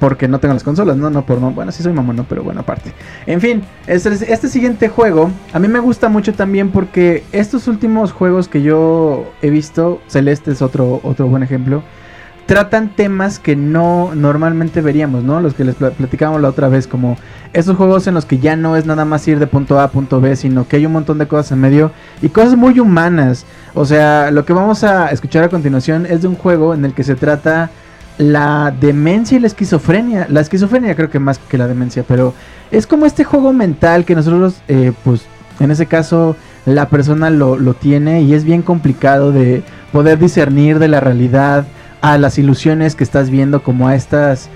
porque 0.00 0.26
no 0.26 0.40
tengo 0.40 0.54
las 0.54 0.64
consolas, 0.64 0.96
no, 0.96 1.10
no 1.10 1.24
por 1.24 1.40
no, 1.40 1.52
bueno, 1.52 1.70
sí 1.70 1.82
soy 1.82 1.92
mamón, 1.92 2.16
no, 2.16 2.24
pero 2.24 2.42
bueno, 2.42 2.62
aparte. 2.62 2.92
En 3.24 3.40
fin, 3.40 3.62
este, 3.86 4.10
este 4.32 4.48
siguiente 4.48 4.88
juego 4.88 5.30
a 5.52 5.60
mí 5.60 5.68
me 5.68 5.78
gusta 5.78 6.08
mucho 6.08 6.34
también 6.34 6.70
porque 6.70 7.22
estos 7.30 7.68
últimos 7.68 8.10
juegos 8.10 8.48
que 8.48 8.62
yo 8.62 9.30
he 9.42 9.50
visto, 9.50 10.00
Celeste 10.08 10.50
es 10.50 10.60
otro 10.60 11.00
otro 11.04 11.28
buen 11.28 11.44
ejemplo, 11.44 11.84
tratan 12.52 12.90
temas 12.90 13.38
que 13.38 13.56
no 13.56 14.10
normalmente 14.14 14.82
veríamos, 14.82 15.24
¿no? 15.24 15.40
Los 15.40 15.54
que 15.54 15.64
les 15.64 15.74
pla- 15.74 15.88
platicábamos 15.92 16.42
la 16.42 16.50
otra 16.50 16.68
vez, 16.68 16.86
como 16.86 17.16
esos 17.54 17.78
juegos 17.78 18.06
en 18.06 18.12
los 18.12 18.26
que 18.26 18.40
ya 18.40 18.56
no 18.56 18.76
es 18.76 18.84
nada 18.84 19.06
más 19.06 19.26
ir 19.26 19.38
de 19.38 19.46
punto 19.46 19.80
A 19.80 19.84
a 19.84 19.90
punto 19.90 20.20
B, 20.20 20.36
sino 20.36 20.68
que 20.68 20.76
hay 20.76 20.84
un 20.84 20.92
montón 20.92 21.16
de 21.16 21.26
cosas 21.26 21.52
en 21.52 21.60
medio 21.60 21.92
y 22.20 22.28
cosas 22.28 22.54
muy 22.54 22.78
humanas. 22.78 23.46
O 23.72 23.86
sea, 23.86 24.30
lo 24.30 24.44
que 24.44 24.52
vamos 24.52 24.84
a 24.84 25.08
escuchar 25.08 25.44
a 25.44 25.48
continuación 25.48 26.04
es 26.04 26.20
de 26.20 26.28
un 26.28 26.34
juego 26.34 26.74
en 26.74 26.84
el 26.84 26.92
que 26.92 27.04
se 27.04 27.14
trata 27.14 27.70
la 28.18 28.70
demencia 28.78 29.38
y 29.38 29.40
la 29.40 29.46
esquizofrenia. 29.46 30.26
La 30.28 30.42
esquizofrenia 30.42 30.94
creo 30.94 31.08
que 31.08 31.18
más 31.18 31.38
que 31.38 31.56
la 31.56 31.66
demencia, 31.66 32.04
pero 32.06 32.34
es 32.70 32.86
como 32.86 33.06
este 33.06 33.24
juego 33.24 33.54
mental 33.54 34.04
que 34.04 34.14
nosotros, 34.14 34.56
eh, 34.68 34.92
pues, 35.04 35.22
en 35.58 35.70
ese 35.70 35.86
caso, 35.86 36.36
la 36.66 36.90
persona 36.90 37.30
lo, 37.30 37.56
lo 37.56 37.72
tiene 37.72 38.20
y 38.20 38.34
es 38.34 38.44
bien 38.44 38.60
complicado 38.60 39.32
de 39.32 39.62
poder 39.90 40.18
discernir 40.18 40.78
de 40.78 40.88
la 40.88 41.00
realidad 41.00 41.64
a 42.02 42.18
las 42.18 42.38
ilusiones 42.38 42.94
que 42.94 43.04
estás 43.04 43.30
viendo, 43.30 43.62
como 43.62 43.88
a 43.88 43.94
estas 43.94 44.50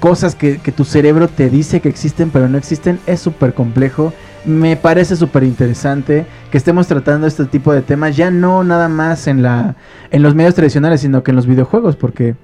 cosas 0.00 0.34
que, 0.34 0.58
que 0.58 0.72
tu 0.72 0.84
cerebro 0.84 1.28
te 1.28 1.48
dice 1.48 1.80
que 1.80 1.88
existen 1.88 2.30
pero 2.30 2.48
no 2.48 2.58
existen. 2.58 2.98
Es 3.06 3.20
súper 3.20 3.54
complejo. 3.54 4.12
Me 4.44 4.76
parece 4.76 5.16
súper 5.16 5.42
interesante 5.42 6.26
que 6.50 6.58
estemos 6.58 6.86
tratando 6.86 7.26
este 7.26 7.46
tipo 7.46 7.72
de 7.72 7.82
temas, 7.82 8.16
ya 8.16 8.30
no 8.30 8.62
nada 8.62 8.88
más 8.88 9.26
en, 9.26 9.42
la, 9.42 9.74
en 10.10 10.22
los 10.22 10.34
medios 10.34 10.54
tradicionales, 10.54 11.00
sino 11.00 11.22
que 11.22 11.32
en 11.32 11.36
los 11.36 11.46
videojuegos, 11.46 11.96
porque 11.96 12.36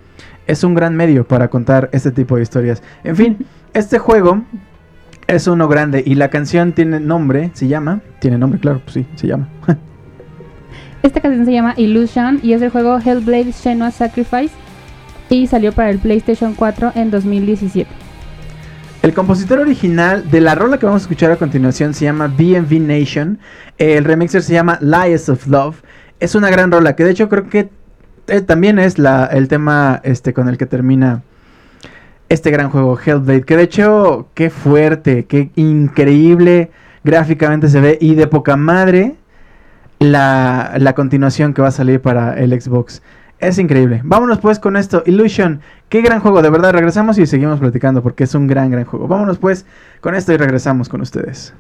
es 0.47 0.65
un 0.65 0.75
gran 0.75 0.97
medio 0.97 1.27
para 1.27 1.49
contar 1.49 1.89
este 1.93 2.11
tipo 2.11 2.37
de 2.37 2.43
historias. 2.43 2.83
En 3.05 3.17
fin, 3.17 3.47
este 3.73 3.99
juego 3.99 4.43
es 5.29 5.47
uno 5.47 5.69
grande 5.69 6.03
y 6.05 6.17
la 6.17 6.29
canción 6.29 6.73
tiene 6.73 6.99
nombre, 6.99 7.51
se 7.55 7.69
llama, 7.69 8.01
tiene 8.21 8.37
nombre, 8.37 8.59
claro, 8.59 8.81
pues 8.85 8.95
sí, 8.95 9.07
se 9.15 9.29
llama. 9.29 9.49
Esta 11.03 11.21
canción 11.21 11.45
se 11.45 11.53
llama 11.53 11.75
Illusion 11.77 12.39
y 12.45 12.53
es 12.53 12.61
del 12.61 12.71
juego 12.71 12.97
Hellblade 12.99 13.53
Senua's 13.53 13.97
Sacrifice 13.97 14.55
y 15.29 15.49
salió 15.49 15.73
para 15.73 15.91
el 15.91 15.99
PlayStation 15.99 16.55
4 16.55 16.93
en 16.95 17.11
2017. 17.11 17.91
El 19.03 19.13
compositor 19.13 19.59
original 19.59 20.31
de 20.31 20.41
la 20.41 20.55
rola 20.55 20.79
que 20.79 20.87
vamos 20.87 21.03
a 21.03 21.05
escuchar 21.05 21.33
a 21.33 21.37
continuación 21.37 21.93
se 21.93 22.05
llama 22.05 22.29
BMV 22.29 22.79
Nation. 22.79 23.41
El 23.79 24.05
remixer 24.05 24.43
se 24.43 24.53
llama 24.53 24.79
Lies 24.81 25.29
of 25.29 25.49
Love. 25.49 25.83
Es 26.21 26.37
una 26.37 26.51
gran 26.51 26.71
rola 26.71 26.95
que 26.95 27.03
de 27.03 27.11
hecho 27.11 27.29
creo 27.29 27.49
que 27.49 27.69
eh, 28.29 28.41
también 28.41 28.79
es 28.79 28.95
el 28.97 29.49
tema 29.49 30.01
este, 30.05 30.33
con 30.33 30.49
el 30.49 30.57
que 30.57 30.67
termina 30.67 31.25
este 32.29 32.53
gran 32.53 32.71
juego 32.71 32.97
Hellblade. 32.97 33.43
Que 33.43 33.57
de 33.57 33.65
hecho, 33.65 34.29
qué 34.35 34.51
fuerte, 34.51 35.25
qué 35.25 35.51
increíble 35.57 36.71
gráficamente 37.03 37.69
se 37.69 37.81
ve 37.81 37.99
y 38.01 38.15
de 38.15 38.29
poca 38.29 38.57
madre 38.57 39.17
la, 40.03 40.75
la 40.79 40.95
continuación 40.95 41.55
que 41.55 41.63
va 41.63 41.69
a 41.69 41.73
salir 41.73 42.01
para 42.01 42.39
el 42.39 42.61
Xbox. 42.61 43.03
Es 43.39 43.59
increíble. 43.59 44.01
Vámonos 44.05 44.39
pues 44.39 44.61
con 44.61 44.77
esto. 44.77 45.03
Illusion. 45.05 45.61
Qué 45.89 46.01
gran 46.01 46.21
juego. 46.21 46.43
De 46.43 46.51
verdad, 46.51 46.73
regresamos 46.73 47.19
y 47.19 47.27
seguimos 47.27 47.59
platicando 47.59 48.03
porque 48.03 48.25
es 48.25 48.35
un 48.37 48.47
gran, 48.47 48.71
gran 48.71 48.85
juego. 48.85 49.09
Vámonos 49.09 49.39
pues 49.39 49.67
con 50.01 50.15
esto 50.15 50.33
y 50.33 50.37
regresamos 50.37 50.89
con 50.89 51.01
ustedes. 51.01 51.53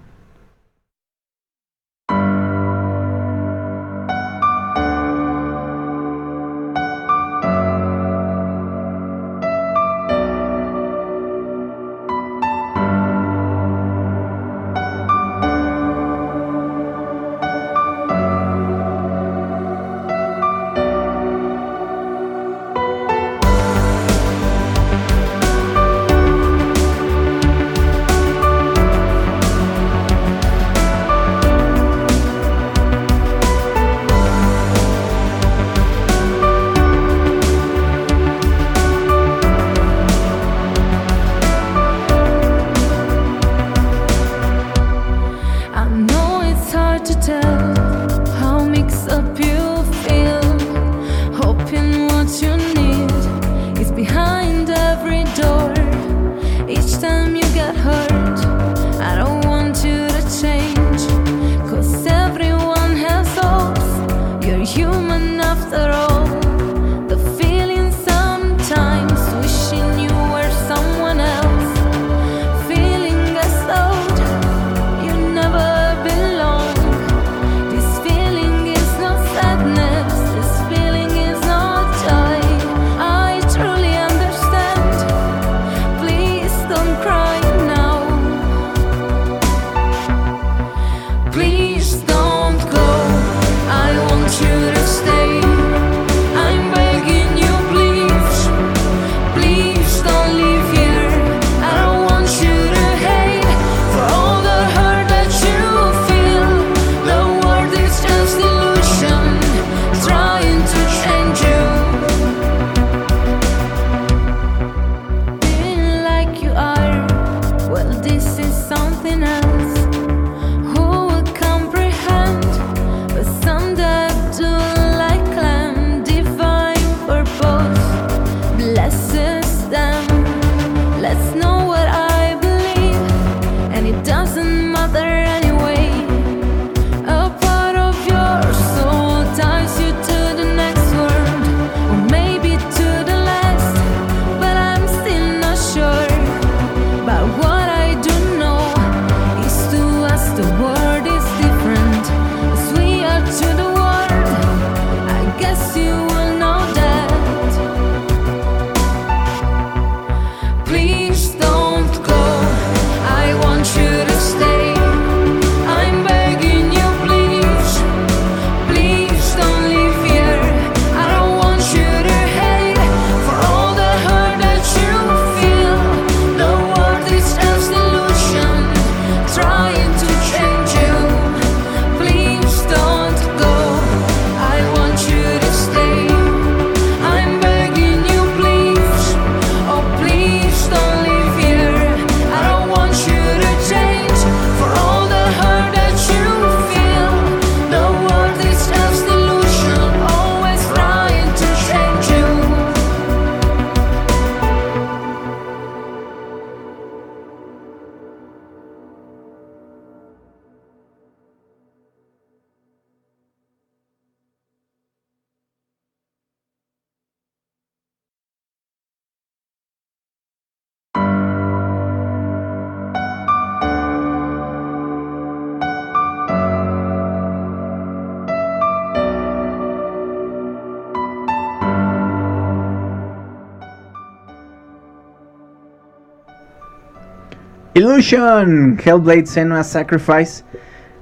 Hellblade 238.03 239.27
Senua 239.27 239.65
Sacrifice. 239.65 240.45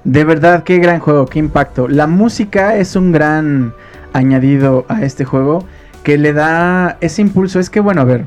De 0.03 0.23
verdad, 0.23 0.63
qué 0.63 0.77
gran 0.77 0.99
juego, 0.99 1.25
qué 1.25 1.39
impacto. 1.39 1.87
La 1.87 2.07
música 2.07 2.77
es 2.77 2.95
un 2.95 3.11
gran 3.11 3.73
añadido 4.13 4.85
a 4.87 5.03
este 5.03 5.25
juego 5.25 5.65
que 6.03 6.17
le 6.17 6.33
da 6.33 6.97
ese 7.01 7.21
impulso. 7.21 7.59
Es 7.59 7.69
que, 7.69 7.79
bueno, 7.79 8.01
a 8.01 8.05
ver, 8.05 8.25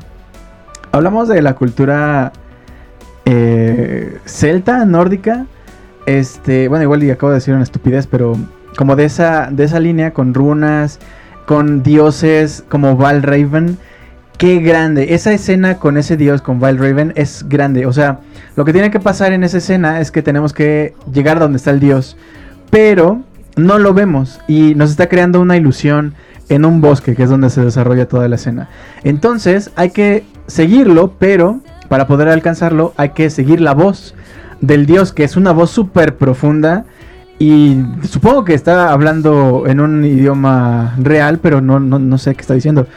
hablamos 0.91 1.27
de 1.27 1.41
la 1.41 1.55
cultura 1.55 2.31
eh, 3.25 4.17
celta, 4.25 4.85
nórdica. 4.85 5.45
Este, 6.05 6.67
bueno, 6.67 6.83
igual 6.83 7.03
y 7.03 7.11
acabo 7.11 7.31
de 7.31 7.35
decir 7.35 7.53
una 7.53 7.63
estupidez, 7.63 8.07
pero 8.07 8.37
como 8.77 8.95
de 8.95 9.05
esa, 9.05 9.49
de 9.51 9.63
esa 9.63 9.79
línea 9.79 10.11
con 10.11 10.33
runas, 10.33 10.99
con 11.45 11.83
dioses 11.83 12.63
como 12.69 12.95
Valraven. 12.95 13.77
Qué 14.37 14.59
grande. 14.59 15.13
Esa 15.13 15.31
escena 15.31 15.77
con 15.77 15.97
ese 15.97 16.17
dios, 16.17 16.41
con 16.41 16.59
Valraven, 16.59 17.13
es 17.15 17.45
grande. 17.47 17.85
O 17.85 17.93
sea, 17.93 18.19
lo 18.55 18.65
que 18.65 18.73
tiene 18.73 18.91
que 18.91 18.99
pasar 18.99 19.31
en 19.31 19.43
esa 19.43 19.59
escena 19.59 20.01
es 20.01 20.11
que 20.11 20.21
tenemos 20.21 20.51
que 20.51 20.93
llegar 21.11 21.39
donde 21.39 21.57
está 21.57 21.71
el 21.71 21.79
dios. 21.79 22.17
Pero 22.69 23.21
no 23.55 23.79
lo 23.79 23.93
vemos. 23.93 24.41
Y 24.47 24.75
nos 24.75 24.89
está 24.89 25.07
creando 25.07 25.39
una 25.39 25.55
ilusión 25.55 26.15
en 26.49 26.65
un 26.65 26.81
bosque, 26.81 27.15
que 27.15 27.23
es 27.23 27.29
donde 27.29 27.49
se 27.49 27.61
desarrolla 27.63 28.07
toda 28.07 28.27
la 28.27 28.35
escena. 28.35 28.67
Entonces, 29.03 29.71
hay 29.77 29.91
que 29.91 30.25
seguirlo, 30.47 31.13
pero 31.17 31.61
para 31.87 32.05
poder 32.05 32.27
alcanzarlo, 32.27 32.93
hay 32.97 33.09
que 33.09 33.29
seguir 33.29 33.61
la 33.61 33.73
voz 33.73 34.15
del 34.59 34.85
dios, 34.85 35.13
que 35.13 35.23
es 35.23 35.37
una 35.37 35.53
voz 35.53 35.71
súper 35.71 36.17
profunda. 36.17 36.85
Y 37.39 37.77
supongo 38.03 38.43
que 38.43 38.53
está 38.53 38.91
hablando 38.91 39.63
en 39.67 39.79
un 39.79 40.03
idioma 40.03 40.93
real, 40.97 41.39
pero 41.41 41.61
no, 41.61 41.79
no, 41.79 41.99
no 41.99 42.17
sé 42.17 42.35
qué 42.35 42.41
está 42.41 42.53
diciendo. 42.53 42.87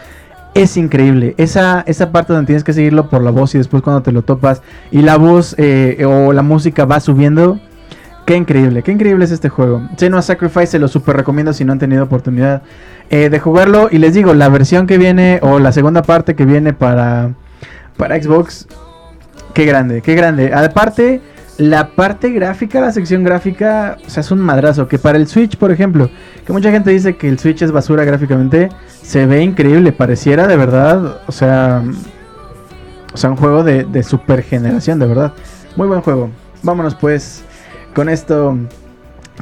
Es 0.59 0.77
increíble. 0.77 1.35
Esa, 1.37 1.85
esa 1.87 2.11
parte 2.11 2.33
donde 2.33 2.47
tienes 2.47 2.65
que 2.65 2.73
seguirlo 2.73 3.09
por 3.09 3.23
la 3.23 3.31
voz 3.31 3.55
y 3.55 3.59
después 3.59 3.81
cuando 3.81 4.03
te 4.03 4.11
lo 4.11 4.23
topas 4.23 4.61
y 4.91 5.03
la 5.03 5.17
voz 5.17 5.55
eh, 5.57 6.05
o 6.05 6.33
la 6.33 6.43
música 6.43 6.85
va 6.85 6.99
subiendo. 6.99 7.61
Qué 8.27 8.37
increíble, 8.37 8.83
qué 8.83 8.91
increíble 8.91 9.25
es 9.25 9.31
este 9.31 9.49
juego. 9.49 9.89
Senua 9.97 10.21
Sacrifice 10.21 10.67
se 10.67 10.79
lo 10.81 10.89
super 10.89 11.17
recomiendo 11.17 11.53
si 11.53 11.65
no 11.65 11.73
han 11.73 11.79
tenido 11.79 12.03
oportunidad 12.03 12.63
eh, 13.09 13.31
de 13.31 13.39
jugarlo. 13.39 13.89
Y 13.91 13.99
les 13.99 14.15
digo, 14.15 14.35
la 14.35 14.49
versión 14.49 14.89
que 14.89 14.99
viene 14.99 15.39
o 15.43 15.61
la 15.61 15.71
segunda 15.71 16.03
parte 16.03 16.35
que 16.35 16.45
viene 16.45 16.73
para, 16.73 17.31
para 17.97 18.21
Xbox, 18.21 18.67
qué 19.55 19.65
grande, 19.65 20.03
qué 20.03 20.17
grande. 20.17 20.53
Aparte, 20.53 21.21
la 21.59 21.91
parte 21.91 22.31
gráfica, 22.31 22.81
la 22.81 22.93
sección 22.93 23.25
gráfica, 23.25 23.99
o 24.07 24.11
sea, 24.11 24.21
es 24.21 24.31
un 24.31 24.39
madrazo. 24.39 24.89
Que 24.89 24.99
para 24.99 25.19
el 25.19 25.27
Switch, 25.27 25.57
por 25.57 25.73
ejemplo, 25.73 26.09
que 26.47 26.53
mucha 26.53 26.71
gente 26.71 26.91
dice 26.91 27.17
que 27.17 27.29
el 27.29 27.39
Switch 27.39 27.63
es 27.63 27.73
basura 27.73 28.05
gráficamente, 28.05 28.71
se 29.03 29.27
ve 29.27 29.43
increíble. 29.43 29.93
Pareciera 29.93 30.47
de 30.47 30.57
verdad, 30.57 31.21
o 31.27 31.33
sea, 31.33 31.83
o 33.13 33.17
sea, 33.17 33.31
un 33.31 33.37
juego 33.37 33.65
de, 33.65 33.85
de 33.85 34.03
super 34.05 34.43
generación, 34.43 35.01
de 35.01 35.07
verdad. 35.07 35.33
Muy 35.77 35.89
buen 35.89 36.01
juego. 36.01 36.31
Vámonos 36.63 36.95
pues 36.95 37.43
con 37.95 38.09
esto. 38.09 38.57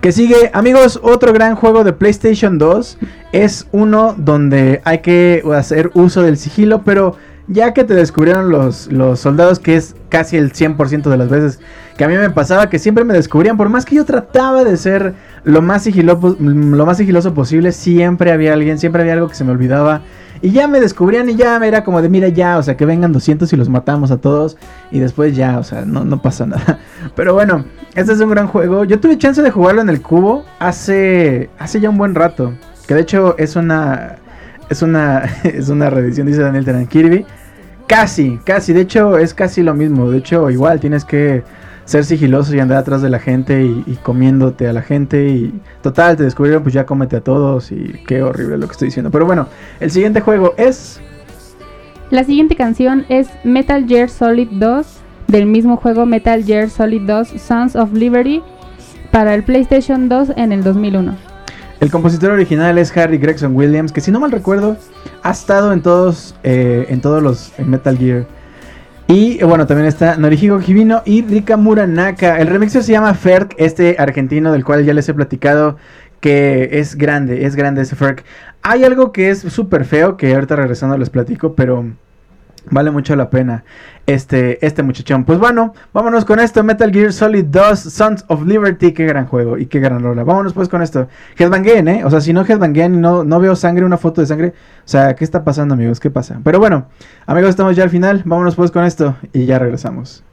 Que 0.01 0.13
sigue, 0.13 0.51
amigos, 0.53 0.99
otro 1.03 1.33
gran 1.33 1.55
juego 1.55 1.85
de 1.85 1.93
PlayStation 1.93 2.59
2 2.59 2.99
es 3.33 3.67
uno 3.73 4.15
donde 4.17 4.81
hay 4.85 4.99
que 4.99 5.43
hacer 5.55 5.91
uso 5.95 6.23
del 6.23 6.37
sigilo, 6.37 6.83
pero 6.83 7.17
ya 7.49 7.73
que 7.75 7.85
te 7.85 7.95
descubrieron 7.95 8.51
los, 8.51 8.91
los 8.91 9.21
soldados, 9.21 9.59
que 9.59 9.77
es 9.77 9.95
casi 10.09 10.37
el 10.37 10.53
100% 10.53 11.09
de 11.09 11.17
las 11.17 11.29
veces 11.29 11.61
que 11.97 12.05
a 12.05 12.09
mí 12.09 12.17
me 12.17 12.31
pasaba, 12.31 12.69
que 12.69 12.79
siempre 12.79 13.05
me 13.05 13.15
descubrían, 13.15 13.57
por 13.57 13.69
más 13.69 13.85
que 13.85 13.97
yo 13.97 14.05
trataba 14.05 14.65
de 14.65 14.77
ser 14.77 15.15
lo 15.45 15.63
más, 15.63 15.83
sigilo, 15.83 16.19
lo 16.39 16.87
más 16.87 16.99
sigiloso 16.99 17.33
posible, 17.35 17.73
siempre 17.73 18.33
había 18.33 18.53
alguien, 18.53 18.79
siempre 18.79 19.03
había 19.03 19.15
algo 19.15 19.29
que 19.29 19.35
se 19.35 19.45
me 19.45 19.53
olvidaba. 19.53 20.03
Y 20.43 20.51
ya 20.51 20.69
me 20.69 20.81
descubrían 20.81 21.31
y 21.31 21.37
ya 21.37 21.59
me 21.59 21.67
era 21.67 21.83
como 21.83 22.03
de, 22.03 22.11
mira 22.11 22.29
ya, 22.29 22.59
o 22.59 22.63
sea, 22.63 22.77
que 22.77 22.85
vengan 22.85 23.13
200 23.13 23.51
y 23.51 23.57
los 23.57 23.71
matamos 23.71 24.11
a 24.11 24.19
todos. 24.19 24.59
Y 24.91 24.99
después 24.99 25.35
ya, 25.35 25.59
o 25.59 25.65
sea, 25.65 25.87
no, 25.87 26.05
no 26.05 26.21
pasa 26.21 26.45
nada. 26.47 26.79
Pero 27.15 27.33
bueno, 27.33 27.65
este 27.95 28.13
es 28.13 28.21
un 28.21 28.31
gran 28.31 28.47
juego. 28.47 28.85
Yo 28.85 29.01
tuve 29.01 29.17
chance 29.17 29.41
de 29.41 29.51
jugarlo 29.51 29.81
en 29.81 29.89
el 29.89 30.03
cubo 30.03 30.45
hace, 30.59 31.49
hace 31.59 31.81
ya 31.81 31.89
un 31.89 31.97
buen 31.97 32.15
rato. 32.15 32.53
Que 32.87 32.95
de 32.95 33.01
hecho 33.01 33.37
es 33.39 33.57
una, 33.57 34.17
es 34.69 34.83
una, 34.83 35.25
es 35.45 35.69
una 35.69 35.91
reedición, 35.91 36.27
dice 36.27 36.43
Daniel 36.43 36.65
Teran 36.65 36.87
Kirby. 36.87 37.25
Casi, 37.87 38.41
casi, 38.45 38.73
de 38.73 38.81
hecho 38.81 39.17
es 39.17 39.33
casi 39.33 39.63
lo 39.63 39.75
mismo. 39.75 40.11
De 40.11 40.19
hecho, 40.19 40.51
igual 40.51 40.81
tienes 40.81 41.05
que 41.05 41.45
ser 41.85 42.05
sigiloso 42.05 42.55
y 42.55 42.59
andar 42.59 42.79
atrás 42.79 43.01
de 43.01 43.09
la 43.09 43.21
gente 43.21 43.63
y, 43.65 43.85
y, 43.87 43.95
comiéndote 44.03 44.67
a 44.67 44.73
la 44.73 44.83
gente 44.83 45.29
y 45.29 45.55
total 45.83 46.17
te 46.17 46.25
descubrieron 46.25 46.65
pues 46.65 46.75
ya 46.75 46.85
cómete 46.85 47.17
a 47.17 47.21
todos 47.21 47.71
y 47.71 48.03
qué 48.09 48.23
horrible 48.23 48.59
lo 48.59 48.67
que 48.67 48.73
estoy 48.73 48.89
diciendo 48.89 49.13
pero 49.13 49.25
bueno 49.25 49.47
el 49.79 49.93
siguiente 49.93 50.21
juego 50.21 50.53
es 50.57 51.01
la 52.11 52.25
siguiente 52.25 52.57
canción 52.57 53.07
es 53.09 53.29
Metal 53.45 53.87
Gear 53.87 54.11
Solid 54.11 54.49
2 54.51 54.87
del 55.29 55.47
mismo 55.47 55.77
juego 55.77 56.07
Metal 56.07 56.45
Gear 56.45 56.71
Solid 56.71 57.03
2 57.03 57.29
Sons 57.41 57.77
of 57.77 57.93
Liberty 57.93 58.43
para 59.13 59.35
el 59.35 59.45
PlayStation 59.45 60.09
2 60.09 60.33
en 60.37 60.51
el 60.51 60.65
2001 60.65 61.36
el 61.81 61.91
compositor 61.91 62.31
original 62.31 62.79
es 62.79 62.97
Harry 62.97 63.19
Gregson 63.19 63.55
Williams 63.55 63.93
que 63.93 64.01
si 64.01 64.11
no 64.11 64.21
mal 64.21 64.33
recuerdo 64.33 64.77
ha 65.23 65.31
estado 65.31 65.73
en 65.73 65.83
todos 65.83 66.35
eh, 66.43 66.87
en 66.89 67.01
todos 67.01 67.23
los 67.23 67.53
en 67.59 67.71
Metal 67.71 67.97
Gear 67.97 68.27
y 69.09 69.43
bueno, 69.45 69.69
también 69.69 69.87
está 69.87 70.17
Norihiko 70.17 70.61
Hibino 70.61 71.03
y 71.05 71.23
Rika 71.23 71.57
Muranaka. 71.57 72.41
El 72.41 72.49
remixer 72.49 72.83
se 72.83 72.91
llama 72.91 73.15
Ferk, 73.15 73.55
este 73.57 73.95
argentino 74.01 74.51
del 74.51 74.65
cual 74.65 74.85
ya 74.85 74.93
les 74.95 75.09
he 75.09 75.15
platicado 75.15 75.77
que 76.21 76.81
es 76.81 76.97
grande, 76.97 77.45
es 77.45 77.55
grande 77.55 77.83
ese 77.83 77.95
Ferk. 77.95 78.25
Hay 78.63 78.83
algo 78.83 79.13
que 79.13 79.31
es 79.31 79.39
súper 79.39 79.85
feo 79.85 80.17
que 80.17 80.35
ahorita 80.35 80.57
regresando 80.57 80.99
les 80.99 81.11
platico, 81.11 81.55
pero 81.55 81.85
vale 82.71 82.91
mucho 82.91 83.17
la 83.17 83.31
pena 83.31 83.65
este, 84.07 84.65
este 84.65 84.83
muchachón. 84.83 85.25
Pues 85.25 85.39
bueno, 85.39 85.75
vámonos 85.93 86.25
con 86.25 86.41
esto. 86.41 86.63
Metal 86.63 86.91
Gear 86.93 87.13
Solid 87.13 87.45
2 87.45 87.79
Sons 87.79 88.25
of 88.29 88.45
Liberty. 88.47 88.93
Qué 88.93 89.07
gran 89.07 89.27
juego 89.27 89.59
y 89.59 89.67
qué 89.67 89.81
gran 89.81 90.03
rola. 90.03 90.25
Vámonos 90.25 90.53
pues 90.53 90.69
con 90.69 90.83
esto. 90.83 91.09
Headbanguen, 91.39 91.89
¿eh? 91.89 92.05
O 92.05 92.11
sea, 92.11 92.21
si 92.21 92.33
no 92.33 92.45
Headbanguen 92.45 92.95
y 92.95 92.99
no, 92.99 93.25
no 93.25 93.41
veo 93.41 93.57
sangre, 93.57 93.85
una 93.85 93.99
foto 93.99 94.21
de 94.21 94.27
sangre. 94.27 94.49
O 94.49 94.89
sea, 94.89 95.15
¿qué 95.15 95.25
está 95.25 95.45
pasando, 95.45 95.75
amigos? 95.75 96.01
¿Qué 96.01 96.11
pasa? 96.11 96.41
Pero 96.45 96.59
bueno, 96.59 96.87
amigos, 97.27 97.51
estamos 97.51 97.77
ya 97.77 97.83
al 97.83 97.91
final. 97.91 98.23
Vámonos 98.25 98.55
pues 98.55 98.71
con 98.71 98.85
esto 98.85 99.17
y 99.33 99.47
ya 99.47 99.59
regresamos. 99.59 100.26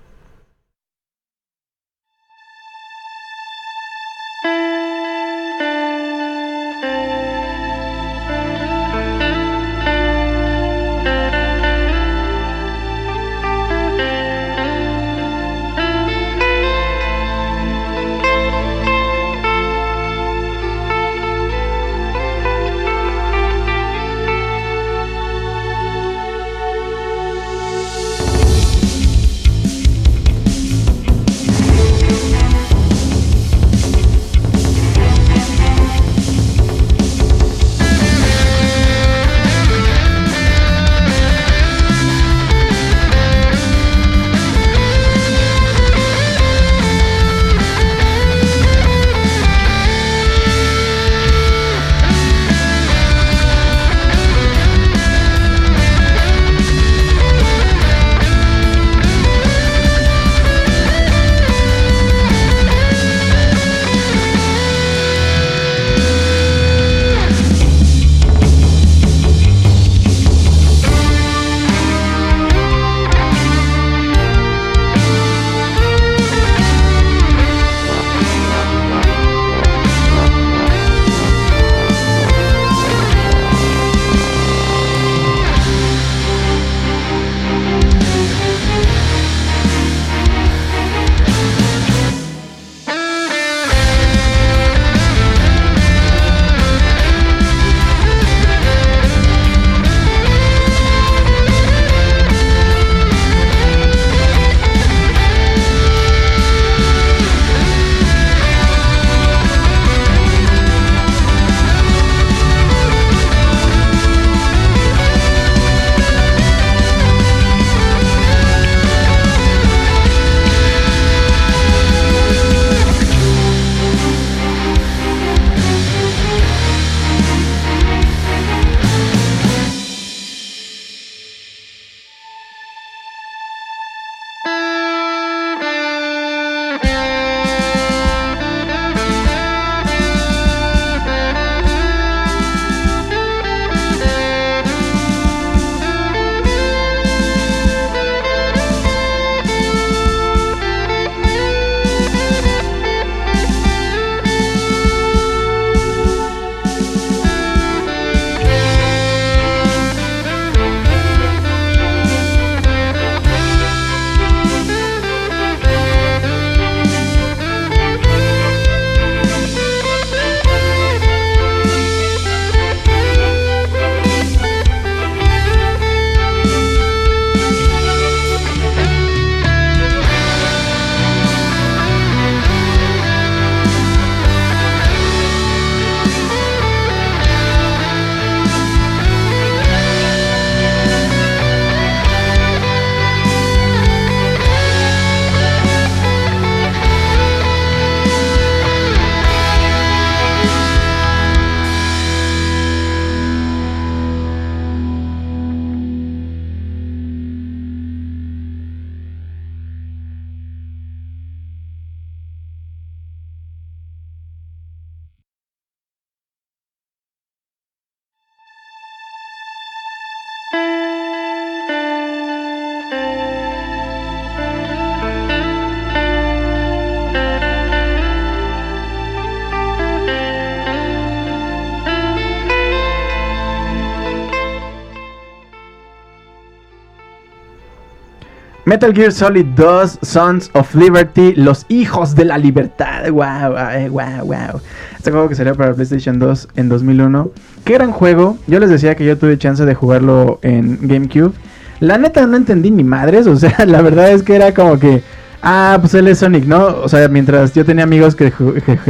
Metal 238.73 238.91
Gear 238.91 239.11
Solid 239.11 239.45
2, 239.55 239.99
Sons 240.01 240.49
of 240.53 240.73
Liberty, 240.73 241.35
Los 241.35 241.63
Hijos 241.69 242.15
de 242.15 242.25
la 242.25 242.39
Libertad. 242.39 243.07
Wow, 243.11 243.91
wow, 243.91 244.25
wow. 244.25 244.61
Este 244.97 245.11
juego 245.11 245.29
que 245.29 245.35
salió 245.35 245.53
para 245.53 245.75
PlayStation 245.75 246.17
2 246.17 246.47
en 246.55 246.69
2001. 246.69 247.29
Qué 247.65 247.73
gran 247.73 247.91
juego. 247.91 248.35
Yo 248.47 248.59
les 248.59 248.71
decía 248.71 248.95
que 248.95 249.05
yo 249.05 249.15
tuve 249.15 249.37
chance 249.37 249.63
de 249.63 249.75
jugarlo 249.75 250.39
en 250.41 250.79
GameCube. 250.87 251.33
La 251.81 251.99
neta 251.99 252.25
no 252.25 252.35
entendí 252.35 252.71
ni 252.71 252.83
madres, 252.83 253.27
o 253.27 253.37
sea, 253.37 253.63
la 253.67 253.83
verdad 253.83 254.11
es 254.11 254.23
que 254.23 254.35
era 254.35 254.55
como 254.55 254.79
que, 254.79 255.03
ah, 255.43 255.77
pues 255.79 255.93
él 255.93 256.07
es 256.07 256.17
Sonic, 256.17 256.45
¿no? 256.45 256.65
O 256.65 256.89
sea, 256.89 257.07
mientras 257.09 257.53
yo 257.53 257.63
tenía 257.65 257.83
amigos 257.83 258.15
que, 258.15 258.33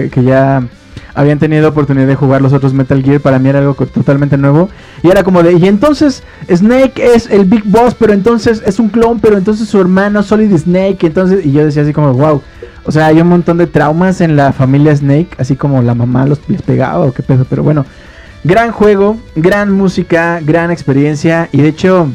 que 0.10 0.24
ya 0.24 0.66
habían 1.16 1.40
tenido 1.40 1.70
oportunidad 1.70 2.08
de 2.08 2.16
jugar 2.16 2.42
los 2.42 2.54
otros 2.54 2.74
Metal 2.74 3.02
Gear, 3.04 3.20
para 3.20 3.40
mí 3.40 3.50
era 3.50 3.60
algo 3.60 3.74
totalmente 3.74 4.38
nuevo. 4.38 4.70
Y 5.02 5.10
era 5.10 5.24
como 5.24 5.44
de, 5.44 5.54
y 5.54 5.68
entonces 5.68 6.24
Snake 6.50 7.16
es 7.16 7.30
el 7.30 7.46
Big 7.46 7.64
Boss, 7.66 7.96
pero 7.98 8.14
entonces 8.14 8.64
es 8.66 8.80
un 8.80 8.90
clon, 8.90 9.20
pero 9.20 9.38
entonces 9.38 9.68
su 9.68 9.80
hermano 9.80 10.24
Solid 10.24 10.56
Snake, 10.58 11.06
entonces, 11.06 11.46
y 11.46 11.52
yo 11.52 11.66
decía 11.66 11.84
así 11.84 11.94
como, 11.94 12.14
wow. 12.14 12.42
O 12.86 12.92
sea, 12.92 13.06
hay 13.08 13.22
un 13.22 13.28
montón 13.28 13.58
de 13.58 13.68
traumas 13.68 14.22
en 14.22 14.36
la 14.36 14.52
familia 14.52 14.96
Snake, 14.96 15.30
así 15.38 15.56
como 15.56 15.82
la 15.82 15.96
mamá 15.96 16.26
los 16.26 16.40
les 16.50 16.62
pegaba 16.62 17.06
o 17.06 17.14
qué 17.14 17.24
pedo, 17.24 17.46
pero 17.50 17.64
bueno. 17.64 17.86
Gran 18.44 18.72
juego, 18.72 19.18
gran 19.36 19.72
música, 19.72 20.40
gran 20.44 20.72
experiencia, 20.72 21.50
y 21.52 21.62
de 21.62 21.70
hecho... 21.70 22.08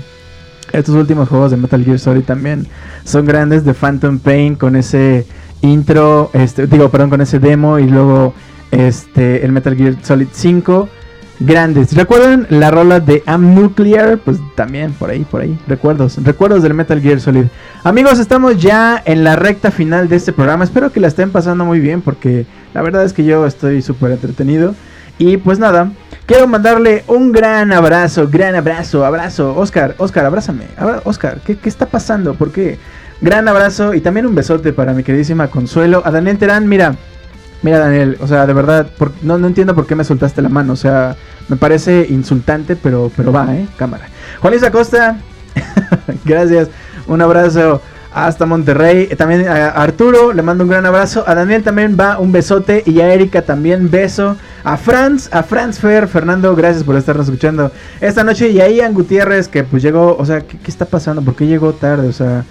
Estos 0.70 0.96
últimos 0.96 1.30
juegos 1.30 1.50
de 1.50 1.56
Metal 1.56 1.82
Gear 1.82 1.98
Solid 1.98 2.24
también 2.24 2.66
son 3.02 3.24
grandes 3.24 3.64
de 3.64 3.72
Phantom 3.72 4.18
Pain 4.18 4.54
con 4.54 4.76
ese 4.76 5.26
intro, 5.62 6.30
este, 6.34 6.66
digo, 6.66 6.90
perdón, 6.90 7.10
con 7.10 7.20
ese 7.20 7.38
demo 7.38 7.78
y 7.78 7.86
luego 7.86 8.34
este 8.70 9.44
el 9.44 9.52
Metal 9.52 9.76
Gear 9.76 9.94
Solid 10.02 10.28
5 10.30 10.88
grandes. 11.40 11.94
¿Recuerdan 11.94 12.46
la 12.50 12.70
rola 12.70 13.00
de 13.00 13.22
Am 13.26 13.54
Nuclear? 13.54 14.18
Pues 14.18 14.38
también 14.54 14.92
por 14.92 15.10
ahí, 15.10 15.24
por 15.24 15.40
ahí. 15.40 15.58
Recuerdos, 15.66 16.22
recuerdos 16.22 16.62
del 16.62 16.74
Metal 16.74 17.00
Gear 17.00 17.20
Solid. 17.20 17.46
Amigos, 17.84 18.18
estamos 18.18 18.60
ya 18.60 19.02
en 19.04 19.24
la 19.24 19.36
recta 19.36 19.70
final 19.70 20.08
de 20.08 20.16
este 20.16 20.32
programa. 20.32 20.64
Espero 20.64 20.92
que 20.92 21.00
la 21.00 21.08
estén 21.08 21.30
pasando 21.30 21.64
muy 21.64 21.80
bien 21.80 22.02
porque 22.02 22.46
la 22.74 22.82
verdad 22.82 23.04
es 23.04 23.12
que 23.12 23.24
yo 23.24 23.46
estoy 23.46 23.82
súper 23.82 24.12
entretenido. 24.12 24.74
Y 25.18 25.36
pues 25.36 25.58
nada, 25.58 25.90
quiero 26.26 26.46
mandarle 26.46 27.02
un 27.08 27.32
gran 27.32 27.72
abrazo, 27.72 28.28
gran 28.28 28.54
abrazo, 28.54 29.04
abrazo. 29.04 29.56
Oscar, 29.56 29.94
Oscar, 29.98 30.26
abrázame. 30.26 30.66
Oscar, 31.04 31.40
¿qué, 31.44 31.56
qué 31.56 31.68
está 31.68 31.86
pasando? 31.86 32.34
¿Por 32.34 32.52
qué? 32.52 32.78
Gran 33.20 33.48
abrazo 33.48 33.94
y 33.94 34.00
también 34.00 34.26
un 34.26 34.36
besote 34.36 34.72
para 34.72 34.92
mi 34.92 35.02
queridísima 35.02 35.48
Consuelo. 35.48 36.02
A 36.04 36.12
Daniel 36.12 36.38
Terán, 36.38 36.68
mira, 36.68 36.94
mira 37.62 37.78
Daniel, 37.78 38.16
o 38.20 38.26
sea, 38.26 38.46
de 38.46 38.52
verdad, 38.52 38.86
por- 38.98 39.12
no, 39.22 39.38
no 39.38 39.46
entiendo 39.46 39.74
por 39.74 39.86
qué 39.86 39.94
me 39.94 40.04
soltaste 40.04 40.42
la 40.42 40.48
mano. 40.48 40.72
O 40.72 40.76
sea, 40.76 41.16
me 41.48 41.56
parece 41.56 42.06
insultante, 42.10 42.76
pero, 42.76 43.10
pero 43.16 43.32
va, 43.32 43.54
¿eh? 43.54 43.66
Cámara. 43.76 44.06
Juan 44.40 44.52
Luis 44.52 44.62
Acosta, 44.64 45.16
gracias. 46.24 46.68
Un 47.06 47.22
abrazo 47.22 47.80
hasta 48.12 48.46
Monterrey. 48.46 49.06
También 49.16 49.48
a 49.48 49.68
Arturo 49.68 50.32
le 50.32 50.42
mando 50.42 50.64
un 50.64 50.70
gran 50.70 50.84
abrazo. 50.86 51.24
A 51.26 51.34
Daniel 51.34 51.62
también 51.62 51.96
va 51.98 52.18
un 52.18 52.32
besote. 52.32 52.82
Y 52.86 53.00
a 53.00 53.12
Erika 53.12 53.42
también 53.42 53.90
beso. 53.90 54.36
A 54.64 54.76
Franz, 54.76 55.28
a 55.32 55.42
Franz 55.42 55.78
Fer, 55.78 56.08
Fernando, 56.08 56.54
gracias 56.54 56.84
por 56.84 56.96
estarnos 56.96 57.26
escuchando 57.26 57.70
esta 58.00 58.24
noche. 58.24 58.50
Y 58.50 58.60
a 58.60 58.68
Ian 58.68 58.92
Gutiérrez, 58.92 59.48
que 59.48 59.64
pues 59.64 59.82
llegó, 59.82 60.16
o 60.18 60.26
sea, 60.26 60.40
¿qué, 60.40 60.58
qué 60.58 60.70
está 60.70 60.84
pasando? 60.84 61.22
¿Por 61.22 61.34
qué 61.36 61.46
llegó 61.46 61.72
tarde? 61.72 62.08
O 62.08 62.12
sea, 62.12 62.44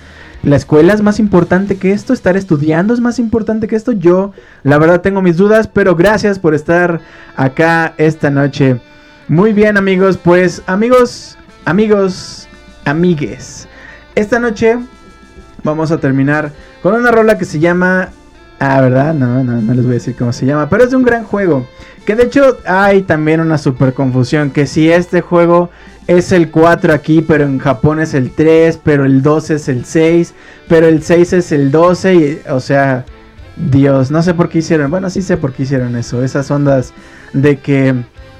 la 0.48 0.56
escuela 0.56 0.94
es 0.94 1.02
más 1.02 1.20
importante 1.20 1.76
que 1.76 1.92
esto, 1.92 2.14
estar 2.14 2.38
estudiando 2.38 2.94
es 2.94 3.02
más 3.02 3.20
importante 3.20 3.68
que 3.68 3.76
esto. 3.76 3.92
Yo, 3.92 4.32
la 4.64 4.78
verdad, 4.78 5.02
tengo 5.02 5.22
mis 5.22 5.36
dudas, 5.36 5.68
pero 5.68 5.94
gracias 5.98 6.40
por 6.40 6.56
estar 6.56 7.02
acá 7.36 7.94
esta 7.98 8.30
noche. 8.30 8.80
Muy 9.28 9.52
bien, 9.52 9.76
amigos, 9.76 10.18
pues, 10.18 10.64
amigos, 10.66 11.38
amigos, 11.66 12.48
amigues. 12.86 13.68
Esta 14.16 14.40
noche 14.40 14.78
vamos 15.64 15.92
a 15.92 15.98
terminar 15.98 16.54
con 16.82 16.96
una 16.96 17.12
rola 17.12 17.38
que 17.38 17.44
se 17.44 17.60
llama. 17.60 18.12
Ah, 18.58 18.80
¿verdad? 18.80 19.14
No, 19.14 19.44
no, 19.44 19.62
no 19.62 19.74
les 19.74 19.84
voy 19.84 19.92
a 19.92 19.94
decir 19.96 20.16
cómo 20.18 20.32
se 20.32 20.46
llama, 20.46 20.70
pero 20.70 20.86
es 20.86 20.92
de 20.92 20.96
un 20.96 21.04
gran 21.04 21.26
juego. 21.26 21.68
Que 22.06 22.16
de 22.16 22.24
hecho 22.24 22.58
hay 22.66 23.02
también 23.02 23.42
una 23.42 23.58
super 23.58 23.94
confusión. 23.94 24.52
Que 24.52 24.66
si 24.66 24.90
este 24.90 25.20
juego 25.20 25.70
es 26.08 26.32
el 26.32 26.50
4 26.50 26.94
aquí, 26.94 27.22
pero 27.22 27.44
en 27.44 27.60
Japón 27.60 28.00
es 28.00 28.14
el 28.14 28.32
3, 28.32 28.80
pero 28.84 29.06
el 29.06 29.22
2 29.22 29.50
es 29.52 29.68
el 29.68 29.86
6, 29.86 30.34
pero 30.68 30.88
el 30.88 31.04
6 31.04 31.34
es 31.34 31.52
el 31.52 31.70
12. 31.70 32.16
Y, 32.16 32.42
o 32.50 32.60
sea, 32.60 33.06
Dios, 33.58 34.10
no 34.10 34.24
sé 34.24 34.34
por 34.34 34.50
qué 34.50 34.60
hicieron. 34.60 34.90
Bueno, 34.90 35.10
sí 35.10 35.22
sé 35.22 35.38
por 35.38 35.54
qué 35.54 35.64
hicieron 35.64 35.96
eso. 35.96 36.24
Esas 36.24 36.50
ondas 36.50 36.94
de 37.34 37.58
que 37.58 37.94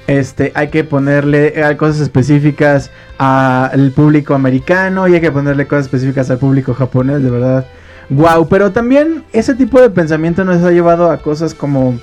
este, 0.06 0.52
hay 0.54 0.68
que 0.68 0.84
ponerle 0.84 1.54
cosas 1.76 2.00
específicas 2.00 2.90
al 3.18 3.92
público 3.92 4.34
americano 4.34 5.06
y 5.06 5.14
hay 5.14 5.20
que 5.20 5.30
ponerle 5.30 5.66
cosas 5.66 5.84
específicas 5.84 6.30
al 6.30 6.38
público 6.38 6.72
japonés, 6.72 7.22
de 7.22 7.30
verdad. 7.30 7.66
Wow, 8.08 8.48
pero 8.48 8.72
también 8.72 9.24
ese 9.34 9.54
tipo 9.54 9.78
de 9.78 9.90
pensamiento 9.90 10.42
nos 10.42 10.62
ha 10.64 10.70
llevado 10.70 11.10
a 11.10 11.18
cosas 11.18 11.52
como 11.52 11.98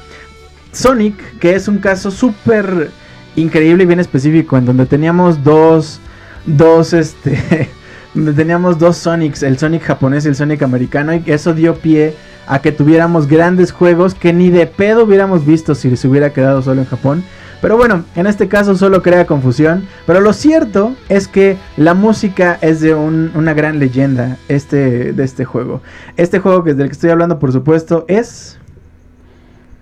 Sonic, 0.72 1.40
que 1.40 1.56
es 1.56 1.68
un 1.68 1.80
caso 1.80 2.12
súper 2.12 2.92
increíble 3.36 3.84
y 3.84 3.88
bien 3.88 4.00
específico, 4.00 4.58
en 4.58 4.66
donde 4.66 4.86
teníamos 4.86 5.44
dos, 5.44 6.00
dos, 6.46 6.94
este, 6.94 7.70
teníamos 8.36 8.80
dos 8.80 8.98
Sonics, 8.98 9.44
el 9.44 9.58
Sonic 9.58 9.84
japonés 9.84 10.26
y 10.26 10.30
el 10.30 10.36
Sonic 10.36 10.62
americano, 10.64 11.14
y 11.14 11.24
eso 11.26 11.54
dio 11.54 11.76
pie 11.76 12.16
a 12.48 12.60
que 12.60 12.72
tuviéramos 12.72 13.28
grandes 13.28 13.72
juegos 13.72 14.14
que 14.14 14.32
ni 14.32 14.50
de 14.50 14.68
pedo 14.68 15.04
hubiéramos 15.06 15.46
visto 15.46 15.74
si 15.76 15.96
se 15.98 16.08
hubiera 16.08 16.32
quedado 16.32 16.62
solo 16.62 16.82
en 16.82 16.88
Japón. 16.88 17.24
Pero 17.62 17.78
bueno, 17.78 18.04
en 18.16 18.28
este 18.28 18.48
caso 18.48 18.76
solo 18.76 19.02
crea 19.02 19.26
confusión. 19.26 19.88
Pero 20.06 20.20
lo 20.22 20.34
cierto 20.34 20.94
es 21.10 21.28
que 21.28 21.58
la 21.78 21.96
música 21.96 22.60
es 22.62 22.82
de 22.82 22.94
un- 22.94 23.32
una 23.34 23.56
gran 23.56 23.80
leyenda 23.80 24.38
este, 24.50 25.14
de 25.14 25.24
este 25.24 25.46
juego. 25.46 25.82
Este 26.18 26.38
juego 26.38 26.64
que 26.64 26.76
del 26.76 26.88
que 26.88 26.94
estoy 26.94 27.10
hablando, 27.10 27.40
por 27.40 27.52
supuesto, 27.52 28.06
es... 28.08 28.60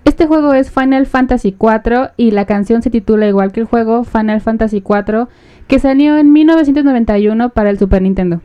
Este 0.04 0.26
juego 0.26 0.52
es 0.52 0.70
Final 0.70 1.06
Fantasy 1.06 1.56
IV 1.58 2.10
y 2.16 2.30
la 2.30 2.44
canción 2.44 2.82
se 2.82 2.90
titula 2.90 3.26
igual 3.26 3.52
que 3.52 3.60
el 3.60 3.66
juego 3.66 4.04
Final 4.04 4.40
Fantasy 4.40 4.78
IV 4.86 5.28
que 5.66 5.78
salió 5.78 6.18
en 6.18 6.32
1991 6.32 7.50
para 7.50 7.70
el 7.70 7.78
Super 7.78 8.02
Nintendo. 8.02 8.40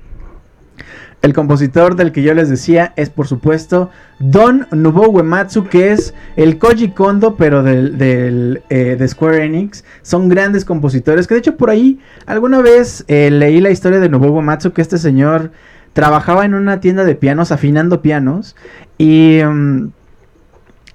El 1.21 1.33
compositor 1.33 1.97
del 1.97 2.13
que 2.13 2.23
yo 2.23 2.33
les 2.33 2.47
decía 2.49 2.93
es, 2.95 3.09
por 3.09 3.27
supuesto, 3.27 3.89
Don 4.19 4.67
Nobuo 4.71 5.09
Uematsu, 5.09 5.65
que 5.65 5.91
es 5.91 6.13
el 6.37 6.57
Koji 6.57 6.91
Kondo, 6.91 7.35
pero 7.35 7.61
del, 7.61 8.61
eh, 8.69 8.95
de 8.97 9.07
Square 9.09 9.43
Enix. 9.43 9.83
Son 10.01 10.29
grandes 10.29 10.63
compositores, 10.63 11.27
que 11.27 11.33
de 11.33 11.41
hecho 11.41 11.57
por 11.57 11.71
ahí 11.71 11.99
alguna 12.25 12.61
vez 12.61 13.03
eh, 13.09 13.29
leí 13.31 13.59
la 13.59 13.69
historia 13.69 13.99
de 13.99 14.07
Nobuo 14.07 14.31
Uematsu, 14.31 14.71
que 14.71 14.81
este 14.81 14.97
señor 14.97 15.51
trabajaba 15.91 16.45
en 16.45 16.53
una 16.53 16.79
tienda 16.79 17.03
de 17.03 17.15
pianos, 17.15 17.51
afinando 17.51 18.01
pianos, 18.01 18.55
y, 18.97 19.41
mm, 19.43 19.89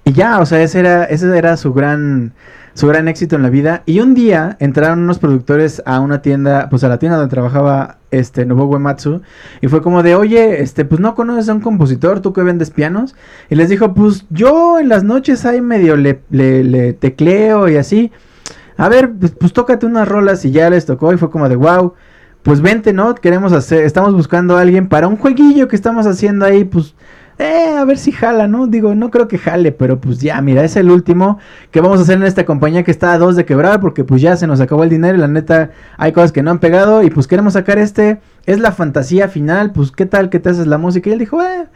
y 0.04 0.12
ya, 0.12 0.40
o 0.40 0.46
sea, 0.46 0.62
ese 0.62 0.80
era, 0.80 1.04
ese 1.04 1.36
era 1.36 1.56
su 1.56 1.72
gran 1.72 2.32
su 2.74 2.88
gran 2.88 3.08
éxito 3.08 3.36
en 3.36 3.42
la 3.42 3.50
vida. 3.50 3.82
Y 3.86 4.00
un 4.00 4.14
día 4.14 4.56
entraron 4.60 5.00
unos 5.00 5.18
productores 5.18 5.82
a 5.86 6.00
una 6.00 6.22
tienda, 6.22 6.68
pues 6.68 6.84
a 6.84 6.88
la 6.88 6.98
tienda 6.98 7.16
donde 7.16 7.30
trabajaba 7.30 7.98
este 8.10 8.44
Nobuo 8.44 8.66
Uematsu. 8.66 9.22
Y 9.60 9.68
fue 9.68 9.80
como 9.80 10.02
de, 10.02 10.16
oye, 10.16 10.60
este, 10.60 10.84
pues 10.84 11.00
no 11.00 11.14
conoces 11.14 11.48
a 11.48 11.54
un 11.54 11.60
compositor, 11.60 12.20
tú 12.20 12.32
que 12.32 12.42
vendes 12.42 12.70
pianos. 12.70 13.14
Y 13.48 13.54
les 13.54 13.68
dijo, 13.68 13.94
pues 13.94 14.26
yo 14.30 14.78
en 14.80 14.88
las 14.88 15.04
noches 15.04 15.46
ahí 15.46 15.60
medio 15.60 15.96
le, 15.96 16.20
le, 16.30 16.64
le 16.64 16.92
tecleo 16.92 17.68
y 17.68 17.76
así. 17.76 18.12
A 18.76 18.88
ver, 18.88 19.12
pues, 19.12 19.32
pues 19.32 19.52
tócate 19.52 19.86
unas 19.86 20.08
rolas 20.08 20.44
y 20.44 20.50
ya 20.50 20.68
les 20.68 20.84
tocó. 20.84 21.12
Y 21.12 21.16
fue 21.16 21.30
como 21.30 21.48
de, 21.48 21.56
wow, 21.56 21.94
pues 22.42 22.60
vente, 22.60 22.92
¿no? 22.92 23.14
Queremos 23.14 23.52
hacer, 23.52 23.84
estamos 23.84 24.14
buscando 24.14 24.56
a 24.56 24.62
alguien 24.62 24.88
para 24.88 25.06
un 25.06 25.16
jueguillo 25.16 25.68
que 25.68 25.76
estamos 25.76 26.06
haciendo 26.06 26.44
ahí, 26.44 26.64
pues 26.64 26.94
eh, 27.38 27.76
a 27.76 27.84
ver 27.84 27.98
si 27.98 28.12
jala, 28.12 28.46
¿no? 28.46 28.66
Digo, 28.66 28.94
no 28.94 29.10
creo 29.10 29.26
que 29.26 29.38
jale, 29.38 29.72
pero 29.72 30.00
pues 30.00 30.20
ya, 30.20 30.40
mira, 30.40 30.62
es 30.64 30.76
el 30.76 30.90
último 30.90 31.38
que 31.70 31.80
vamos 31.80 31.98
a 31.98 32.02
hacer 32.02 32.16
en 32.16 32.24
esta 32.24 32.44
compañía 32.44 32.84
que 32.84 32.90
está 32.90 33.12
a 33.12 33.18
dos 33.18 33.34
de 33.34 33.44
quebrar 33.44 33.80
porque 33.80 34.04
pues 34.04 34.22
ya 34.22 34.36
se 34.36 34.46
nos 34.46 34.60
acabó 34.60 34.84
el 34.84 34.90
dinero 34.90 35.16
y 35.16 35.20
la 35.20 35.28
neta 35.28 35.70
hay 35.96 36.12
cosas 36.12 36.30
que 36.32 36.42
no 36.42 36.50
han 36.50 36.60
pegado 36.60 37.02
y 37.02 37.10
pues 37.10 37.26
queremos 37.26 37.54
sacar 37.54 37.78
este, 37.78 38.20
es 38.46 38.60
la 38.60 38.72
fantasía 38.72 39.28
final, 39.28 39.72
pues 39.72 39.90
qué 39.90 40.06
tal 40.06 40.30
que 40.30 40.38
te 40.38 40.50
haces 40.50 40.66
la 40.66 40.78
música 40.78 41.10
y 41.10 41.14
él 41.14 41.18
dijo, 41.18 41.42
eh, 41.42 41.66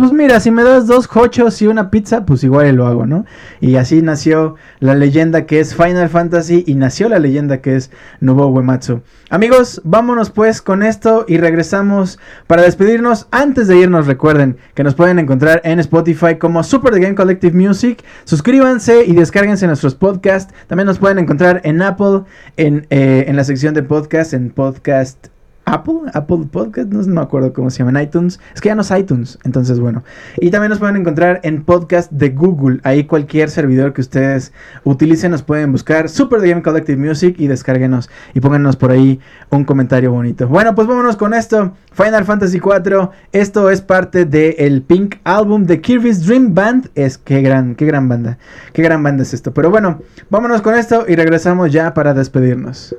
pues 0.00 0.12
mira, 0.12 0.40
si 0.40 0.50
me 0.50 0.64
das 0.64 0.86
dos 0.86 1.08
hochos 1.14 1.60
y 1.62 1.66
una 1.66 1.90
pizza, 1.90 2.26
pues 2.26 2.42
igual 2.42 2.74
lo 2.74 2.86
hago, 2.86 3.06
¿no? 3.06 3.26
Y 3.60 3.76
así 3.76 4.02
nació 4.02 4.56
la 4.80 4.94
leyenda 4.94 5.46
que 5.46 5.60
es 5.60 5.74
Final 5.74 6.08
Fantasy 6.08 6.64
y 6.66 6.74
nació 6.74 7.08
la 7.08 7.18
leyenda 7.18 7.60
que 7.60 7.76
es 7.76 7.90
Nobuo 8.20 8.48
Uematsu. 8.48 9.02
Amigos, 9.28 9.80
vámonos 9.84 10.30
pues 10.30 10.62
con 10.62 10.82
esto 10.82 11.24
y 11.28 11.36
regresamos 11.36 12.18
para 12.46 12.62
despedirnos. 12.62 13.28
Antes 13.30 13.68
de 13.68 13.76
irnos, 13.78 14.06
recuerden 14.06 14.56
que 14.74 14.82
nos 14.82 14.94
pueden 14.94 15.18
encontrar 15.18 15.60
en 15.64 15.78
Spotify 15.78 16.36
como 16.36 16.64
Super 16.64 16.92
The 16.92 17.00
Game 17.00 17.14
Collective 17.14 17.56
Music. 17.56 18.02
Suscríbanse 18.24 19.04
y 19.04 19.12
descárguense 19.12 19.66
nuestros 19.66 19.94
podcasts. 19.94 20.52
También 20.66 20.86
nos 20.86 20.98
pueden 20.98 21.18
encontrar 21.18 21.60
en 21.64 21.80
Apple, 21.82 22.22
en, 22.56 22.86
eh, 22.90 23.26
en 23.28 23.36
la 23.36 23.44
sección 23.44 23.74
de 23.74 23.82
podcast, 23.82 24.32
en 24.32 24.50
podcast 24.50 25.28
Apple, 25.70 26.10
Apple 26.14 26.48
Podcast, 26.50 26.88
no 26.88 27.02
me 27.02 27.20
acuerdo 27.20 27.52
cómo 27.52 27.70
se 27.70 27.84
llama, 27.84 28.02
iTunes. 28.02 28.40
Es 28.54 28.60
que 28.60 28.68
ya 28.68 28.74
no 28.74 28.82
es 28.82 28.90
iTunes, 28.90 29.38
entonces 29.44 29.78
bueno. 29.78 30.02
Y 30.38 30.50
también 30.50 30.70
nos 30.70 30.78
pueden 30.78 30.96
encontrar 30.96 31.40
en 31.44 31.62
podcast 31.62 32.10
de 32.10 32.30
Google. 32.30 32.80
Ahí 32.82 33.04
cualquier 33.04 33.50
servidor 33.50 33.92
que 33.92 34.00
ustedes 34.00 34.52
utilicen 34.84 35.30
nos 35.30 35.42
pueden 35.42 35.70
buscar. 35.70 36.08
Super 36.08 36.40
The 36.40 36.48
Game 36.48 36.62
Collective 36.62 36.98
Music 36.98 37.36
y 37.38 37.46
descárguenos 37.46 38.10
y 38.34 38.40
pónganos 38.40 38.76
por 38.76 38.90
ahí 38.90 39.20
un 39.50 39.64
comentario 39.64 40.10
bonito. 40.10 40.48
Bueno, 40.48 40.74
pues 40.74 40.88
vámonos 40.88 41.16
con 41.16 41.34
esto. 41.34 41.72
Final 41.92 42.24
Fantasy 42.24 42.58
4. 42.58 43.10
Esto 43.32 43.70
es 43.70 43.80
parte 43.80 44.24
del 44.24 44.82
Pink 44.82 45.16
Album 45.24 45.66
de 45.66 45.80
Kirby's 45.80 46.26
Dream 46.26 46.54
Band. 46.54 46.90
Es 46.94 47.16
qué 47.18 47.42
gran, 47.42 47.74
qué 47.76 47.86
gran 47.86 48.08
banda. 48.08 48.38
Qué 48.72 48.82
gran 48.82 49.02
banda 49.02 49.22
es 49.22 49.34
esto. 49.34 49.52
Pero 49.54 49.70
bueno, 49.70 50.00
vámonos 50.30 50.62
con 50.62 50.74
esto 50.74 51.04
y 51.06 51.14
regresamos 51.14 51.72
ya 51.72 51.94
para 51.94 52.14
despedirnos. 52.14 52.96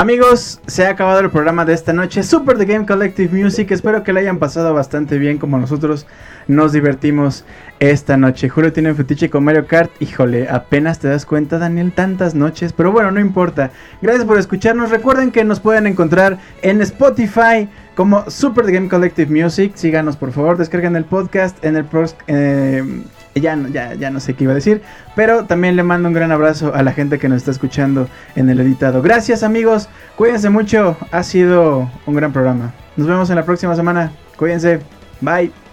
Amigos, 0.00 0.62
se 0.66 0.86
ha 0.86 0.88
acabado 0.88 1.20
el 1.20 1.28
programa 1.28 1.66
de 1.66 1.74
esta 1.74 1.92
noche. 1.92 2.22
Super 2.22 2.56
The 2.56 2.64
Game 2.64 2.86
Collective 2.86 3.38
Music. 3.38 3.70
Espero 3.70 4.02
que 4.02 4.14
le 4.14 4.20
hayan 4.20 4.38
pasado 4.38 4.72
bastante 4.72 5.18
bien 5.18 5.36
como 5.36 5.58
nosotros 5.58 6.06
nos 6.48 6.72
divertimos 6.72 7.44
esta 7.80 8.16
noche. 8.16 8.48
Julio 8.48 8.72
tiene 8.72 8.92
un 8.92 8.96
fetiche 8.96 9.28
con 9.28 9.44
Mario 9.44 9.66
Kart. 9.66 9.90
Híjole, 10.00 10.48
apenas 10.48 11.00
te 11.00 11.08
das 11.08 11.26
cuenta, 11.26 11.58
Daniel, 11.58 11.92
tantas 11.92 12.34
noches. 12.34 12.72
Pero 12.72 12.92
bueno, 12.92 13.10
no 13.10 13.20
importa. 13.20 13.72
Gracias 14.00 14.24
por 14.24 14.38
escucharnos. 14.38 14.88
Recuerden 14.88 15.32
que 15.32 15.44
nos 15.44 15.60
pueden 15.60 15.86
encontrar 15.86 16.38
en 16.62 16.80
Spotify 16.80 17.68
como 17.94 18.24
Super 18.30 18.64
The 18.64 18.72
Game 18.72 18.88
Collective 18.88 19.30
Music. 19.30 19.72
Síganos, 19.74 20.16
por 20.16 20.32
favor. 20.32 20.56
Descarguen 20.56 20.96
el 20.96 21.04
podcast 21.04 21.62
en 21.62 21.76
el... 21.76 21.84
eh, 22.26 23.02
ya, 23.34 23.58
ya, 23.72 23.94
ya 23.94 24.10
no 24.10 24.20
sé 24.20 24.34
qué 24.34 24.44
iba 24.44 24.52
a 24.52 24.56
decir. 24.56 24.82
Pero 25.14 25.44
también 25.44 25.76
le 25.76 25.82
mando 25.82 26.08
un 26.08 26.14
gran 26.14 26.32
abrazo 26.32 26.74
a 26.74 26.82
la 26.82 26.92
gente 26.92 27.18
que 27.18 27.28
nos 27.28 27.38
está 27.38 27.50
escuchando 27.50 28.08
en 28.36 28.48
el 28.50 28.60
editado. 28.60 29.02
Gracias 29.02 29.42
amigos, 29.42 29.88
cuídense 30.16 30.50
mucho, 30.50 30.96
ha 31.10 31.22
sido 31.22 31.90
un 32.06 32.14
gran 32.14 32.32
programa. 32.32 32.72
Nos 32.96 33.06
vemos 33.06 33.30
en 33.30 33.36
la 33.36 33.44
próxima 33.44 33.74
semana, 33.76 34.12
cuídense, 34.36 34.80
bye. 35.20 35.69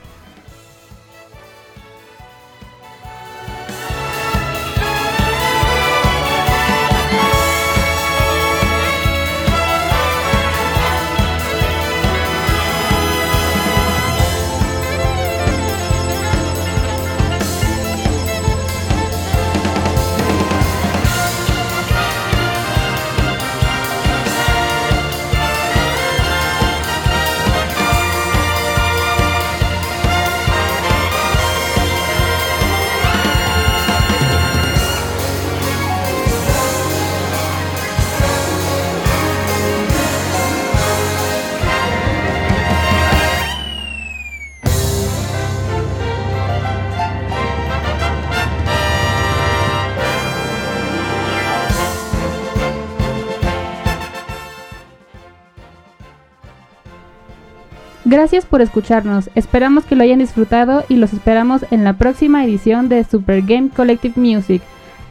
Gracias 58.37 58.51
por 58.51 58.61
escucharnos. 58.61 59.31
Esperamos 59.33 59.85
que 59.85 59.95
lo 59.95 60.03
hayan 60.03 60.19
disfrutado 60.19 60.83
y 60.89 60.97
los 60.97 61.11
esperamos 61.11 61.65
en 61.71 61.83
la 61.83 61.93
próxima 61.93 62.45
edición 62.45 62.87
de 62.87 63.03
Super 63.03 63.41
Game 63.41 63.69
Collective 63.75 64.13
Music. 64.15 64.61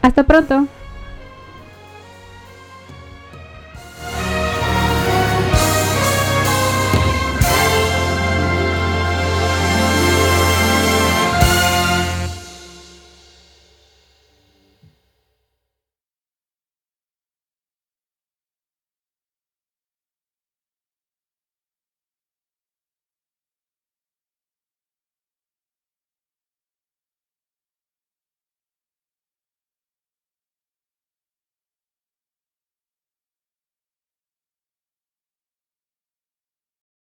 Hasta 0.01 0.23
pronto. 0.23 0.65